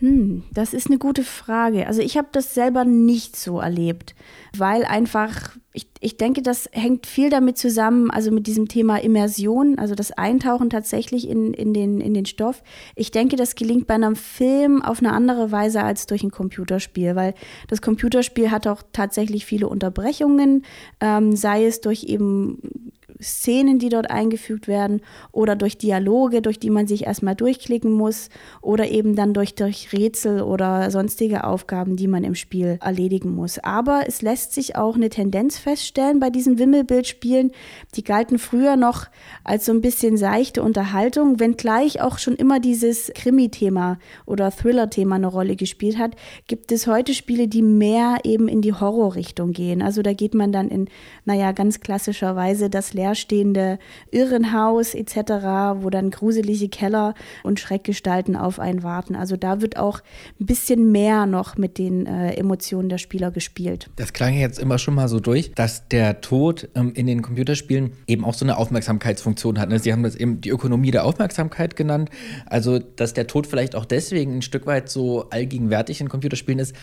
Hm, 0.00 0.42
das 0.52 0.74
ist 0.74 0.88
eine 0.88 0.98
gute 0.98 1.22
Frage. 1.22 1.86
Also 1.86 2.02
ich 2.02 2.18
habe 2.18 2.28
das 2.32 2.52
selber 2.52 2.84
nicht 2.84 3.36
so 3.36 3.60
erlebt, 3.60 4.14
weil 4.54 4.84
einfach, 4.84 5.56
ich, 5.72 5.86
ich 6.00 6.16
denke, 6.16 6.42
das 6.42 6.68
hängt 6.72 7.06
viel 7.06 7.30
damit 7.30 7.56
zusammen, 7.56 8.10
also 8.10 8.30
mit 8.30 8.46
diesem 8.46 8.68
Thema 8.68 8.96
Immersion, 8.98 9.78
also 9.78 9.94
das 9.94 10.10
Eintauchen 10.10 10.68
tatsächlich 10.68 11.28
in, 11.28 11.54
in, 11.54 11.72
den, 11.72 12.00
in 12.00 12.12
den 12.12 12.26
Stoff. 12.26 12.62
Ich 12.96 13.12
denke, 13.12 13.36
das 13.36 13.54
gelingt 13.54 13.86
bei 13.86 13.94
einem 13.94 14.16
Film 14.16 14.82
auf 14.82 14.98
eine 14.98 15.12
andere 15.12 15.52
Weise 15.52 15.82
als 15.82 16.06
durch 16.06 16.22
ein 16.22 16.30
Computerspiel, 16.30 17.16
weil 17.16 17.32
das 17.68 17.80
Computerspiel 17.80 18.50
hat 18.50 18.66
auch 18.66 18.82
tatsächlich 18.92 19.46
viele 19.46 19.68
Unterbrechungen, 19.68 20.66
ähm, 21.00 21.34
sei 21.34 21.64
es 21.64 21.80
durch 21.80 22.04
eben 22.04 22.92
Szenen, 23.24 23.78
die 23.78 23.88
dort 23.88 24.10
eingefügt 24.10 24.68
werden 24.68 25.00
oder 25.32 25.56
durch 25.56 25.78
Dialoge, 25.78 26.42
durch 26.42 26.58
die 26.58 26.70
man 26.70 26.86
sich 26.86 27.06
erstmal 27.06 27.34
durchklicken 27.34 27.90
muss 27.90 28.28
oder 28.60 28.88
eben 28.90 29.16
dann 29.16 29.32
durch, 29.32 29.54
durch 29.54 29.92
Rätsel 29.92 30.42
oder 30.42 30.90
sonstige 30.90 31.44
Aufgaben, 31.44 31.96
die 31.96 32.06
man 32.06 32.22
im 32.22 32.34
Spiel 32.34 32.78
erledigen 32.82 33.34
muss. 33.34 33.58
Aber 33.58 34.04
es 34.06 34.22
lässt 34.22 34.52
sich 34.52 34.76
auch 34.76 34.96
eine 34.96 35.08
Tendenz 35.08 35.58
feststellen 35.58 36.20
bei 36.20 36.30
diesen 36.30 36.58
Wimmelbildspielen. 36.58 37.52
Die 37.94 38.04
galten 38.04 38.38
früher 38.38 38.76
noch 38.76 39.06
als 39.42 39.64
so 39.64 39.72
ein 39.72 39.80
bisschen 39.80 40.16
seichte 40.16 40.62
Unterhaltung, 40.62 41.40
wenngleich 41.40 42.00
auch 42.00 42.18
schon 42.18 42.34
immer 42.34 42.60
dieses 42.60 43.10
Krimi-Thema 43.14 43.98
oder 44.26 44.50
Thriller-Thema 44.50 45.16
eine 45.16 45.26
Rolle 45.28 45.56
gespielt 45.56 45.98
hat, 45.98 46.16
gibt 46.46 46.72
es 46.72 46.86
heute 46.86 47.14
Spiele, 47.14 47.48
die 47.48 47.62
mehr 47.62 48.18
eben 48.24 48.48
in 48.48 48.60
die 48.60 48.72
Horrorrichtung 48.72 49.52
gehen. 49.52 49.82
Also 49.82 50.02
da 50.02 50.12
geht 50.12 50.34
man 50.34 50.52
dann 50.52 50.68
in, 50.68 50.88
naja, 51.24 51.52
ganz 51.52 51.80
klassischerweise 51.80 52.70
das 52.70 52.92
Lehr 52.92 53.13
leerstehende 53.14 53.78
Irrenhaus 54.10 54.94
etc., 54.94 55.16
wo 55.82 55.90
dann 55.90 56.10
gruselige 56.10 56.68
Keller 56.68 57.14
und 57.44 57.60
Schreckgestalten 57.60 58.34
auf 58.36 58.58
einen 58.58 58.82
warten. 58.82 59.14
Also 59.14 59.36
da 59.36 59.60
wird 59.60 59.76
auch 59.76 60.00
ein 60.40 60.46
bisschen 60.46 60.90
mehr 60.90 61.26
noch 61.26 61.56
mit 61.56 61.78
den 61.78 62.06
äh, 62.06 62.34
Emotionen 62.34 62.88
der 62.88 62.98
Spieler 62.98 63.30
gespielt. 63.30 63.88
Das 63.96 64.12
klang 64.12 64.34
jetzt 64.34 64.58
immer 64.58 64.78
schon 64.78 64.94
mal 64.94 65.08
so 65.08 65.20
durch, 65.20 65.52
dass 65.54 65.88
der 65.88 66.20
Tod 66.20 66.68
ähm, 66.74 66.92
in 66.94 67.06
den 67.06 67.22
Computerspielen 67.22 67.92
eben 68.08 68.24
auch 68.24 68.34
so 68.34 68.44
eine 68.44 68.58
Aufmerksamkeitsfunktion 68.58 69.60
hat. 69.60 69.68
Ne? 69.68 69.78
Sie 69.78 69.92
haben 69.92 70.02
das 70.02 70.16
eben 70.16 70.40
die 70.40 70.50
Ökonomie 70.50 70.90
der 70.90 71.04
Aufmerksamkeit 71.04 71.76
genannt. 71.76 72.10
Also, 72.46 72.80
dass 72.80 73.14
der 73.14 73.28
Tod 73.28 73.46
vielleicht 73.46 73.76
auch 73.76 73.84
deswegen 73.84 74.38
ein 74.38 74.42
Stück 74.42 74.66
weit 74.66 74.88
so 74.88 75.30
allgegenwärtig 75.30 76.00
in 76.00 76.08
Computerspielen 76.08 76.58
ist, 76.58 76.74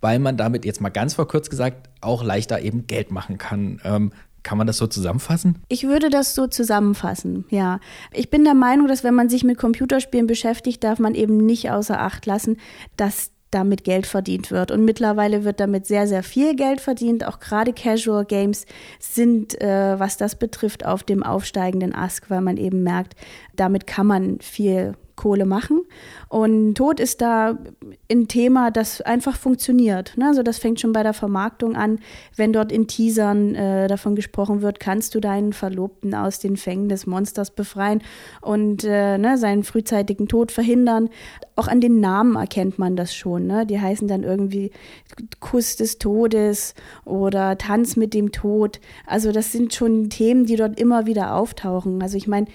weil 0.00 0.18
man 0.18 0.36
damit 0.36 0.64
jetzt 0.64 0.80
mal 0.80 0.88
ganz 0.88 1.14
vor 1.14 1.28
kurz 1.28 1.50
gesagt 1.50 1.88
auch 2.00 2.24
leichter 2.24 2.60
eben 2.60 2.86
Geld 2.86 3.10
machen 3.10 3.38
kann. 3.38 3.80
Ähm, 3.84 4.12
kann 4.42 4.58
man 4.58 4.66
das 4.66 4.78
so 4.78 4.86
zusammenfassen? 4.86 5.58
Ich 5.68 5.84
würde 5.84 6.10
das 6.10 6.34
so 6.34 6.46
zusammenfassen, 6.46 7.44
ja. 7.50 7.80
Ich 8.12 8.30
bin 8.30 8.44
der 8.44 8.54
Meinung, 8.54 8.86
dass 8.86 9.04
wenn 9.04 9.14
man 9.14 9.28
sich 9.28 9.44
mit 9.44 9.58
Computerspielen 9.58 10.26
beschäftigt, 10.26 10.82
darf 10.84 10.98
man 10.98 11.14
eben 11.14 11.36
nicht 11.38 11.70
außer 11.70 12.00
Acht 12.00 12.26
lassen, 12.26 12.56
dass 12.96 13.32
damit 13.50 13.84
Geld 13.84 14.06
verdient 14.06 14.50
wird. 14.50 14.70
Und 14.70 14.84
mittlerweile 14.84 15.44
wird 15.44 15.60
damit 15.60 15.86
sehr, 15.86 16.06
sehr 16.06 16.22
viel 16.22 16.54
Geld 16.54 16.80
verdient. 16.80 17.26
Auch 17.26 17.40
gerade 17.40 17.72
Casual 17.72 18.24
Games 18.24 18.64
sind, 19.00 19.60
äh, 19.60 19.98
was 19.98 20.16
das 20.16 20.36
betrifft, 20.36 20.86
auf 20.86 21.02
dem 21.02 21.22
aufsteigenden 21.22 21.94
Ast, 21.94 22.30
weil 22.30 22.40
man 22.40 22.56
eben 22.56 22.82
merkt, 22.82 23.14
damit 23.56 23.86
kann 23.86 24.06
man 24.06 24.40
viel 24.40 24.94
Kohle 25.20 25.44
machen. 25.44 25.82
Und 26.30 26.76
Tod 26.76 26.98
ist 26.98 27.20
da 27.20 27.58
ein 28.10 28.26
Thema, 28.26 28.70
das 28.70 29.02
einfach 29.02 29.36
funktioniert. 29.36 30.16
Ne? 30.16 30.28
Also 30.28 30.42
das 30.42 30.58
fängt 30.58 30.80
schon 30.80 30.94
bei 30.94 31.02
der 31.02 31.12
Vermarktung 31.12 31.76
an. 31.76 31.98
Wenn 32.36 32.54
dort 32.54 32.72
in 32.72 32.86
Teasern 32.86 33.54
äh, 33.54 33.86
davon 33.86 34.14
gesprochen 34.14 34.62
wird, 34.62 34.80
kannst 34.80 35.14
du 35.14 35.20
deinen 35.20 35.52
Verlobten 35.52 36.14
aus 36.14 36.38
den 36.38 36.56
Fängen 36.56 36.88
des 36.88 37.06
Monsters 37.06 37.50
befreien 37.50 38.00
und 38.40 38.82
äh, 38.84 39.18
ne, 39.18 39.36
seinen 39.36 39.62
frühzeitigen 39.62 40.26
Tod 40.26 40.52
verhindern. 40.52 41.10
Auch 41.54 41.68
an 41.68 41.82
den 41.82 42.00
Namen 42.00 42.36
erkennt 42.36 42.78
man 42.78 42.96
das 42.96 43.14
schon. 43.14 43.46
Ne? 43.46 43.66
Die 43.66 43.78
heißen 43.78 44.08
dann 44.08 44.22
irgendwie 44.22 44.70
Kuss 45.40 45.76
des 45.76 45.98
Todes 45.98 46.74
oder 47.04 47.58
Tanz 47.58 47.96
mit 47.96 48.14
dem 48.14 48.32
Tod. 48.32 48.80
Also 49.06 49.32
das 49.32 49.52
sind 49.52 49.74
schon 49.74 50.08
Themen, 50.08 50.46
die 50.46 50.56
dort 50.56 50.80
immer 50.80 51.04
wieder 51.04 51.34
auftauchen. 51.34 52.02
Also 52.02 52.16
ich 52.16 52.26
meine, 52.26 52.46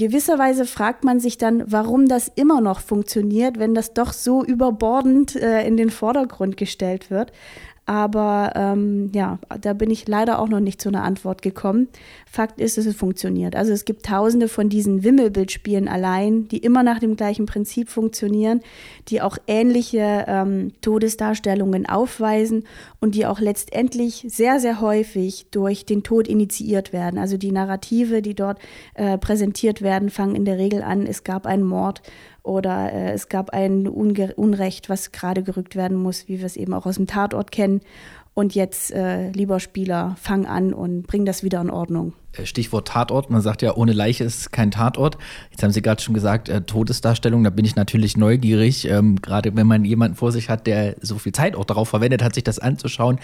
gewisserweise 0.00 0.64
fragt 0.64 1.04
man 1.04 1.20
sich 1.20 1.36
dann, 1.36 1.62
warum 1.70 2.08
das 2.08 2.26
immer 2.34 2.62
noch 2.62 2.80
funktioniert, 2.80 3.58
wenn 3.58 3.74
das 3.74 3.92
doch 3.92 4.14
so 4.14 4.42
überbordend 4.42 5.36
äh, 5.36 5.66
in 5.66 5.76
den 5.76 5.90
Vordergrund 5.90 6.56
gestellt 6.56 7.10
wird. 7.10 7.32
Aber 7.90 8.52
ähm, 8.54 9.10
ja, 9.12 9.40
da 9.60 9.72
bin 9.72 9.90
ich 9.90 10.06
leider 10.06 10.38
auch 10.38 10.48
noch 10.48 10.60
nicht 10.60 10.80
zu 10.80 10.90
einer 10.90 11.02
Antwort 11.02 11.42
gekommen. 11.42 11.88
Fakt 12.24 12.60
ist, 12.60 12.78
es 12.78 12.94
funktioniert. 12.94 13.56
Also 13.56 13.72
es 13.72 13.84
gibt 13.84 14.06
tausende 14.06 14.46
von 14.46 14.68
diesen 14.68 15.02
Wimmelbildspielen 15.02 15.88
allein, 15.88 16.46
die 16.46 16.58
immer 16.58 16.84
nach 16.84 17.00
dem 17.00 17.16
gleichen 17.16 17.46
Prinzip 17.46 17.88
funktionieren, 17.88 18.60
die 19.08 19.20
auch 19.20 19.38
ähnliche 19.48 20.24
ähm, 20.28 20.70
Todesdarstellungen 20.82 21.88
aufweisen 21.88 22.62
und 23.00 23.16
die 23.16 23.26
auch 23.26 23.40
letztendlich 23.40 24.24
sehr, 24.28 24.60
sehr 24.60 24.80
häufig 24.80 25.46
durch 25.50 25.84
den 25.84 26.04
Tod 26.04 26.28
initiiert 26.28 26.92
werden. 26.92 27.18
Also 27.18 27.38
die 27.38 27.50
Narrative, 27.50 28.22
die 28.22 28.36
dort 28.36 28.60
äh, 28.94 29.18
präsentiert 29.18 29.82
werden, 29.82 30.10
fangen 30.10 30.36
in 30.36 30.44
der 30.44 30.58
Regel 30.58 30.82
an, 30.84 31.08
es 31.08 31.24
gab 31.24 31.44
einen 31.44 31.64
Mord 31.64 32.02
oder 32.42 32.92
äh, 32.92 33.12
es 33.12 33.28
gab 33.28 33.50
ein 33.50 33.86
Unge 33.86 34.34
Unrecht, 34.34 34.88
was 34.88 35.12
gerade 35.12 35.42
gerückt 35.42 35.76
werden 35.76 35.96
muss, 35.96 36.28
wie 36.28 36.38
wir 36.38 36.46
es 36.46 36.56
eben 36.56 36.74
auch 36.74 36.86
aus 36.86 36.96
dem 36.96 37.06
Tatort 37.06 37.50
kennen. 37.52 37.80
Und 38.32 38.54
jetzt, 38.54 38.92
äh, 38.92 39.30
lieber 39.32 39.60
Spieler, 39.60 40.16
fang 40.20 40.46
an 40.46 40.72
und 40.72 41.06
bring 41.06 41.24
das 41.24 41.42
wieder 41.42 41.60
in 41.60 41.68
Ordnung. 41.68 42.14
Äh, 42.32 42.46
Stichwort 42.46 42.88
Tatort, 42.88 43.28
man 43.28 43.40
sagt 43.40 43.60
ja, 43.60 43.74
ohne 43.76 43.92
Leiche 43.92 44.24
ist 44.24 44.52
kein 44.52 44.70
Tatort. 44.70 45.18
Jetzt 45.50 45.62
haben 45.62 45.72
Sie 45.72 45.82
gerade 45.82 46.00
schon 46.00 46.14
gesagt, 46.14 46.48
äh, 46.48 46.62
Todesdarstellung, 46.62 47.42
da 47.42 47.50
bin 47.50 47.64
ich 47.64 47.74
natürlich 47.74 48.16
neugierig, 48.16 48.88
ähm, 48.88 49.16
gerade 49.16 49.56
wenn 49.56 49.66
man 49.66 49.84
jemanden 49.84 50.16
vor 50.16 50.30
sich 50.30 50.48
hat, 50.48 50.66
der 50.66 50.96
so 51.00 51.18
viel 51.18 51.32
Zeit 51.32 51.56
auch 51.56 51.64
darauf 51.64 51.88
verwendet 51.88 52.22
hat, 52.22 52.34
sich 52.34 52.44
das 52.44 52.60
anzuschauen. 52.60 53.18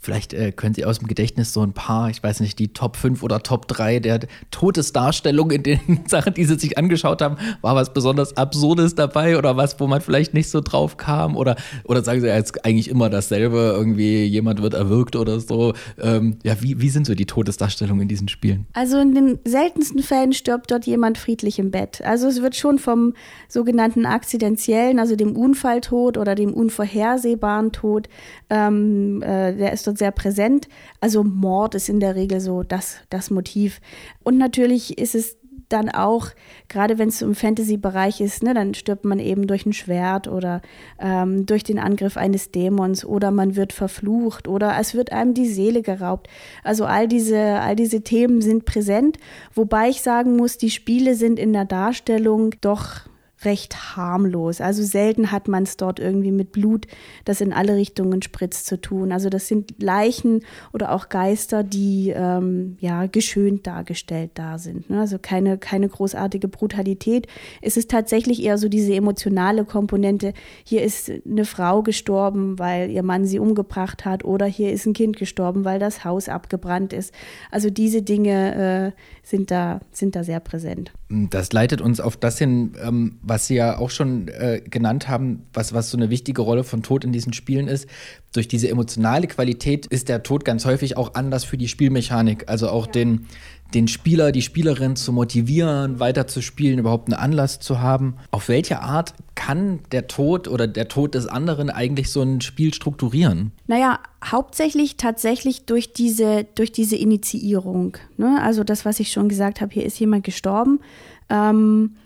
Vielleicht 0.00 0.32
äh, 0.32 0.52
können 0.52 0.74
Sie 0.74 0.84
aus 0.84 0.98
dem 0.98 1.08
Gedächtnis 1.08 1.52
so 1.52 1.62
ein 1.62 1.72
paar, 1.72 2.10
ich 2.10 2.22
weiß 2.22 2.40
nicht, 2.40 2.58
die 2.58 2.68
Top 2.68 2.96
5 2.96 3.22
oder 3.22 3.42
Top 3.42 3.68
3 3.68 4.00
der 4.00 4.20
Todesdarstellung 4.50 5.50
in 5.50 5.62
den 5.62 5.80
Sachen, 6.06 6.34
die 6.34 6.44
Sie 6.44 6.58
sich 6.58 6.78
angeschaut 6.78 7.22
haben. 7.22 7.36
War 7.60 7.74
was 7.74 7.92
besonders 7.92 8.36
Absurdes 8.36 8.94
dabei 8.94 9.38
oder 9.38 9.56
was, 9.56 9.78
wo 9.80 9.86
man 9.86 10.00
vielleicht 10.00 10.34
nicht 10.34 10.50
so 10.50 10.60
drauf 10.60 10.96
kam? 10.96 11.36
Oder, 11.36 11.56
oder 11.84 12.02
sagen 12.02 12.20
Sie 12.20 12.28
jetzt 12.28 12.64
eigentlich 12.64 12.88
immer 12.88 13.10
dasselbe, 13.10 13.74
irgendwie 13.76 14.24
jemand 14.24 14.62
wird 14.62 14.74
erwürgt 14.74 15.16
oder 15.16 15.40
so? 15.40 15.74
Ähm, 16.00 16.38
ja, 16.42 16.60
wie, 16.60 16.80
wie 16.80 16.90
sind 16.90 17.06
so 17.06 17.14
die 17.14 17.26
Todesdarstellungen 17.26 18.02
in 18.02 18.08
diesen 18.08 18.28
Spielen? 18.28 18.66
Also 18.72 18.98
in 18.98 19.14
den 19.14 19.38
seltensten 19.44 20.02
Fällen 20.02 20.32
stirbt 20.32 20.70
dort 20.70 20.86
jemand 20.86 21.18
friedlich 21.18 21.58
im 21.58 21.70
Bett. 21.70 22.02
Also 22.04 22.28
es 22.28 22.42
wird 22.42 22.54
schon 22.54 22.78
vom 22.78 23.14
sogenannten 23.48 24.06
akzidentiellen, 24.06 24.98
also 24.98 25.16
dem 25.16 25.36
Unfalltod 25.36 26.18
oder 26.18 26.34
dem 26.34 26.54
unvorhersehbaren 26.54 27.72
Tod, 27.72 28.08
ähm, 28.50 29.22
äh, 29.22 29.54
der 29.54 29.72
ist 29.72 29.87
dort 29.88 29.98
sehr 29.98 30.12
präsent. 30.12 30.68
Also 31.00 31.24
Mord 31.24 31.74
ist 31.74 31.88
in 31.88 32.00
der 32.00 32.14
Regel 32.14 32.40
so 32.40 32.62
das, 32.62 32.98
das 33.10 33.30
Motiv. 33.30 33.80
Und 34.22 34.38
natürlich 34.38 34.98
ist 34.98 35.14
es 35.14 35.36
dann 35.68 35.90
auch, 35.90 36.28
gerade 36.68 36.98
wenn 36.98 37.08
es 37.08 37.22
im 37.22 37.34
Fantasy-Bereich 37.34 38.20
ist, 38.20 38.42
ne, 38.42 38.54
dann 38.54 38.74
stirbt 38.74 39.04
man 39.04 39.18
eben 39.18 39.46
durch 39.46 39.66
ein 39.66 39.72
Schwert 39.72 40.28
oder 40.28 40.62
ähm, 40.98 41.46
durch 41.46 41.62
den 41.62 41.78
Angriff 41.78 42.16
eines 42.16 42.50
Dämons 42.50 43.04
oder 43.04 43.30
man 43.30 43.56
wird 43.56 43.72
verflucht 43.72 44.48
oder 44.48 44.76
es 44.78 44.94
wird 44.94 45.12
einem 45.12 45.34
die 45.34 45.48
Seele 45.48 45.82
geraubt. 45.82 46.28
Also 46.64 46.84
all 46.86 47.06
diese, 47.08 47.38
all 47.38 47.76
diese 47.76 48.02
Themen 48.02 48.40
sind 48.40 48.64
präsent, 48.64 49.18
wobei 49.54 49.88
ich 49.90 50.02
sagen 50.02 50.36
muss, 50.36 50.58
die 50.58 50.70
Spiele 50.70 51.14
sind 51.14 51.38
in 51.38 51.52
der 51.52 51.64
Darstellung 51.64 52.54
doch 52.60 53.02
recht 53.44 53.96
harmlos. 53.96 54.60
Also 54.60 54.82
selten 54.82 55.30
hat 55.30 55.48
man 55.48 55.62
es 55.62 55.76
dort 55.76 56.00
irgendwie 56.00 56.32
mit 56.32 56.52
Blut, 56.52 56.86
das 57.24 57.40
in 57.40 57.52
alle 57.52 57.76
Richtungen 57.76 58.22
spritzt, 58.22 58.66
zu 58.66 58.80
tun. 58.80 59.12
Also 59.12 59.28
das 59.28 59.46
sind 59.46 59.80
Leichen 59.80 60.40
oder 60.72 60.92
auch 60.92 61.08
Geister, 61.08 61.62
die 61.62 62.12
ähm, 62.14 62.76
ja 62.80 63.06
geschönt 63.06 63.66
dargestellt 63.66 64.32
da 64.34 64.58
sind. 64.58 64.90
Ne? 64.90 65.00
Also 65.00 65.18
keine, 65.20 65.58
keine 65.58 65.88
großartige 65.88 66.48
Brutalität. 66.48 67.26
Es 67.62 67.76
ist 67.76 67.90
tatsächlich 67.90 68.42
eher 68.42 68.58
so 68.58 68.68
diese 68.68 68.94
emotionale 68.94 69.64
Komponente. 69.64 70.32
Hier 70.64 70.82
ist 70.82 71.10
eine 71.10 71.44
Frau 71.44 71.82
gestorben, 71.82 72.58
weil 72.58 72.90
ihr 72.90 73.02
Mann 73.02 73.24
sie 73.24 73.38
umgebracht 73.38 74.04
hat, 74.04 74.24
oder 74.24 74.46
hier 74.46 74.72
ist 74.72 74.86
ein 74.86 74.92
Kind 74.92 75.16
gestorben, 75.16 75.64
weil 75.64 75.78
das 75.78 76.04
Haus 76.04 76.28
abgebrannt 76.28 76.92
ist. 76.92 77.14
Also 77.50 77.70
diese 77.70 78.02
Dinge 78.02 78.94
äh, 78.94 79.00
sind, 79.22 79.50
da, 79.50 79.80
sind 79.92 80.16
da 80.16 80.24
sehr 80.24 80.40
präsent. 80.40 80.92
Das 81.08 81.52
leitet 81.52 81.80
uns 81.80 82.00
auf 82.00 82.16
das 82.16 82.38
hin, 82.38 82.72
ähm, 82.82 83.18
was 83.28 83.46
Sie 83.46 83.54
ja 83.54 83.78
auch 83.78 83.90
schon 83.90 84.28
äh, 84.28 84.62
genannt 84.68 85.08
haben, 85.08 85.46
was, 85.52 85.72
was 85.72 85.90
so 85.90 85.96
eine 85.96 86.10
wichtige 86.10 86.42
Rolle 86.42 86.64
von 86.64 86.82
Tod 86.82 87.04
in 87.04 87.12
diesen 87.12 87.32
Spielen 87.32 87.68
ist. 87.68 87.86
Durch 88.32 88.48
diese 88.48 88.68
emotionale 88.68 89.26
Qualität 89.26 89.86
ist 89.86 90.08
der 90.08 90.22
Tod 90.22 90.44
ganz 90.44 90.64
häufig 90.64 90.96
auch 90.96 91.14
anders 91.14 91.44
für 91.44 91.56
die 91.56 91.68
Spielmechanik. 91.68 92.48
Also 92.48 92.68
auch 92.68 92.86
ja. 92.86 92.92
den, 92.92 93.26
den 93.74 93.88
Spieler, 93.88 94.32
die 94.32 94.42
Spielerin 94.42 94.96
zu 94.96 95.12
motivieren, 95.12 96.00
weiterzuspielen, 96.00 96.78
überhaupt 96.78 97.08
einen 97.08 97.20
Anlass 97.20 97.60
zu 97.60 97.80
haben. 97.80 98.16
Auf 98.30 98.48
welche 98.48 98.80
Art 98.80 99.14
kann 99.34 99.80
der 99.92 100.06
Tod 100.06 100.48
oder 100.48 100.66
der 100.66 100.88
Tod 100.88 101.14
des 101.14 101.26
anderen 101.26 101.70
eigentlich 101.70 102.10
so 102.10 102.22
ein 102.22 102.40
Spiel 102.40 102.72
strukturieren? 102.72 103.52
Naja, 103.66 104.00
hauptsächlich 104.24 104.96
tatsächlich 104.96 105.66
durch 105.66 105.92
diese, 105.92 106.46
durch 106.54 106.72
diese 106.72 106.96
Initiierung. 106.96 107.96
Ne? 108.16 108.38
Also 108.42 108.64
das, 108.64 108.84
was 108.84 109.00
ich 109.00 109.12
schon 109.12 109.28
gesagt 109.28 109.60
habe, 109.60 109.72
hier 109.74 109.84
ist 109.84 110.00
jemand 110.00 110.24
gestorben. 110.24 110.80
Ähm, 111.28 111.96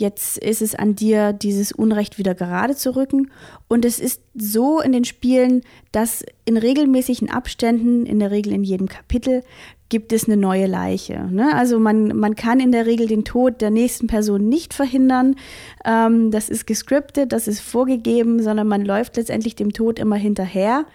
Jetzt 0.00 0.38
ist 0.38 0.62
es 0.62 0.74
an 0.74 0.94
dir, 0.94 1.34
dieses 1.34 1.72
Unrecht 1.72 2.16
wieder 2.16 2.34
gerade 2.34 2.74
zu 2.74 2.96
rücken. 2.96 3.30
Und 3.68 3.84
es 3.84 4.00
ist 4.00 4.22
so 4.34 4.80
in 4.80 4.92
den 4.92 5.04
Spielen, 5.04 5.60
dass 5.92 6.24
in 6.46 6.56
regelmäßigen 6.56 7.28
Abständen, 7.28 8.06
in 8.06 8.18
der 8.18 8.30
Regel 8.30 8.54
in 8.54 8.64
jedem 8.64 8.88
Kapitel, 8.88 9.42
gibt 9.90 10.14
es 10.14 10.24
eine 10.24 10.38
neue 10.38 10.64
Leiche. 10.66 11.28
Ne? 11.30 11.54
Also 11.54 11.78
man, 11.78 12.16
man 12.16 12.34
kann 12.34 12.60
in 12.60 12.72
der 12.72 12.86
Regel 12.86 13.08
den 13.08 13.26
Tod 13.26 13.60
der 13.60 13.70
nächsten 13.70 14.06
Person 14.06 14.48
nicht 14.48 14.72
verhindern. 14.72 15.36
Ähm, 15.84 16.30
das 16.30 16.48
ist 16.48 16.66
gescriptet, 16.66 17.34
das 17.34 17.46
ist 17.46 17.60
vorgegeben, 17.60 18.42
sondern 18.42 18.68
man 18.68 18.86
läuft 18.86 19.18
letztendlich 19.18 19.54
dem 19.54 19.74
Tod 19.74 19.98
immer 19.98 20.16
hinterher 20.16 20.86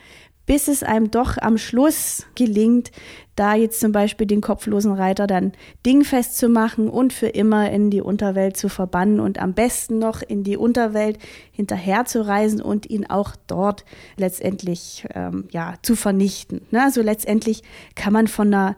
bis 0.45 0.67
es 0.67 0.83
einem 0.83 1.11
doch 1.11 1.37
am 1.37 1.57
Schluss 1.57 2.25
gelingt, 2.35 2.91
da 3.35 3.55
jetzt 3.55 3.79
zum 3.79 3.91
Beispiel 3.91 4.27
den 4.27 4.41
kopflosen 4.41 4.93
Reiter 4.93 5.27
dann 5.27 5.51
dingfest 5.85 6.37
zu 6.37 6.47
machen 6.47 6.89
und 6.89 7.11
für 7.11 7.27
immer 7.27 7.69
in 7.71 7.89
die 7.89 8.01
Unterwelt 8.01 8.55
zu 8.55 8.69
verbannen 8.69 9.19
und 9.19 9.39
am 9.39 9.53
besten 9.53 9.99
noch 9.99 10.21
in 10.21 10.43
die 10.43 10.57
Unterwelt 10.57 11.17
hinterher 11.51 12.05
zu 12.05 12.25
reisen 12.25 12.61
und 12.61 12.89
ihn 12.89 13.05
auch 13.05 13.35
dort 13.47 13.83
letztendlich 14.17 15.05
ähm, 15.13 15.45
ja, 15.51 15.75
zu 15.81 15.95
vernichten. 15.95 16.61
Ne? 16.71 16.83
Also 16.83 17.01
letztendlich 17.01 17.63
kann 17.95 18.13
man 18.13 18.27
von 18.27 18.47
einer 18.53 18.77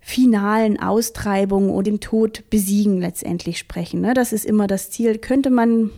finalen 0.00 0.80
Austreibung 0.80 1.70
und 1.70 1.86
dem 1.86 2.00
Tod 2.00 2.44
besiegen 2.50 3.00
letztendlich 3.00 3.58
sprechen. 3.58 4.00
Ne? 4.00 4.14
Das 4.14 4.32
ist 4.32 4.44
immer 4.44 4.66
das 4.66 4.90
Ziel. 4.90 5.18
Könnte 5.18 5.50
man 5.50 5.90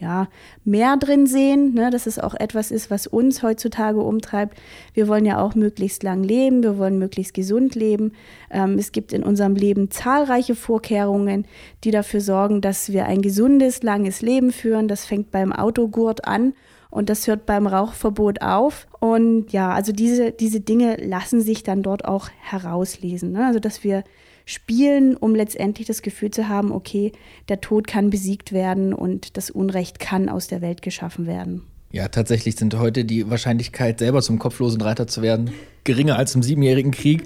ja, 0.00 0.28
mehr 0.64 0.96
drin 0.96 1.26
sehen, 1.26 1.74
ne, 1.74 1.90
dass 1.90 2.06
es 2.06 2.18
auch 2.18 2.34
etwas 2.34 2.70
ist, 2.70 2.90
was 2.90 3.06
uns 3.06 3.42
heutzutage 3.42 4.00
umtreibt. 4.00 4.58
Wir 4.94 5.08
wollen 5.08 5.26
ja 5.26 5.40
auch 5.40 5.54
möglichst 5.54 6.02
lang 6.02 6.22
leben, 6.22 6.62
wir 6.62 6.78
wollen 6.78 6.98
möglichst 6.98 7.34
gesund 7.34 7.74
leben. 7.74 8.12
Ähm, 8.50 8.78
es 8.78 8.92
gibt 8.92 9.12
in 9.12 9.22
unserem 9.22 9.54
Leben 9.54 9.90
zahlreiche 9.90 10.54
Vorkehrungen, 10.54 11.44
die 11.84 11.90
dafür 11.90 12.20
sorgen, 12.20 12.60
dass 12.60 12.92
wir 12.92 13.06
ein 13.06 13.22
gesundes, 13.22 13.82
langes 13.82 14.22
Leben 14.22 14.52
führen. 14.52 14.88
Das 14.88 15.04
fängt 15.04 15.30
beim 15.30 15.52
Autogurt 15.52 16.24
an 16.24 16.54
und 16.90 17.08
das 17.08 17.26
hört 17.26 17.46
beim 17.46 17.66
Rauchverbot 17.66 18.42
auf. 18.42 18.86
Und 18.98 19.52
ja, 19.52 19.72
also 19.72 19.92
diese, 19.92 20.32
diese 20.32 20.60
Dinge 20.60 20.96
lassen 20.96 21.40
sich 21.40 21.62
dann 21.62 21.82
dort 21.82 22.04
auch 22.04 22.28
herauslesen. 22.40 23.32
Ne? 23.32 23.46
Also, 23.46 23.60
dass 23.60 23.84
wir 23.84 24.02
spielen, 24.50 25.16
um 25.16 25.34
letztendlich 25.34 25.86
das 25.86 26.02
Gefühl 26.02 26.30
zu 26.30 26.48
haben, 26.48 26.72
okay, 26.72 27.12
der 27.48 27.60
Tod 27.60 27.86
kann 27.86 28.10
besiegt 28.10 28.52
werden 28.52 28.92
und 28.92 29.36
das 29.36 29.50
Unrecht 29.50 30.00
kann 30.00 30.28
aus 30.28 30.48
der 30.48 30.60
Welt 30.60 30.82
geschaffen 30.82 31.26
werden. 31.26 31.62
Ja, 31.92 32.08
tatsächlich 32.08 32.56
sind 32.56 32.76
heute 32.78 33.04
die 33.04 33.30
Wahrscheinlichkeit, 33.30 33.98
selber 33.98 34.22
zum 34.22 34.38
kopflosen 34.38 34.80
Reiter 34.80 35.06
zu 35.06 35.22
werden, 35.22 35.52
geringer 35.84 36.16
als 36.16 36.34
im 36.34 36.42
Siebenjährigen 36.42 36.92
Krieg. 36.92 37.22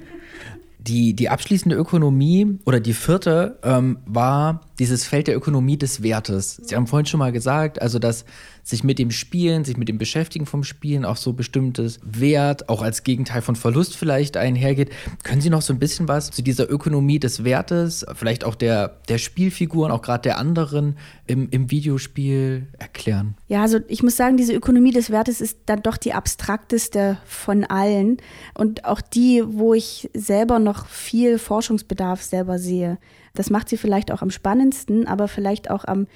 Die, 0.79 1.15
die 1.15 1.31
abschließende 1.31 1.77
Ökonomie 1.77 2.59
oder 2.67 2.79
die 2.79 2.93
vierte 2.93 3.59
ähm, 3.63 3.99
war 4.05 4.61
dieses 4.79 5.07
Feld 5.07 5.29
der 5.29 5.37
Ökonomie 5.37 5.79
des 5.79 6.03
Wertes. 6.03 6.61
Sie 6.63 6.77
haben 6.77 6.87
vorhin 6.87 7.07
schon 7.07 7.21
mal 7.21 7.33
gesagt, 7.33 7.81
also 7.81 7.99
dass 7.99 8.27
sich 8.65 8.83
mit 8.83 8.99
dem 8.99 9.11
Spielen, 9.11 9.65
sich 9.65 9.77
mit 9.77 9.89
dem 9.89 9.99
Beschäftigen 9.99 10.47
vom 10.47 10.65
Spielen 10.65 11.05
auch 11.05 11.17
so 11.17 11.35
bestimmtes 11.35 12.01
Wert, 12.03 12.71
auch 12.71 12.81
als 12.81 13.05
Gegenteil 13.05 13.43
von 13.43 13.57
Verlust 13.57 13.95
vielleicht 13.95 14.39
einhergeht. 14.39 14.91
Können 15.23 15.43
Sie 15.43 15.51
noch 15.51 15.61
so 15.61 15.75
ein 15.75 15.79
bisschen 15.79 16.09
was 16.09 16.31
zu 16.31 16.43
dieser 16.43 16.71
Ökonomie 16.71 17.19
des 17.19 17.45
Wertes, 17.45 18.07
vielleicht 18.15 18.43
auch 18.45 18.55
der, 18.55 18.97
der 19.09 19.19
Spielfiguren, 19.19 19.93
auch 19.93 20.01
gerade 20.01 20.23
der 20.23 20.39
anderen 20.39 20.97
im, 21.27 21.49
im 21.51 21.71
Videospiel 21.71 22.67
erklären? 22.79 23.37
Ja, 23.49 23.63
also 23.63 23.81
ich 23.87 24.03
muss 24.03 24.17
sagen, 24.17 24.39
diese 24.39 24.55
Ökonomie 24.55 24.93
des 24.93 25.11
Wertes 25.11 25.43
ist 25.43 25.59
dann 25.67 25.83
doch 25.83 25.99
die 25.99 26.15
abstrakteste 26.15 27.19
von 27.27 27.65
allen 27.65 28.17
und 28.55 28.87
auch 28.87 29.03
die, 29.03 29.43
wo 29.47 29.75
ich 29.75 30.09
selber 30.15 30.59
noch 30.59 30.87
viel 30.87 31.39
Forschungsbedarf 31.39 32.23
selber 32.23 32.59
sehe. 32.59 32.99
Das 33.35 33.51
macht 33.51 33.69
sie 33.69 33.77
vielleicht 33.77 34.11
auch 34.11 34.23
am 34.23 34.31
spannendsten, 34.31 35.07
aber 35.07 35.29
vielleicht 35.29 35.71
auch 35.71 35.85
am 35.85 36.07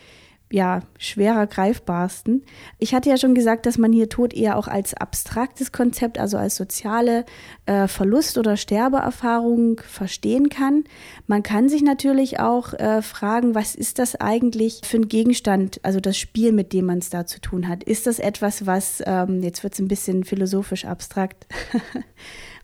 ja, 0.50 0.80
schwerer 0.98 1.46
greifbarsten. 1.46 2.42
Ich 2.78 2.94
hatte 2.94 3.10
ja 3.10 3.18
schon 3.18 3.34
gesagt, 3.34 3.66
dass 3.66 3.76
man 3.76 3.92
hier 3.92 4.08
Tod 4.08 4.32
eher 4.32 4.56
auch 4.56 4.66
als 4.66 4.94
abstraktes 4.94 5.72
Konzept, 5.72 6.18
also 6.18 6.38
als 6.38 6.56
soziale 6.56 7.26
äh, 7.66 7.86
Verlust- 7.86 8.38
oder 8.38 8.56
Sterbeerfahrung 8.56 9.80
verstehen 9.80 10.48
kann. 10.48 10.84
Man 11.26 11.42
kann 11.42 11.68
sich 11.68 11.82
natürlich 11.82 12.40
auch 12.40 12.72
äh, 12.72 13.02
fragen, 13.02 13.54
was 13.54 13.74
ist 13.74 13.98
das 13.98 14.16
eigentlich 14.16 14.80
für 14.84 14.96
ein 14.96 15.08
Gegenstand, 15.08 15.80
also 15.82 16.00
das 16.00 16.16
Spiel, 16.16 16.52
mit 16.52 16.72
dem 16.72 16.86
man 16.86 16.98
es 16.98 17.10
da 17.10 17.26
zu 17.26 17.40
tun 17.40 17.68
hat. 17.68 17.84
Ist 17.84 18.06
das 18.06 18.18
etwas, 18.18 18.64
was, 18.64 19.02
ähm, 19.04 19.42
jetzt 19.42 19.62
wird 19.62 19.74
es 19.74 19.80
ein 19.80 19.88
bisschen 19.88 20.24
philosophisch 20.24 20.86
abstrakt, 20.86 21.46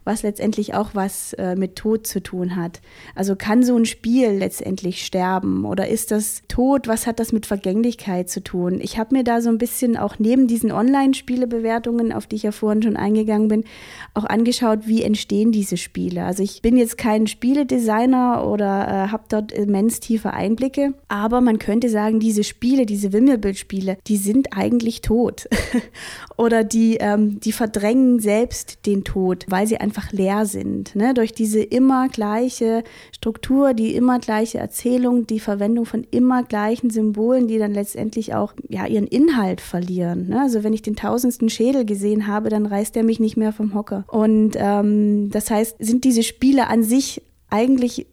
was 0.04 0.22
letztendlich 0.22 0.74
auch 0.74 0.90
was 0.92 1.32
äh, 1.34 1.56
mit 1.56 1.76
Tod 1.76 2.06
zu 2.06 2.22
tun 2.22 2.56
hat. 2.56 2.80
Also 3.14 3.36
kann 3.36 3.62
so 3.62 3.76
ein 3.76 3.86
Spiel 3.86 4.30
letztendlich 4.30 5.04
sterben 5.04 5.64
oder 5.64 5.88
ist 5.88 6.10
das 6.10 6.42
Tod, 6.48 6.88
was 6.88 7.06
hat 7.06 7.20
das 7.20 7.32
mit 7.32 7.46
Vergänglichkeit 7.46 8.28
zu 8.28 8.42
tun? 8.42 8.80
Ich 8.80 8.98
habe 8.98 9.14
mir 9.14 9.24
da 9.24 9.40
so 9.40 9.48
ein 9.48 9.58
bisschen 9.58 9.96
auch 9.96 10.18
neben 10.18 10.46
diesen 10.46 10.72
Online-Spielebewertungen, 10.72 12.12
auf 12.12 12.26
die 12.26 12.36
ich 12.36 12.42
ja 12.42 12.52
vorhin 12.52 12.82
schon 12.82 12.96
eingegangen 12.96 13.48
bin, 13.48 13.64
auch 14.12 14.24
angeschaut, 14.24 14.86
wie 14.86 15.02
entstehen 15.02 15.52
diese 15.52 15.76
Spiele. 15.76 16.24
Also 16.24 16.42
ich 16.42 16.60
bin 16.62 16.76
jetzt 16.76 16.98
kein 16.98 17.26
Spieledesigner 17.26 18.46
oder 18.46 18.88
äh, 18.88 19.08
habe 19.10 19.24
dort 19.28 19.52
immens 19.52 20.00
tiefe 20.00 20.32
Einblicke, 20.32 20.94
aber 21.08 21.40
man 21.40 21.58
könnte 21.58 21.88
sagen, 21.88 22.20
diese 22.20 22.44
Spiele, 22.44 22.86
diese 22.86 23.12
Wimmelbildspiele, 23.12 23.96
die 24.06 24.16
sind 24.16 24.56
eigentlich 24.56 25.00
tot 25.00 25.48
oder 26.36 26.64
die, 26.64 26.98
ähm, 27.00 27.40
die 27.40 27.52
verdrängen 27.52 28.20
selbst 28.20 28.86
den 28.86 29.04
Tod, 29.04 29.46
weil 29.48 29.66
sie 29.66 29.78
einfach 29.78 29.93
einfach 29.94 30.12
leer 30.12 30.46
sind. 30.46 30.96
Ne? 30.96 31.14
Durch 31.14 31.32
diese 31.32 31.60
immer 31.60 32.08
gleiche 32.08 32.82
Struktur, 33.12 33.74
die 33.74 33.94
immer 33.94 34.18
gleiche 34.18 34.58
Erzählung, 34.58 35.26
die 35.26 35.40
Verwendung 35.40 35.86
von 35.86 36.04
immer 36.10 36.42
gleichen 36.42 36.90
Symbolen, 36.90 37.46
die 37.46 37.58
dann 37.58 37.72
letztendlich 37.72 38.34
auch 38.34 38.54
ja, 38.68 38.86
ihren 38.86 39.06
Inhalt 39.06 39.60
verlieren. 39.60 40.28
Ne? 40.28 40.40
Also 40.40 40.64
wenn 40.64 40.72
ich 40.72 40.82
den 40.82 40.96
tausendsten 40.96 41.48
Schädel 41.48 41.84
gesehen 41.84 42.26
habe, 42.26 42.48
dann 42.48 42.66
reißt 42.66 42.96
er 42.96 43.04
mich 43.04 43.20
nicht 43.20 43.36
mehr 43.36 43.52
vom 43.52 43.74
Hocker. 43.74 44.04
Und 44.08 44.52
ähm, 44.56 45.30
das 45.30 45.50
heißt, 45.50 45.76
sind 45.78 46.04
diese 46.04 46.22
Spiele 46.22 46.66
an 46.68 46.82
sich 46.82 47.22
eigentlich 47.50 48.06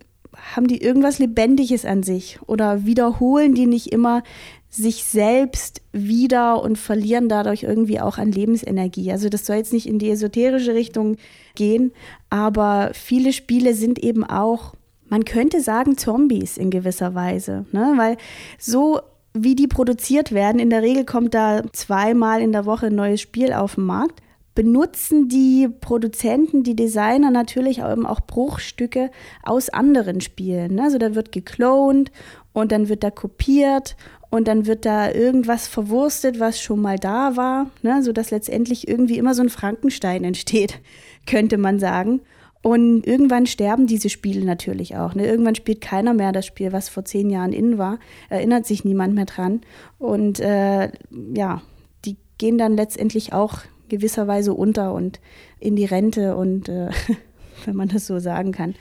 haben 0.55 0.67
die 0.67 0.82
irgendwas 0.82 1.19
Lebendiges 1.19 1.84
an 1.84 2.03
sich 2.03 2.39
oder 2.47 2.86
wiederholen 2.86 3.53
die 3.53 3.65
nicht 3.65 3.91
immer 3.91 4.23
sich 4.72 5.03
selbst 5.03 5.82
wieder 5.91 6.63
und 6.63 6.78
verlieren 6.78 7.28
dadurch 7.28 7.63
irgendwie 7.63 7.99
auch 7.99 8.17
an 8.17 8.32
Lebensenergie. 8.32 9.11
Also 9.11 9.28
das 9.28 9.45
soll 9.45 9.57
jetzt 9.57 9.74
nicht 9.74 9.86
in 9.86 9.99
die 9.99 10.09
esoterische 10.09 10.74
Richtung 10.74 11.17
gehen, 11.55 11.91
aber 12.30 12.91
viele 12.93 13.34
Spiele 13.34 13.74
sind 13.74 13.99
eben 13.99 14.24
auch, 14.24 14.74
man 15.09 15.26
könnte 15.26 15.59
sagen, 15.59 15.97
Zombies 15.97 16.57
in 16.57 16.69
gewisser 16.69 17.13
Weise, 17.13 17.65
ne? 17.74 17.93
weil 17.97 18.15
so 18.57 19.01
wie 19.34 19.55
die 19.55 19.67
produziert 19.67 20.32
werden, 20.32 20.59
in 20.59 20.69
der 20.69 20.82
Regel 20.82 21.05
kommt 21.05 21.34
da 21.34 21.63
zweimal 21.74 22.41
in 22.41 22.53
der 22.53 22.65
Woche 22.65 22.88
ein 22.88 22.95
neues 22.95 23.19
Spiel 23.19 23.51
auf 23.51 23.76
den 23.76 23.84
Markt 23.84 24.22
benutzen 24.53 25.30
die 25.30 25.69
Produzenten, 25.69 26.63
die 26.63 26.76
Designer 26.76 27.32
natürlich 27.32 27.80
eben 27.80 28.05
auch 28.05 28.19
Bruchstücke 28.19 29.09
aus 29.43 29.69
anderen 29.69 30.19
Spielen. 30.22 30.76
Ne? 30.76 30.84
Also 30.84 30.97
da 30.97 31.15
wird 31.15 31.32
geklont 31.32 32.11
und 32.53 32.72
dann 32.72 32.89
wird 32.89 33.03
da 33.03 33.11
kopiert 33.11 33.95
und 34.32 34.47
dann 34.47 34.65
wird 34.65 34.86
da 34.86 35.11
irgendwas 35.11 35.67
verwurstet, 35.67 36.39
was 36.39 36.59
schon 36.61 36.82
mal 36.82 36.97
da 36.97 37.36
war, 37.36 37.69
ne, 37.84 38.01
sodass 38.01 38.32
letztendlich 38.32 38.88
irgendwie 38.88 39.17
immer 39.17 39.36
so 39.36 39.43
ein 39.43 39.49
Frankenstein 39.49 40.23
entsteht, 40.23 40.79
könnte 41.27 41.57
man 41.57 41.77
sagen. 41.79 42.21
Und 42.63 43.05
irgendwann 43.05 43.45
sterben 43.45 43.88
diese 43.88 44.09
Spiele 44.09 44.45
natürlich 44.45 44.95
auch. 44.95 45.15
Ne? 45.15 45.25
Irgendwann 45.25 45.55
spielt 45.55 45.82
keiner 45.82 46.13
mehr 46.13 46.32
das 46.32 46.45
Spiel, 46.45 46.71
was 46.71 46.89
vor 46.89 47.03
zehn 47.03 47.29
Jahren 47.29 47.53
in 47.53 47.77
war. 47.79 47.99
Erinnert 48.29 48.67
sich 48.67 48.86
niemand 48.86 49.15
mehr 49.15 49.25
dran. 49.25 49.61
Und 49.97 50.39
äh, 50.39 50.91
ja, 51.36 51.61
die 52.05 52.17
gehen 52.38 52.59
dann 52.59 52.75
letztendlich 52.75 53.34
auch 53.34 53.61
gewisserweise 53.89 54.53
unter 54.53 54.93
und 54.93 55.19
in 55.59 55.75
die 55.75 55.86
Rente 55.86 56.38
und 56.38 56.69
äh, 56.69 56.89
wenn 57.65 57.75
man 57.75 57.89
das 57.89 58.05
so 58.07 58.19
sagen 58.19 58.51
kann. 58.51 58.75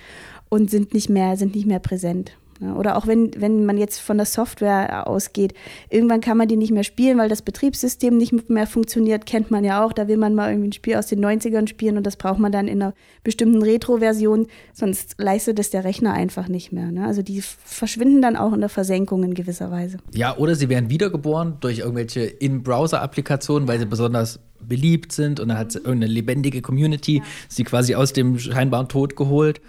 Und 0.51 0.71
sind 0.71 0.93
nicht 0.95 1.09
mehr, 1.09 1.37
sind 1.39 1.55
nicht 1.55 1.67
mehr 1.67 1.79
präsent. 1.79 2.33
Oder 2.61 2.97
auch 2.97 3.07
wenn, 3.07 3.31
wenn 3.41 3.65
man 3.65 3.79
jetzt 3.79 4.01
von 4.01 4.19
der 4.19 4.27
Software 4.27 5.07
ausgeht, 5.07 5.55
irgendwann 5.89 6.21
kann 6.21 6.37
man 6.37 6.47
die 6.47 6.57
nicht 6.57 6.73
mehr 6.73 6.85
spielen, 6.85 7.17
weil 7.17 7.29
das 7.29 7.43
Betriebssystem 7.43 8.17
nicht 8.17 8.51
mehr 8.51 8.67
funktioniert, 8.67 9.25
kennt 9.25 9.51
man 9.51 9.65
ja 9.65 9.85
auch. 9.85 9.93
Da 9.93 10.09
will 10.09 10.19
man 10.19 10.35
mal 10.35 10.51
irgendwie 10.51 10.69
ein 10.69 10.73
Spiel 10.73 10.97
aus 10.97 11.07
den 11.07 11.25
90ern 11.25 11.69
spielen 11.69 11.97
und 11.97 12.07
das 12.07 12.17
braucht 12.17 12.39
man 12.39 12.53
dann 12.53 12.69
in 12.69 12.83
einer 12.83 12.95
bestimmten 13.25 13.63
Retro-Version, 13.63 14.47
sonst 14.75 15.15
leistet 15.19 15.59
es 15.59 15.71
der 15.71 15.85
Rechner 15.85 16.13
einfach 16.13 16.49
nicht 16.49 16.71
mehr. 16.73 16.91
Ne? 16.91 17.07
Also 17.07 17.23
die 17.23 17.41
verschwinden 17.41 18.21
dann 18.21 18.37
auch 18.37 18.53
in 18.53 18.61
der 18.61 18.69
Versenkung 18.69 19.25
in 19.25 19.35
gewisser 19.35 19.71
Weise. 19.71 19.99
Ja, 20.13 20.37
oder 20.37 20.55
sie 20.55 20.69
werden 20.69 20.91
wiedergeboren 20.91 21.57
durch 21.61 21.79
irgendwelche 21.79 22.21
In-Browser-Applikationen, 22.21 23.69
weil 23.69 23.79
sie 23.79 23.87
besonders 23.87 24.41
beliebt 24.61 25.13
sind 25.13 25.41
und 25.41 25.49
dann 25.49 25.59
hat 25.59 25.75
irgendeine 25.75 26.07
lebendige 26.07 26.61
Community 26.61 27.19
ja. 27.19 27.25
sie 27.49 27.65
quasi 27.65 27.95
aus 27.95 28.13
dem 28.13 28.39
scheinbaren 28.39 28.89
Tod 28.89 29.17
geholt 29.17 29.61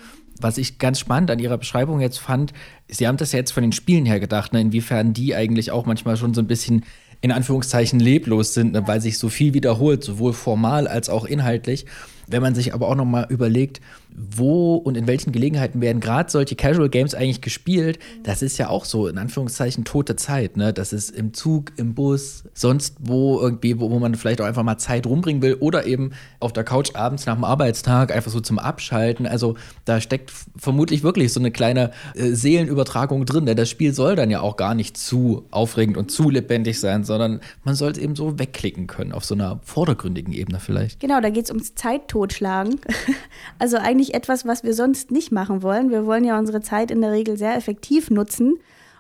was 0.42 0.58
ich 0.58 0.78
ganz 0.78 1.00
spannend 1.00 1.32
an 1.32 1.40
Ihrer 1.40 1.58
Beschreibung 1.58 2.02
jetzt 2.02 2.20
fand, 2.20 2.54
Sie 2.88 3.08
haben 3.08 3.18
das 3.18 3.32
ja 3.32 3.40
jetzt 3.40 3.52
von 3.52 3.64
den 3.64 3.72
Spielen 3.72 4.06
her 4.06 4.20
gedacht, 4.20 4.54
ne, 4.54 4.62
inwiefern 4.62 5.14
die 5.14 5.36
eigentlich 5.36 5.72
auch 5.72 5.86
manchmal 5.86 6.18
schon 6.18 6.34
so 6.34 6.42
ein 6.42 6.48
bisschen 6.48 6.84
in 7.22 7.32
Anführungszeichen 7.32 8.00
leblos 8.00 8.54
sind, 8.54 8.74
ne, 8.74 8.88
weil 8.88 9.00
sich 9.00 9.18
so 9.18 9.30
viel 9.30 9.54
wiederholt, 9.54 10.04
sowohl 10.04 10.34
formal 10.34 10.88
als 10.88 11.10
auch 11.10 11.26
inhaltlich. 11.26 11.86
Wenn 12.28 12.42
man 12.42 12.56
sich 12.56 12.74
aber 12.74 12.88
auch 12.88 12.96
noch 12.96 13.06
mal 13.06 13.28
überlegt, 13.30 13.82
wo 14.16 14.76
und 14.76 14.98
in 14.98 15.08
welchen 15.08 15.32
Gelegenheiten 15.32 15.82
werden 15.82 16.00
gerade 16.00 16.30
solche 16.30 16.56
Casual 16.56 16.90
Games 16.90 17.16
eigentlich 17.16 17.42
gespielt, 17.42 18.00
das 18.24 18.42
ist 18.42 18.58
ja 18.58 18.70
auch 18.70 18.86
so 18.86 19.08
in 19.08 19.18
Anführungszeichen 19.18 19.86
tote 19.86 20.16
Zeit. 20.16 20.58
Ne? 20.58 20.74
Das 20.74 20.94
ist 20.94 21.10
im 21.10 21.34
Zug, 21.34 21.72
im 21.78 21.94
Bus, 21.94 22.44
sonst 22.54 22.96
wo 23.00 23.40
irgendwie, 23.40 23.80
wo, 23.80 23.90
wo 23.92 24.00
man 24.00 24.16
vielleicht 24.16 24.42
auch 24.42 24.46
einfach 24.46 24.64
mal 24.64 24.78
Zeit 24.78 25.06
rumbringen 25.06 25.42
will 25.42 25.56
oder 25.56 25.86
eben 25.86 26.12
auf 26.40 26.54
der 26.54 26.64
Couch 26.64 26.96
abends 26.96 27.26
nach 27.26 27.36
dem 27.36 27.44
Arbeitstag 27.44 28.14
einfach 28.14 28.32
so 28.32 28.42
zum 28.42 28.60
Abschalten. 28.60 29.26
Also 29.26 29.56
da 29.86 30.02
steckt 30.02 30.32
vermutlich 30.58 31.04
wirklich 31.04 31.32
so 31.34 31.40
eine 31.40 31.52
kleine 31.52 31.92
äh, 32.16 32.32
Seelenübertragung 32.32 33.26
drin. 33.26 33.46
Denn 33.46 33.58
das 33.58 33.70
Spiel 33.70 33.94
soll 33.94 34.16
dann 34.16 34.30
ja 34.30 34.42
auch 34.42 34.58
gar 34.58 34.76
nicht 34.76 34.98
zu 34.98 35.46
aufregend 35.52 35.98
und 35.98 36.12
zu 36.12 36.30
lebendig 36.30 36.80
sein, 36.80 37.04
sondern 37.04 37.42
man 37.64 37.76
soll 37.76 37.92
es 37.92 37.98
eben 37.98 38.16
so 38.16 38.40
wegklicken 38.40 38.88
können 38.88 39.12
auf 39.12 39.26
so 39.26 39.36
einer 39.36 39.60
vordergründigen 39.64 40.34
Ebene 40.34 40.60
vielleicht. 40.60 41.00
Genau, 41.00 41.22
da 41.22 41.30
geht 41.30 41.46
es 41.46 41.52
ums 41.52 41.76
Zeittotschlagen. 41.76 42.80
also 43.60 43.78
eigentlich 43.78 44.01
eigentlich 44.02 44.16
etwas, 44.16 44.46
was 44.46 44.64
wir 44.64 44.74
sonst 44.74 45.12
nicht 45.12 45.32
machen 45.32 45.62
wollen. 45.62 45.92
Wir 45.92 46.06
wollen 46.06 46.24
ja 46.24 46.40
unsere 46.40 46.62
Zeit 46.62 46.90
in 46.90 47.02
der 47.02 47.12
Regel 47.12 47.38
sehr 47.38 47.56
effektiv 47.56 48.10
nutzen 48.10 48.56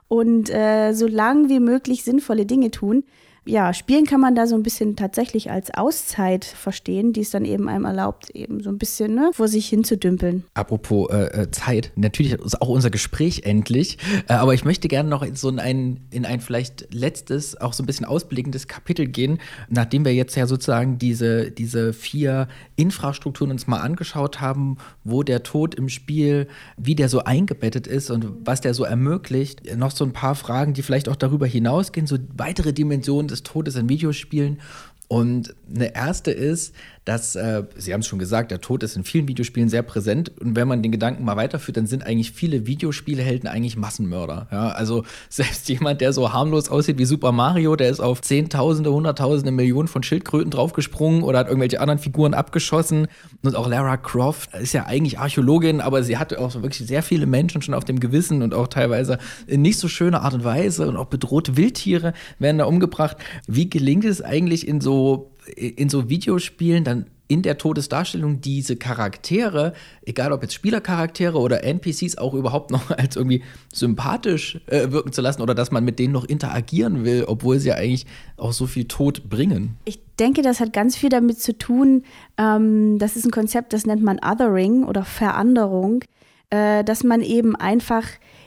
und 0.07 0.53
äh, 0.53 0.93
so 0.93 1.07
lang 1.07 1.49
wie 1.49 1.59
möglich 1.59 2.03
sinnvolle 2.03 2.45
Dinge 2.45 2.69
tun 2.69 3.03
ja, 3.43 3.73
spielen 3.73 4.05
kann 4.05 4.21
man 4.21 4.35
da 4.35 4.45
so 4.45 4.53
ein 4.53 4.61
bisschen 4.61 4.95
tatsächlich 4.95 5.49
als 5.49 5.73
Auszeit 5.73 6.45
verstehen, 6.45 7.11
die 7.11 7.21
es 7.21 7.31
dann 7.31 7.43
eben 7.43 7.69
einem 7.69 7.85
erlaubt, 7.85 8.29
eben 8.29 8.61
so 8.61 8.69
ein 8.69 8.77
bisschen 8.77 9.15
ne, 9.15 9.31
vor 9.33 9.47
sich 9.47 9.67
hinzudümpeln. 9.67 10.43
Apropos 10.53 11.09
äh, 11.09 11.41
äh 11.41 11.51
Zeit, 11.51 11.91
natürlich 11.95 12.33
ist 12.33 12.61
auch 12.61 12.69
unser 12.69 12.91
Gespräch 12.91 13.41
endlich, 13.43 13.97
äh, 14.27 14.33
aber 14.33 14.53
ich 14.53 14.63
möchte 14.63 14.87
gerne 14.87 15.09
noch 15.09 15.23
in 15.23 15.35
so 15.35 15.49
ein, 15.49 16.01
in 16.11 16.25
ein 16.25 16.39
vielleicht 16.39 16.93
letztes, 16.93 17.59
auch 17.59 17.73
so 17.73 17.81
ein 17.81 17.87
bisschen 17.87 18.05
ausblickendes 18.05 18.67
Kapitel 18.67 19.07
gehen, 19.07 19.39
nachdem 19.69 20.05
wir 20.05 20.13
jetzt 20.13 20.35
ja 20.35 20.45
sozusagen 20.45 20.99
diese, 20.99 21.49
diese 21.49 21.93
vier 21.93 22.47
Infrastrukturen 22.75 23.49
uns 23.49 23.65
mal 23.65 23.79
angeschaut 23.79 24.39
haben, 24.39 24.77
wo 25.03 25.23
der 25.23 25.41
Tod 25.41 25.73
im 25.73 25.89
Spiel, 25.89 26.47
wie 26.77 26.93
der 26.93 27.09
so 27.09 27.23
eingebettet 27.23 27.87
ist 27.87 28.11
und 28.11 28.27
was 28.45 28.61
der 28.61 28.75
so 28.75 28.83
ermöglicht. 28.83 29.75
Noch 29.75 29.89
so 29.89 30.05
ein 30.05 30.13
paar 30.13 30.35
Fragen, 30.35 30.75
die 30.75 30.83
vielleicht 30.83 31.09
auch 31.09 31.15
darüber 31.15 31.47
hinausgehen, 31.47 32.05
so 32.05 32.17
weitere 32.37 32.71
Dimensionen 32.71 33.30
des 33.31 33.43
Todes 33.43 33.75
in 33.75 33.89
Videospielen. 33.89 34.59
Und 35.07 35.55
eine 35.73 35.93
erste 35.93 36.31
ist, 36.31 36.73
dass, 37.05 37.35
äh, 37.35 37.63
Sie 37.75 37.93
haben 37.93 38.01
es 38.01 38.07
schon 38.07 38.19
gesagt, 38.19 38.51
der 38.51 38.61
Tod 38.61 38.83
ist 38.83 38.95
in 38.95 39.03
vielen 39.03 39.27
Videospielen 39.27 39.69
sehr 39.69 39.81
präsent. 39.81 40.31
Und 40.39 40.55
wenn 40.55 40.67
man 40.67 40.83
den 40.83 40.91
Gedanken 40.91 41.25
mal 41.25 41.35
weiterführt, 41.35 41.77
dann 41.77 41.87
sind 41.87 42.05
eigentlich 42.05 42.31
viele 42.31 42.67
Videospielhelden 42.67 43.49
eigentlich 43.49 43.75
Massenmörder. 43.75 44.47
Ja? 44.51 44.69
Also 44.69 45.03
selbst 45.29 45.67
jemand, 45.67 46.01
der 46.01 46.13
so 46.13 46.31
harmlos 46.31 46.69
aussieht 46.69 46.99
wie 46.99 47.05
Super 47.05 47.31
Mario, 47.31 47.75
der 47.75 47.89
ist 47.89 48.01
auf 48.01 48.21
Zehntausende, 48.21 48.93
Hunderttausende, 48.93 49.51
Millionen 49.51 49.87
von 49.87 50.03
Schildkröten 50.03 50.51
draufgesprungen 50.51 51.23
oder 51.23 51.39
hat 51.39 51.47
irgendwelche 51.47 51.81
anderen 51.81 51.99
Figuren 51.99 52.35
abgeschossen. 52.35 53.07
Und 53.41 53.55
auch 53.55 53.67
Lara 53.67 53.97
Croft 53.97 54.53
ist 54.53 54.73
ja 54.73 54.85
eigentlich 54.85 55.17
Archäologin, 55.17 55.81
aber 55.81 56.03
sie 56.03 56.17
hatte 56.17 56.39
auch 56.39 56.53
wirklich 56.61 56.87
sehr 56.87 57.01
viele 57.01 57.25
Menschen 57.25 57.63
schon 57.63 57.73
auf 57.73 57.83
dem 57.83 57.99
Gewissen 57.99 58.43
und 58.43 58.53
auch 58.53 58.67
teilweise 58.67 59.17
in 59.47 59.63
nicht 59.63 59.79
so 59.79 59.87
schöner 59.87 60.21
Art 60.21 60.35
und 60.35 60.43
Weise. 60.43 60.87
Und 60.87 60.97
auch 60.97 61.05
bedrohte 61.05 61.57
Wildtiere 61.57 62.13
werden 62.37 62.59
da 62.59 62.65
umgebracht. 62.65 63.17
Wie 63.47 63.69
gelingt 63.69 64.05
es 64.05 64.21
eigentlich 64.21 64.67
in 64.67 64.81
so 64.81 65.30
in 65.55 65.89
so 65.89 66.09
Videospielen 66.09 66.83
dann 66.83 67.05
in 67.31 67.43
der 67.43 67.57
Todesdarstellung 67.57 68.41
diese 68.41 68.75
Charaktere, 68.75 69.71
egal 70.05 70.33
ob 70.33 70.41
jetzt 70.41 70.53
Spielercharaktere 70.53 71.39
oder 71.39 71.63
NPCs, 71.63 72.17
auch 72.17 72.33
überhaupt 72.33 72.71
noch 72.71 72.91
als 72.97 73.15
irgendwie 73.15 73.41
sympathisch 73.73 74.59
äh, 74.67 74.91
wirken 74.91 75.13
zu 75.13 75.21
lassen 75.21 75.41
oder 75.41 75.55
dass 75.55 75.71
man 75.71 75.85
mit 75.85 75.97
denen 75.97 76.11
noch 76.11 76.25
interagieren 76.25 77.05
will, 77.05 77.23
obwohl 77.25 77.57
sie 77.59 77.69
ja 77.69 77.75
eigentlich 77.75 78.05
auch 78.35 78.51
so 78.51 78.67
viel 78.67 78.83
Tod 78.83 79.29
bringen. 79.29 79.77
Ich 79.85 80.01
denke, 80.19 80.41
das 80.41 80.59
hat 80.59 80.73
ganz 80.73 80.97
viel 80.97 81.09
damit 81.09 81.39
zu 81.39 81.57
tun, 81.57 82.03
ähm, 82.37 82.99
das 82.99 83.15
ist 83.15 83.23
ein 83.23 83.31
Konzept, 83.31 83.71
das 83.71 83.85
nennt 83.85 84.03
man 84.03 84.19
Othering 84.19 84.83
oder 84.83 85.05
Veranderung, 85.05 86.03
äh, 86.49 86.83
dass 86.83 87.05
man 87.05 87.21
eben 87.21 87.55
einfach 87.55 88.03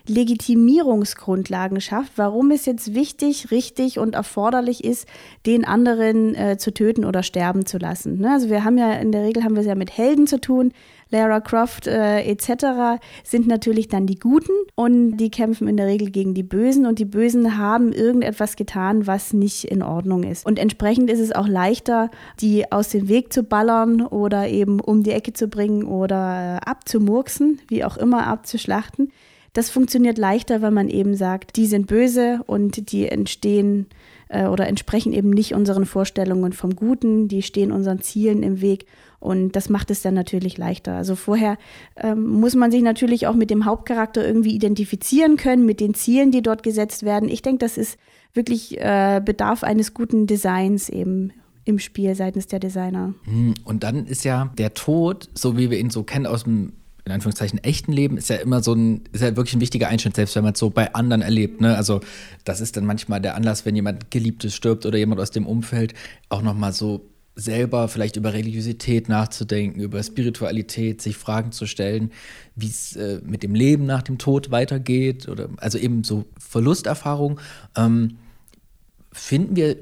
Legitimierungsgrundlagen 0.07 1.81
schafft, 1.81 2.13
warum 2.17 2.51
es 2.51 2.67
jetzt 2.67 2.95
wichtig, 2.95 3.51
richtig 3.51 3.99
und 3.99 4.15
erforderlich 4.15 4.85
ist, 4.85 5.09
den 5.47 5.65
anderen 5.65 6.35
äh, 6.35 6.59
zu 6.59 6.75
töten 6.75 7.05
oder 7.05 7.23
sterben 7.23 7.65
zu 7.65 7.79
lassen. 7.79 8.19
Ne? 8.19 8.33
Also 8.33 8.51
wir 8.51 8.65
haben 8.65 8.77
ja 8.77 8.93
in 8.95 9.13
der 9.13 9.23
Regel 9.23 9.45
haben 9.45 9.55
wir 9.55 9.61
es 9.61 9.67
ja 9.67 9.75
mit 9.75 9.97
Helden 9.97 10.27
zu 10.27 10.41
tun. 10.41 10.73
Lara 11.11 11.41
Croft 11.41 11.87
äh, 11.87 12.23
etc. 12.23 13.01
sind 13.23 13.47
natürlich 13.47 13.89
dann 13.89 14.07
die 14.07 14.19
Guten 14.19 14.53
und 14.75 15.17
die 15.17 15.31
kämpfen 15.31 15.69
in 15.69 15.77
der 15.77 15.87
Regel 15.87 16.11
gegen 16.11 16.35
die 16.35 16.43
Bösen 16.43 16.87
und 16.87 16.99
die 16.99 17.05
Bösen 17.05 17.57
haben 17.57 17.93
irgendetwas 17.93 18.57
getan, 18.57 19.07
was 19.07 19.33
nicht 19.33 19.65
in 19.65 19.83
Ordnung 19.83 20.25
ist. 20.25 20.45
Und 20.45 20.59
entsprechend 20.59 21.11
ist 21.11 21.21
es 21.21 21.33
auch 21.33 21.47
leichter, 21.47 22.11
die 22.41 22.71
aus 22.73 22.89
dem 22.89 23.09
Weg 23.09 23.33
zu 23.33 23.43
ballern 23.43 24.03
oder 24.03 24.49
eben 24.49 24.81
um 24.81 25.03
die 25.03 25.13
Ecke 25.13 25.33
zu 25.33 25.49
bringen 25.49 25.85
oder 25.85 26.61
äh, 26.61 26.69
abzumurksen, 26.69 27.61
wie 27.69 27.85
auch 27.85 27.97
immer 27.97 28.27
abzuschlachten. 28.27 29.13
Das 29.55 29.71
funktioniert 29.71 30.19
leichter, 30.19 30.63
wenn 30.63 30.75
man 30.75 30.89
eben 30.89 31.15
sagt, 31.15 31.57
die 31.57 31.67
sind 31.67 31.87
böse 31.87 32.41
und 32.47 32.91
die 32.91 33.09
entstehen 33.09 33.87
äh, 34.29 34.47
oder 34.47 34.67
entsprechen 34.67 35.13
eben 35.13 35.31
nicht 35.31 35.55
unseren 35.55 35.87
Vorstellungen 35.87 36.53
vom 36.53 36.75
Guten, 36.75 37.29
die 37.29 37.41
stehen 37.41 37.71
unseren 37.71 38.01
Zielen 38.01 38.43
im 38.43 38.61
Weg 38.61 38.87
und 39.21 39.53
das 39.53 39.71
macht 39.71 39.93
es 39.93 40.03
dann 40.03 40.15
natürlich 40.15 40.59
leichter. 40.59 40.97
Also 40.97 41.15
vorher 41.15 41.57
ähm, 41.97 42.27
muss 42.27 42.57
man 42.57 42.73
sich 42.73 42.83
natürlich 42.83 43.29
auch 43.29 43.35
mit 43.35 43.49
dem 43.49 43.65
Hauptcharakter 43.65 44.27
irgendwie 44.27 44.55
identifizieren 44.55 45.37
können, 45.37 45.65
mit 45.65 45.79
den 45.79 45.95
Zielen, 45.95 46.33
die 46.33 46.43
dort 46.43 46.65
gesetzt 46.65 47.05
werden. 47.05 47.29
Ich 47.29 47.41
denke, 47.41 47.59
das 47.59 47.79
ist 47.79 47.97
wirklich 48.35 48.79
äh, 48.81 49.23
Bedarf 49.25 49.63
eines 49.63 49.95
guten 49.95 50.27
Designs 50.27 50.89
eben 50.89 51.33
im 51.65 51.79
Spiel 51.79 52.15
seitens 52.17 52.49
der 52.49 52.59
Designer. 52.59 53.15
Hm, 53.23 53.55
und 53.65 53.85
dann 53.85 54.07
ist 54.07 54.25
ja 54.25 54.53
der 54.59 54.75
Tod, 54.75 55.31
so 55.33 55.57
wie 55.57 55.71
wir 55.71 55.79
ihn 55.79 55.91
so 55.91 56.03
kennen 56.03 56.27
aus 56.27 56.43
dem 56.43 56.73
in 57.05 57.13
Anführungszeichen 57.13 57.63
echten 57.63 57.93
Leben 57.93 58.17
ist 58.17 58.31
ja 58.31 58.37
immer 58.37 58.63
so 58.63 58.73
ein, 58.73 59.03
ist 59.13 59.21
ja 59.21 59.37
wirklich 59.37 59.55
ein 59.55 59.61
wichtiger 59.61 59.89
Einschnitt, 59.89 60.17
selbst 60.17 60.37
wenn 60.37 60.45
man 60.45 60.55
es 60.55 60.59
so 60.59 60.71
bei 60.71 60.95
anderen 60.95 61.21
erlebt. 61.23 61.61
Ne? 61.61 61.77
Also 61.77 62.01
das 62.45 62.61
ist 62.61 62.77
dann 62.77 62.87
manchmal 62.87 63.21
der 63.21 63.35
Anlass, 63.35 63.67
wenn 63.67 63.77
jemand 63.77 64.11
Geliebtes 64.11 64.55
stirbt 64.55 64.87
oder 64.87 64.97
jemand 64.97 65.21
aus 65.21 65.31
dem 65.31 65.47
Umfeld, 65.47 65.93
auch 66.31 66.41
nochmal 66.41 66.73
so 66.73 67.11
selber 67.37 67.89
vielleicht 67.89 68.17
über 68.17 68.33
Religiosität 68.33 69.09
nachzudenken, 69.09 69.81
über 69.81 70.03
Spiritualität, 70.03 71.03
sich 71.03 71.17
Fragen 71.17 71.53
zu 71.53 71.67
stellen, 71.67 72.11
wie 72.55 72.69
es 72.69 72.97
äh, 72.97 73.21
mit 73.25 73.43
dem 73.43 73.55
Leben 73.55 73.87
nach 73.87 74.03
dem 74.03 74.19
Tod 74.19 74.51
weitergeht 74.51 75.29
oder 75.29 75.49
also 75.57 75.77
eben 75.79 76.05
so 76.05 76.25
Verlusterfahrung. 76.39 77.41
Ähm, 77.77 78.19
finden 79.15 79.55
wir 79.55 79.77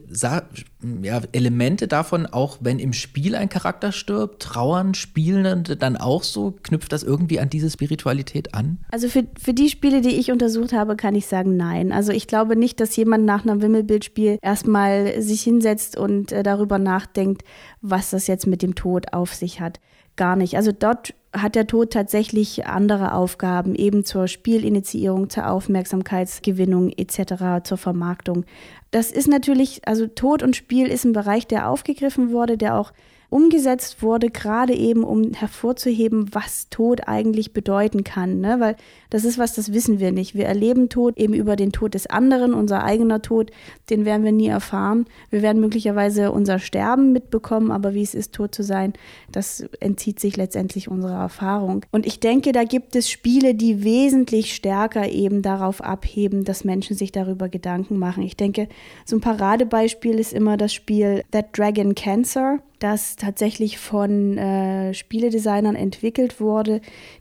ja, 1.02 1.22
Elemente 1.32 1.88
davon, 1.88 2.26
auch 2.26 2.58
wenn 2.60 2.78
im 2.78 2.92
Spiel 2.92 3.34
ein 3.34 3.48
Charakter 3.48 3.90
stirbt, 3.90 4.42
trauern 4.42 4.94
Spielende 4.94 5.76
dann 5.76 5.96
auch 5.96 6.22
so? 6.22 6.54
Knüpft 6.62 6.92
das 6.92 7.02
irgendwie 7.02 7.40
an 7.40 7.48
diese 7.48 7.70
Spiritualität 7.70 8.54
an? 8.54 8.78
Also 8.90 9.08
für, 9.08 9.26
für 9.40 9.54
die 9.54 9.70
Spiele, 9.70 10.02
die 10.02 10.16
ich 10.16 10.30
untersucht 10.30 10.72
habe, 10.72 10.96
kann 10.96 11.14
ich 11.14 11.26
sagen, 11.26 11.56
nein. 11.56 11.92
Also 11.92 12.12
ich 12.12 12.26
glaube 12.26 12.56
nicht, 12.56 12.78
dass 12.78 12.94
jemand 12.94 13.24
nach 13.24 13.44
einem 13.44 13.62
Wimmelbildspiel 13.62 14.38
erstmal 14.42 15.20
sich 15.22 15.42
hinsetzt 15.42 15.96
und 15.96 16.30
äh, 16.30 16.42
darüber 16.42 16.78
nachdenkt, 16.78 17.42
was 17.80 18.10
das 18.10 18.26
jetzt 18.26 18.46
mit 18.46 18.60
dem 18.60 18.74
Tod 18.74 19.12
auf 19.14 19.34
sich 19.34 19.60
hat. 19.60 19.80
Gar 20.16 20.36
nicht. 20.36 20.56
Also 20.56 20.72
dort 20.72 21.14
hat 21.32 21.54
der 21.54 21.66
Tod 21.66 21.92
tatsächlich 21.92 22.66
andere 22.66 23.14
Aufgaben, 23.14 23.74
eben 23.74 24.04
zur 24.04 24.28
Spielinitiierung, 24.28 25.30
zur 25.30 25.50
Aufmerksamkeitsgewinnung 25.50 26.90
etc., 26.90 27.64
zur 27.64 27.78
Vermarktung. 27.78 28.44
Das 28.90 29.10
ist 29.10 29.28
natürlich, 29.28 29.80
also 29.86 30.06
Tod 30.06 30.42
und 30.42 30.56
Spiel 30.56 30.86
ist 30.88 31.04
ein 31.04 31.12
Bereich, 31.12 31.46
der 31.46 31.68
aufgegriffen 31.68 32.32
wurde, 32.32 32.58
der 32.58 32.76
auch 32.76 32.92
umgesetzt 33.32 34.02
wurde, 34.02 34.28
gerade 34.28 34.74
eben 34.74 35.04
um 35.04 35.32
hervorzuheben, 35.32 36.34
was 36.34 36.68
Tod 36.68 37.08
eigentlich 37.08 37.54
bedeuten 37.54 38.04
kann. 38.04 38.40
Ne? 38.40 38.60
Weil 38.60 38.76
das 39.08 39.24
ist 39.24 39.38
was, 39.38 39.54
das 39.54 39.72
wissen 39.72 39.98
wir 39.98 40.12
nicht. 40.12 40.34
Wir 40.34 40.44
erleben 40.44 40.90
Tod 40.90 41.16
eben 41.16 41.32
über 41.32 41.56
den 41.56 41.72
Tod 41.72 41.94
des 41.94 42.06
anderen, 42.06 42.52
unser 42.52 42.84
eigener 42.84 43.22
Tod, 43.22 43.50
den 43.88 44.04
werden 44.04 44.22
wir 44.22 44.32
nie 44.32 44.48
erfahren. 44.48 45.06
Wir 45.30 45.40
werden 45.40 45.62
möglicherweise 45.62 46.30
unser 46.30 46.58
Sterben 46.58 47.12
mitbekommen, 47.12 47.70
aber 47.70 47.94
wie 47.94 48.02
es 48.02 48.14
ist, 48.14 48.34
tot 48.34 48.54
zu 48.54 48.62
sein, 48.62 48.92
das 49.30 49.64
entzieht 49.80 50.20
sich 50.20 50.36
letztendlich 50.36 50.88
unserer 50.88 51.20
Erfahrung. 51.20 51.86
Und 51.90 52.04
ich 52.04 52.20
denke, 52.20 52.52
da 52.52 52.64
gibt 52.64 52.94
es 52.96 53.10
Spiele, 53.10 53.54
die 53.54 53.82
wesentlich 53.82 54.54
stärker 54.54 55.08
eben 55.08 55.40
darauf 55.40 55.80
abheben, 55.80 56.44
dass 56.44 56.64
Menschen 56.64 56.96
sich 56.96 57.12
darüber 57.12 57.48
Gedanken 57.48 57.98
machen. 57.98 58.22
Ich 58.24 58.36
denke, 58.36 58.68
so 59.06 59.16
ein 59.16 59.20
Paradebeispiel 59.20 60.18
ist 60.18 60.34
immer 60.34 60.58
das 60.58 60.74
Spiel 60.74 61.24
That 61.30 61.56
Dragon 61.56 61.94
Cancer 61.94 62.58
das 62.82 63.16
tatsächlich 63.16 63.78
von 63.78 64.36
äh, 64.38 64.94
Spieledesignern 64.94 65.76
entwickelt 65.76 66.40
wurde, 66.40 66.80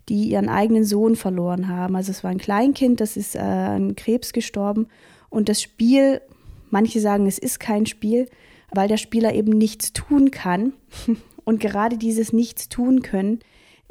die 0.10 0.30
ihren 0.30 0.50
eigenen 0.50 0.84
Sohn 0.84 1.16
verloren 1.16 1.68
haben. 1.68 1.96
Also 1.96 2.12
es 2.12 2.24
war 2.24 2.32
ein 2.32 2.38
Kleinkind, 2.38 3.00
das 3.00 3.18
ist 3.18 3.36
äh, 3.36 3.40
an 3.40 3.96
Krebs 3.96 4.34
gestorben. 4.34 4.88
Und 5.30 5.50
das 5.50 5.62
Spiel, 5.62 6.22
manche 6.70 7.00
sagen, 7.00 7.28
es 7.28 7.38
ist 7.38 7.60
kein 7.60 7.86
Spiel, 7.86 8.28
weil 8.72 8.88
der 8.88 8.98
Spieler 8.98 9.34
eben 9.34 9.52
nichts 9.52 9.94
tun 9.94 10.32
kann. 10.32 10.74
Und 11.44 11.60
gerade 11.60 11.98
dieses 11.98 12.34
Nichts 12.34 12.70
tun 12.70 13.02
können 13.02 13.40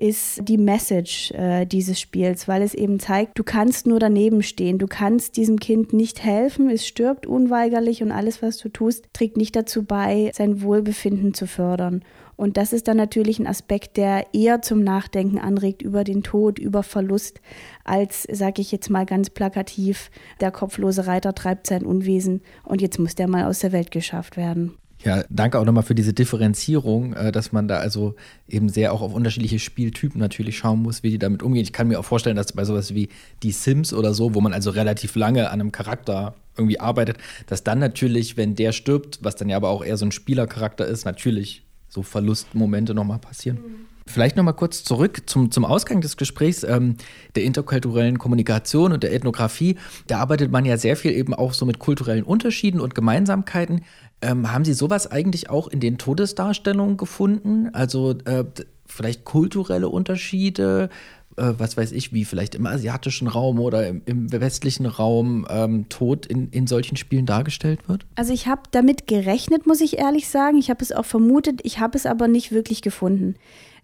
ist 0.01 0.49
die 0.49 0.57
Message 0.57 1.31
äh, 1.33 1.67
dieses 1.67 2.01
Spiels, 2.01 2.49
weil 2.49 2.63
es 2.63 2.75
eben 2.75 2.99
zeigt, 2.99 3.39
du 3.39 3.45
kannst 3.45 3.87
nur 3.87 3.99
daneben 3.99 4.43
stehen, 4.43 4.79
du 4.79 4.87
kannst 4.87 5.37
diesem 5.37 5.61
Kind 5.61 5.93
nicht 5.93 6.25
helfen, 6.25 6.71
es 6.71 6.87
stirbt 6.87 7.27
unweigerlich 7.27 8.03
und 8.03 8.11
alles, 8.11 8.41
was 8.41 8.57
du 8.57 8.71
tust, 8.71 9.13
trägt 9.13 9.37
nicht 9.37 9.55
dazu 9.55 9.85
bei, 9.85 10.31
sein 10.35 10.63
Wohlbefinden 10.63 11.35
zu 11.35 11.47
fördern. 11.47 12.03
Und 12.37 12.57
das 12.57 12.73
ist 12.73 12.89
dann 12.89 12.97
natürlich 12.97 13.39
ein 13.39 13.47
Aspekt, 13.47 13.99
der 13.99 14.33
eher 14.33 14.63
zum 14.63 14.83
Nachdenken 14.83 15.39
anregt 15.39 15.83
über 15.83 16.05
den 16.05 16.23
Tod, 16.23 16.59
über 16.59 16.83
Verlust, 16.83 17.43
als, 17.85 18.23
sage 18.23 18.63
ich 18.63 18.73
jetzt 18.73 18.89
mal 18.89 19.05
ganz 19.05 19.29
plakativ, 19.29 20.11
der 20.41 20.51
kopflose 20.51 21.07
Reiter 21.07 21.35
treibt 21.35 21.67
sein 21.67 21.85
Unwesen 21.85 22.41
und 22.65 22.81
jetzt 22.81 22.99
muss 22.99 23.15
der 23.15 23.29
mal 23.29 23.45
aus 23.45 23.59
der 23.59 23.73
Welt 23.73 23.91
geschafft 23.91 24.39
werden. 24.39 24.80
Ja, 25.03 25.25
danke 25.31 25.59
auch 25.59 25.65
nochmal 25.65 25.83
für 25.83 25.95
diese 25.95 26.13
Differenzierung, 26.13 27.15
äh, 27.15 27.33
dass 27.33 27.53
man 27.53 27.69
da 27.69 27.79
also 27.79 28.15
eben 28.49 28.69
sehr 28.69 28.93
auch 28.93 29.01
auf 29.01 29.15
unterschiedliche 29.15 29.59
Spieltypen 29.59 30.21
natürlich 30.21 30.59
schauen 30.59 30.83
muss, 30.83 31.03
wie 31.03 31.11
die 31.11 31.19
damit 31.19 31.43
umgehen. 31.43 31.63
Ich 31.63 31.73
kann 31.73 31.89
mir 31.89 31.99
auch 31.99 32.05
vorstellen, 32.05 32.37
dass 32.37 32.53
bei 32.53 32.65
sowas 32.65 32.95
wie 32.95 33.09
die 33.43 33.53
Sims 33.53 33.95
oder 33.95 34.13
so, 34.13 34.35
wo 34.35 34.41
man 34.41 34.53
also 34.53 34.71
relativ 34.71 35.17
lange 35.17 35.49
an 35.51 35.61
einem 35.61 35.73
Charakter 35.73 36.35
irgendwie 36.57 36.81
arbeitet, 36.81 37.17
dass 37.47 37.65
dann 37.65 37.79
natürlich, 37.79 38.37
wenn 38.37 38.55
der 38.55 38.73
stirbt, 38.73 39.21
was 39.23 39.37
dann 39.37 39.49
ja 39.49 39.57
aber 39.57 39.71
auch 39.71 39.83
eher 39.83 39.97
so 39.97 40.05
ein 40.05 40.13
Spielercharakter 40.13 40.87
ist, 40.87 41.07
natürlich 41.07 41.63
so 41.89 42.03
Verlustmomente 42.03 42.95
nochmal 42.95 43.19
passieren. 43.19 43.57
Mhm. 43.57 43.90
Vielleicht 44.11 44.37
nochmal 44.37 44.55
kurz 44.55 44.85
zurück 44.85 45.23
zum, 45.27 45.51
zum 45.51 45.65
Ausgang 45.65 46.01
des 46.01 46.17
Gesprächs 46.17 46.65
ähm, 46.65 46.97
der 47.37 47.45
interkulturellen 47.45 48.19
Kommunikation 48.19 48.93
und 48.93 49.03
der 49.03 49.13
Ethnographie. 49.13 49.77
Da 50.07 50.19
arbeitet 50.19 50.51
man 50.51 50.65
ja 50.65 50.77
sehr 50.77 50.97
viel 50.97 51.13
eben 51.13 51.33
auch 51.33 51.55
so 51.55 51.65
mit 51.65 51.79
kulturellen 51.79 52.25
Unterschieden 52.25 52.81
und 52.81 52.95
Gemeinsamkeiten. 52.95 53.83
Ähm, 54.23 54.53
haben 54.53 54.65
Sie 54.65 54.75
sowas 54.75 55.11
eigentlich 55.11 55.49
auch 55.49 55.69
in 55.69 55.81
den 55.81 55.97
Todesdarstellungen 55.97 56.97
gefunden? 56.97 57.71
Also 57.73 58.17
äh, 58.25 58.45
vielleicht 58.87 59.25
kulturelle 59.25 59.89
Unterschiede, 59.89 60.91
äh, 61.37 61.55
was 61.57 61.77
weiß 61.77 61.93
ich, 61.93 62.13
wie 62.13 62.25
vielleicht 62.25 62.55
im 62.55 62.67
asiatischen 62.67 63.29
Raum 63.29 63.61
oder 63.61 63.87
im, 63.87 64.03
im 64.05 64.33
westlichen 64.33 64.87
Raum 64.87 65.47
ähm, 65.49 65.89
Tod 65.89 66.27
in, 66.27 66.51
in 66.51 66.67
solchen 66.67 66.97
Spielen 66.97 67.27
dargestellt 67.27 67.89
wird? 67.89 68.05
Also 68.17 68.33
ich 68.33 68.47
habe 68.47 68.63
damit 68.73 69.07
gerechnet, 69.07 69.67
muss 69.67 69.81
ich 69.81 69.99
ehrlich 69.99 70.29
sagen. 70.29 70.59
Ich 70.59 70.69
habe 70.69 70.83
es 70.83 70.93
auch 70.93 71.07
vermutet, 71.07 71.61
ich 71.63 71.79
habe 71.79 71.97
es 71.97 72.07
aber 72.07 72.29
nicht 72.29 72.53
wirklich 72.53 72.83
gefunden. 72.83 73.37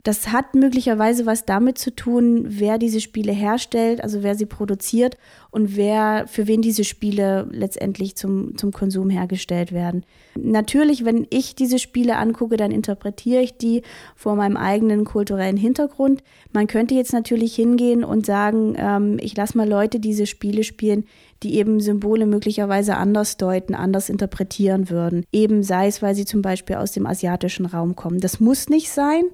Das 0.07 0.29
hat 0.29 0.55
möglicherweise 0.55 1.27
was 1.27 1.47
damit 1.47 1.79
zu 1.79 1.93
tun, 1.93 2.45
wer 2.47 2.79
diese 2.79 3.01
Spiele 3.01 3.33
herstellt, 3.33 4.01
also 4.01 4.23
wer 4.23 4.37
sie 4.37 4.47
produziert 4.47 5.19
und 5.51 5.77
wer, 5.77 6.27
für 6.29 6.47
wen 6.47 6.63
diese 6.63 6.85
Spiele 6.85 7.49
letztendlich 7.51 8.15
zum, 8.15 8.57
zum 8.57 8.71
Konsum 8.71 9.11
hergestellt 9.11 9.73
werden. 9.73 10.05
Natürlich, 10.37 11.05
wenn 11.05 11.27
ich 11.31 11.57
diese 11.57 11.81
Spiele 11.81 12.19
angucke, 12.19 12.57
dann 12.57 12.71
interpretiere 12.71 13.43
ich 13.43 13.57
die 13.57 13.83
vor 14.15 14.37
meinem 14.37 14.57
eigenen 14.57 15.05
kulturellen 15.05 15.57
Hintergrund. 15.57 16.23
Man 16.53 16.69
könnte 16.69 16.95
jetzt 16.95 17.13
natürlich 17.13 17.57
hingehen 17.57 18.05
und 18.05 18.27
sagen, 18.27 18.77
ähm, 18.79 19.17
ich 19.21 19.37
lasse 19.37 19.59
mal 19.59 19.69
Leute 19.69 19.99
diese 19.99 20.27
Spiele 20.27 20.63
spielen, 20.63 21.05
die 21.43 21.57
eben 21.57 21.81
Symbole 21.81 22.27
möglicherweise 22.27 22.97
anders 22.97 23.39
deuten, 23.39 23.75
anders 23.75 24.09
interpretieren 24.09 24.89
würden. 24.89 25.25
Eben 25.33 25.65
sei 25.65 25.89
es, 25.89 26.01
weil 26.01 26.15
sie 26.15 26.27
zum 26.27 26.43
Beispiel 26.43 26.77
aus 26.77 26.93
dem 26.93 27.07
asiatischen 27.07 27.67
Raum 27.67 27.97
kommen. 27.97 28.21
Das 28.21 28.39
muss 28.39 28.69
nicht 28.69 28.93
sein. 28.93 29.25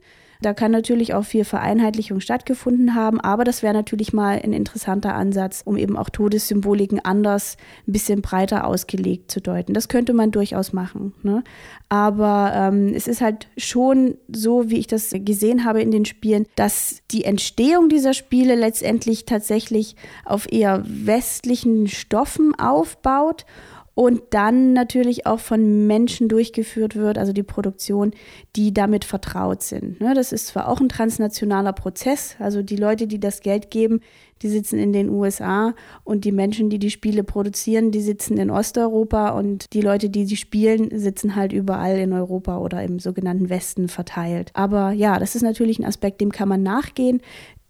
Da 0.42 0.54
kann 0.54 0.72
natürlich 0.72 1.14
auch 1.14 1.24
viel 1.24 1.44
Vereinheitlichung 1.44 2.20
stattgefunden 2.20 2.94
haben, 2.94 3.20
aber 3.20 3.44
das 3.44 3.62
wäre 3.62 3.72
natürlich 3.72 4.12
mal 4.12 4.40
ein 4.42 4.52
interessanter 4.52 5.14
Ansatz, 5.14 5.62
um 5.64 5.76
eben 5.76 5.96
auch 5.96 6.10
Todessymboliken 6.10 7.04
anders, 7.04 7.56
ein 7.86 7.92
bisschen 7.92 8.22
breiter 8.22 8.66
ausgelegt 8.66 9.30
zu 9.30 9.40
deuten. 9.40 9.72
Das 9.72 9.88
könnte 9.88 10.12
man 10.12 10.30
durchaus 10.32 10.72
machen. 10.72 11.14
Ne? 11.22 11.44
Aber 11.88 12.52
ähm, 12.54 12.92
es 12.94 13.06
ist 13.06 13.20
halt 13.20 13.48
schon 13.56 14.16
so, 14.32 14.68
wie 14.68 14.78
ich 14.78 14.86
das 14.86 15.10
gesehen 15.12 15.64
habe 15.64 15.80
in 15.80 15.90
den 15.90 16.04
Spielen, 16.04 16.46
dass 16.56 17.02
die 17.10 17.24
Entstehung 17.24 17.88
dieser 17.88 18.12
Spiele 18.12 18.54
letztendlich 18.54 19.24
tatsächlich 19.24 19.96
auf 20.24 20.50
eher 20.50 20.82
westlichen 20.84 21.86
Stoffen 21.86 22.58
aufbaut 22.58 23.46
und 23.94 24.22
dann 24.30 24.72
natürlich 24.72 25.26
auch 25.26 25.40
von 25.40 25.86
Menschen 25.86 26.28
durchgeführt 26.28 26.96
wird, 26.96 27.18
also 27.18 27.32
die 27.32 27.42
Produktion, 27.42 28.12
die 28.56 28.72
damit 28.72 29.04
vertraut 29.04 29.62
sind. 29.62 30.00
Ne, 30.00 30.14
das 30.14 30.32
ist 30.32 30.46
zwar 30.46 30.68
auch 30.68 30.80
ein 30.80 30.88
transnationaler 30.88 31.72
Prozess, 31.72 32.36
also 32.38 32.62
die 32.62 32.76
Leute, 32.76 33.06
die 33.06 33.20
das 33.20 33.40
Geld 33.40 33.70
geben, 33.70 34.00
die 34.40 34.48
sitzen 34.48 34.78
in 34.78 34.92
den 34.92 35.08
USA 35.08 35.74
und 36.04 36.24
die 36.24 36.32
Menschen, 36.32 36.68
die 36.70 36.78
die 36.78 36.90
Spiele 36.90 37.22
produzieren, 37.22 37.92
die 37.92 38.00
sitzen 38.00 38.38
in 38.38 38.50
Osteuropa 38.50 39.30
und 39.30 39.72
die 39.72 39.82
Leute, 39.82 40.10
die 40.10 40.24
sie 40.26 40.36
spielen, 40.36 40.98
sitzen 40.98 41.36
halt 41.36 41.52
überall 41.52 41.98
in 41.98 42.12
Europa 42.12 42.58
oder 42.58 42.82
im 42.82 42.98
sogenannten 42.98 43.50
Westen 43.50 43.88
verteilt. 43.88 44.50
Aber 44.54 44.92
ja, 44.92 45.18
das 45.18 45.36
ist 45.36 45.42
natürlich 45.42 45.78
ein 45.78 45.84
Aspekt, 45.84 46.20
dem 46.20 46.32
kann 46.32 46.48
man 46.48 46.62
nachgehen. 46.62 47.20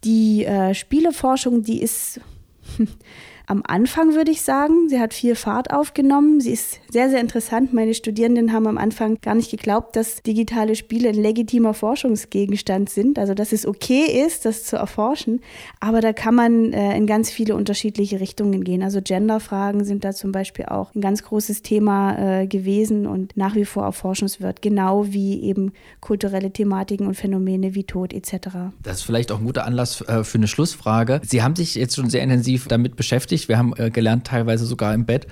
Die 0.04 0.44
äh, 0.44 0.72
Spieleforschung, 0.74 1.62
die 1.62 1.82
ist 1.82 2.20
am 3.46 3.62
Anfang, 3.66 4.14
würde 4.14 4.30
ich 4.30 4.42
sagen. 4.42 4.88
Sie 4.88 5.00
hat 5.00 5.14
viel 5.14 5.34
Fahrt 5.34 5.72
aufgenommen. 5.72 6.40
Sie 6.40 6.52
ist 6.52 6.80
sehr, 6.90 7.10
sehr 7.10 7.20
interessant. 7.20 7.72
Meine 7.72 7.94
Studierenden 7.94 8.52
haben 8.52 8.66
am 8.66 8.78
Anfang 8.78 9.18
gar 9.20 9.34
nicht 9.34 9.50
geglaubt, 9.50 9.96
dass 9.96 10.22
digitale 10.22 10.76
Spiele 10.76 11.10
ein 11.10 11.14
legitimer 11.14 11.74
Forschungsgegenstand 11.74 12.90
sind. 12.90 13.18
Also, 13.18 13.34
dass 13.34 13.52
es 13.52 13.66
okay 13.66 14.24
ist, 14.26 14.44
das 14.44 14.64
zu 14.64 14.76
erforschen. 14.76 15.40
Aber 15.80 16.00
da 16.00 16.12
kann 16.12 16.34
man 16.34 16.72
äh, 16.72 16.96
in 16.96 17.06
ganz 17.06 17.30
viele 17.30 17.56
unterschiedliche 17.56 18.20
Richtungen 18.20 18.64
gehen. 18.64 18.82
Also, 18.82 19.00
Genderfragen 19.02 19.84
sind 19.84 20.04
da 20.04 20.12
zum 20.12 20.32
Beispiel 20.32 20.66
auch 20.66 20.94
ein 20.94 21.00
ganz 21.00 21.22
großes 21.22 21.62
Thema 21.62 22.42
äh, 22.42 22.46
gewesen 22.46 23.06
und 23.06 23.36
nach 23.36 23.54
wie 23.54 23.64
vor 23.64 23.84
erforschenswert. 23.84 24.62
Genau 24.62 25.06
wie 25.08 25.42
eben 25.42 25.72
kulturelle 26.00 26.52
Thematiken 26.52 27.06
und 27.06 27.14
Phänomene 27.14 27.74
wie 27.74 27.84
Tod 27.84 28.12
etc. 28.12 28.48
Das 28.82 28.98
ist 28.98 29.02
vielleicht 29.02 29.32
auch 29.32 29.40
ein 29.40 29.44
guter 29.44 29.64
Anlass 29.64 30.00
äh, 30.02 30.24
für 30.24 30.38
eine 30.38 30.48
Schlussfrage. 30.48 31.20
Sie 31.24 31.42
haben 31.42 31.56
sich 31.56 31.74
jetzt 31.74 31.96
schon 31.96 32.08
sehr 32.08 32.22
intensiv 32.22 32.68
damit 32.68 32.96
beschäftigt 32.96 33.31
beschäftigt. 33.32 33.48
Wir 33.48 33.58
haben 33.58 33.72
äh, 33.76 33.90
gelernt, 33.90 34.26
teilweise 34.26 34.66
sogar 34.66 34.94
im 34.94 35.06
Bett. 35.06 35.26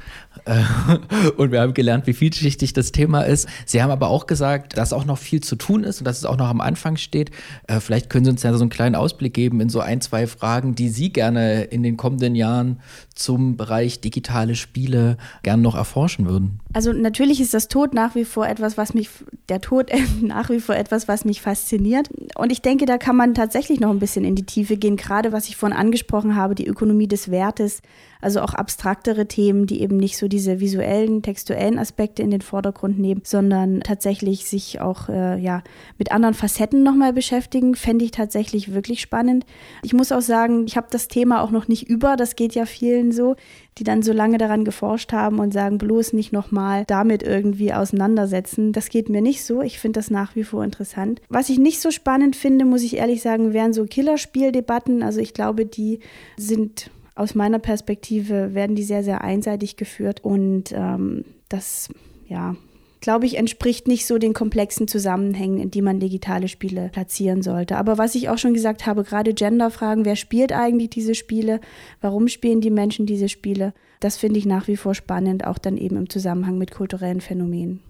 Äh, 0.44 0.62
und 1.36 1.53
wir 1.53 1.61
haben 1.61 1.74
gelernt, 1.74 2.07
wie 2.07 2.12
vielschichtig 2.12 2.72
das 2.72 2.92
Thema 2.92 3.22
ist. 3.22 3.48
Sie 3.66 3.82
haben 3.82 3.90
aber 3.90 4.09
auch 4.09 4.26
gesagt, 4.26 4.76
dass 4.76 4.92
auch 4.92 5.05
noch 5.05 5.18
viel 5.18 5.40
zu 5.42 5.57
tun 5.57 5.84
ist 5.84 6.01
und 6.01 6.05
dass 6.05 6.18
es 6.18 6.24
auch 6.24 6.36
noch 6.36 6.48
am 6.48 6.61
Anfang 6.61 6.96
steht. 6.96 7.30
Äh, 7.66 7.80
vielleicht 7.80 8.11
können 8.11 8.24
Sie 8.24 8.30
uns 8.30 8.42
ja 8.42 8.53
so 8.53 8.61
einen 8.61 8.70
kleinen 8.70 8.94
Ausblick 8.94 9.34
geben 9.34 9.61
in 9.61 9.68
so 9.68 9.80
ein, 9.80 10.01
zwei 10.01 10.26
Fragen, 10.26 10.74
die 10.74 10.88
Sie 10.88 11.12
gerne 11.12 11.64
in 11.64 11.82
den 11.82 11.96
kommenden 11.96 12.34
Jahren 12.34 12.80
zum 13.14 13.57
Bereich 13.57 14.01
digitale 14.01 14.55
Spiele 14.55 15.18
gerne 15.42 15.62
noch 15.62 15.74
erforschen 15.74 16.26
würden. 16.26 16.61
Also 16.72 16.92
natürlich 16.92 17.40
ist 17.40 17.53
das 17.53 17.68
Tod 17.68 17.92
nach 17.92 18.14
wie 18.14 18.24
vor 18.24 18.48
etwas, 18.48 18.78
was 18.78 18.94
mich, 18.94 19.11
der 19.48 19.61
Tod 19.61 19.90
nach 20.22 20.48
wie 20.51 20.61
vor 20.61 20.74
etwas, 20.74 21.07
was 21.09 21.24
mich 21.24 21.42
fasziniert. 21.42 22.09
Und 22.36 22.51
ich 22.51 22.62
denke, 22.62 22.86
da 22.86 22.96
kann 22.96 23.16
man 23.16 23.34
tatsächlich 23.34 23.80
noch 23.80 23.90
ein 23.90 23.98
bisschen 23.98 24.24
in 24.24 24.34
die 24.34 24.44
Tiefe 24.44 24.76
gehen, 24.76 24.96
gerade 24.96 25.32
was 25.32 25.48
ich 25.48 25.57
vorhin 25.57 25.76
angesprochen 25.76 26.34
habe, 26.34 26.55
die 26.55 26.66
Ökonomie 26.66 27.09
des 27.09 27.30
Wertes, 27.30 27.82
also 28.20 28.41
auch 28.41 28.55
abstraktere 28.55 29.26
Themen, 29.26 29.66
die 29.66 29.80
eben 29.80 29.97
nicht 29.97 30.16
so 30.16 30.28
diese 30.28 30.61
visuellen, 30.61 31.22
textuellen 31.22 31.78
Aspekte 31.78 32.22
in 32.22 32.30
den 32.30 32.43
Vordergrund 32.43 32.99
nehmen, 32.99 33.22
sondern 33.24 33.80
tatsächlich 33.80 34.45
sich 34.45 34.80
auch 34.80 35.09
äh, 35.09 35.38
ja, 35.38 35.62
mit 35.99 36.12
anderen 36.12 36.34
Facetten 36.34 36.82
nochmal 36.82 37.12
beschäftigen, 37.12 37.74
fände 37.74 38.05
ich 38.05 38.11
tatsächlich 38.11 38.74
wirklich 38.74 39.01
spannend. 39.01 39.47
Ich 39.82 39.93
muss 39.93 40.12
auch 40.12 40.20
sagen, 40.20 40.64
ich 40.66 40.76
habe 40.76 40.88
das 40.91 41.09
Thema 41.09 41.43
auch 41.43 41.51
noch 41.51 41.68
nicht 41.68 41.88
über, 41.88 42.16
das 42.16 42.36
geht 42.36 42.55
ja 42.55 42.66
vielen 42.66 43.12
so, 43.12 43.36
die 43.78 43.84
dann 43.84 44.03
so 44.03 44.12
lange 44.12 44.36
daran 44.36 44.64
geforscht 44.64 45.12
haben 45.12 45.38
und 45.38 45.53
sagen, 45.53 45.78
bloß 45.78 46.12
nicht 46.12 46.32
nochmal 46.32 46.84
damit 46.86 47.22
irgendwie 47.22 47.72
auseinandersetzen. 47.72 48.72
Das 48.72 48.91
geht 48.91 49.09
mir 49.09 49.22
nicht 49.22 49.45
so. 49.45 49.62
Ich 49.62 49.78
finde 49.78 50.01
das 50.01 50.11
nach 50.11 50.36
wie 50.36 50.45
vor 50.45 50.64
interessant. 50.64 51.22
Was 51.28 51.49
ich 51.49 51.59
nicht 51.59 51.80
so 51.80 51.91
spannend 51.91 52.36
finde, 52.36 52.64
muss 52.64 52.82
ich 52.82 52.97
ehrlich 52.97 53.22
sagen, 53.22 53.55
wären 53.55 53.72
so 53.72 53.84
Killerspieldebatten. 53.84 55.03
Also 55.03 55.20
ich 55.20 55.32
glaube, 55.32 55.64
die 55.64 56.01
sind 56.36 56.91
aus 57.20 57.34
meiner 57.34 57.58
Perspektive 57.58 58.54
werden 58.54 58.74
die 58.74 58.82
sehr, 58.82 59.04
sehr 59.04 59.22
einseitig 59.22 59.76
geführt 59.76 60.24
und 60.24 60.72
ähm, 60.72 61.24
das, 61.50 61.90
ja, 62.26 62.56
glaube 63.02 63.26
ich, 63.26 63.36
entspricht 63.36 63.86
nicht 63.88 64.06
so 64.06 64.16
den 64.16 64.32
komplexen 64.32 64.88
Zusammenhängen, 64.88 65.58
in 65.58 65.70
die 65.70 65.82
man 65.82 66.00
digitale 66.00 66.48
Spiele 66.48 66.88
platzieren 66.92 67.42
sollte. 67.42 67.76
Aber 67.76 67.98
was 67.98 68.14
ich 68.14 68.30
auch 68.30 68.38
schon 68.38 68.54
gesagt 68.54 68.86
habe, 68.86 69.04
gerade 69.04 69.34
Genderfragen, 69.34 70.06
wer 70.06 70.16
spielt 70.16 70.52
eigentlich 70.52 70.90
diese 70.90 71.14
Spiele, 71.14 71.60
warum 72.00 72.28
spielen 72.28 72.62
die 72.62 72.70
Menschen 72.70 73.04
diese 73.04 73.28
Spiele, 73.28 73.74
das 74.00 74.16
finde 74.16 74.38
ich 74.38 74.46
nach 74.46 74.66
wie 74.66 74.78
vor 74.78 74.94
spannend, 74.94 75.46
auch 75.46 75.58
dann 75.58 75.76
eben 75.76 75.96
im 75.96 76.08
Zusammenhang 76.08 76.56
mit 76.56 76.70
kulturellen 76.70 77.20
Phänomenen. 77.20 77.80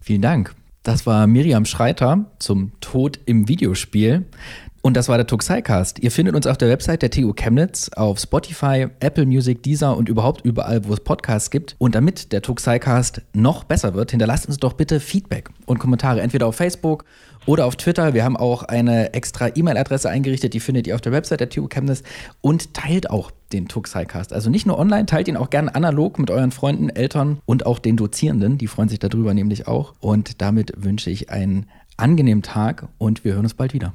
Vielen 0.00 0.22
Dank. 0.22 0.56
Das 0.82 1.06
war 1.06 1.28
Miriam 1.28 1.64
Schreiter 1.64 2.32
zum 2.40 2.72
Tod 2.80 3.20
im 3.26 3.48
Videospiel. 3.48 4.24
Und 4.84 4.96
das 4.96 5.08
war 5.08 5.16
der 5.16 5.28
Tuxicast. 5.28 6.00
Ihr 6.00 6.10
findet 6.10 6.34
uns 6.34 6.48
auf 6.48 6.58
der 6.58 6.68
Website 6.68 7.02
der 7.02 7.10
TU 7.10 7.32
Chemnitz, 7.32 7.88
auf 7.94 8.18
Spotify, 8.18 8.88
Apple 8.98 9.26
Music, 9.26 9.62
Deezer 9.62 9.96
und 9.96 10.08
überhaupt 10.08 10.44
überall, 10.44 10.84
wo 10.84 10.92
es 10.92 10.98
Podcasts 10.98 11.52
gibt. 11.52 11.76
Und 11.78 11.94
damit 11.94 12.32
der 12.32 12.42
Tuxicast 12.42 13.22
noch 13.32 13.62
besser 13.62 13.94
wird, 13.94 14.10
hinterlasst 14.10 14.48
uns 14.48 14.56
doch 14.56 14.72
bitte 14.72 14.98
Feedback 14.98 15.50
und 15.66 15.78
Kommentare, 15.78 16.20
entweder 16.20 16.48
auf 16.48 16.56
Facebook 16.56 17.04
oder 17.46 17.66
auf 17.66 17.76
Twitter. 17.76 18.12
Wir 18.12 18.24
haben 18.24 18.36
auch 18.36 18.64
eine 18.64 19.14
extra 19.14 19.50
E-Mail-Adresse 19.54 20.10
eingerichtet, 20.10 20.52
die 20.52 20.60
findet 20.60 20.88
ihr 20.88 20.96
auf 20.96 21.00
der 21.00 21.12
Website 21.12 21.38
der 21.38 21.48
TU 21.48 21.68
Chemnitz 21.68 22.02
und 22.40 22.74
teilt 22.74 23.08
auch 23.08 23.30
den 23.52 23.68
Tuxicast. 23.68 24.32
Also 24.32 24.50
nicht 24.50 24.66
nur 24.66 24.80
online, 24.80 25.06
teilt 25.06 25.28
ihn 25.28 25.36
auch 25.36 25.50
gerne 25.50 25.72
analog 25.76 26.18
mit 26.18 26.32
euren 26.32 26.50
Freunden, 26.50 26.88
Eltern 26.88 27.38
und 27.46 27.66
auch 27.66 27.78
den 27.78 27.96
Dozierenden. 27.96 28.58
Die 28.58 28.66
freuen 28.66 28.88
sich 28.88 28.98
darüber 28.98 29.32
nämlich 29.32 29.68
auch. 29.68 29.94
Und 30.00 30.42
damit 30.42 30.72
wünsche 30.76 31.08
ich 31.08 31.30
einen 31.30 31.66
angenehmen 31.96 32.42
Tag 32.42 32.88
und 32.98 33.24
wir 33.24 33.34
hören 33.34 33.44
uns 33.44 33.54
bald 33.54 33.74
wieder. 33.74 33.94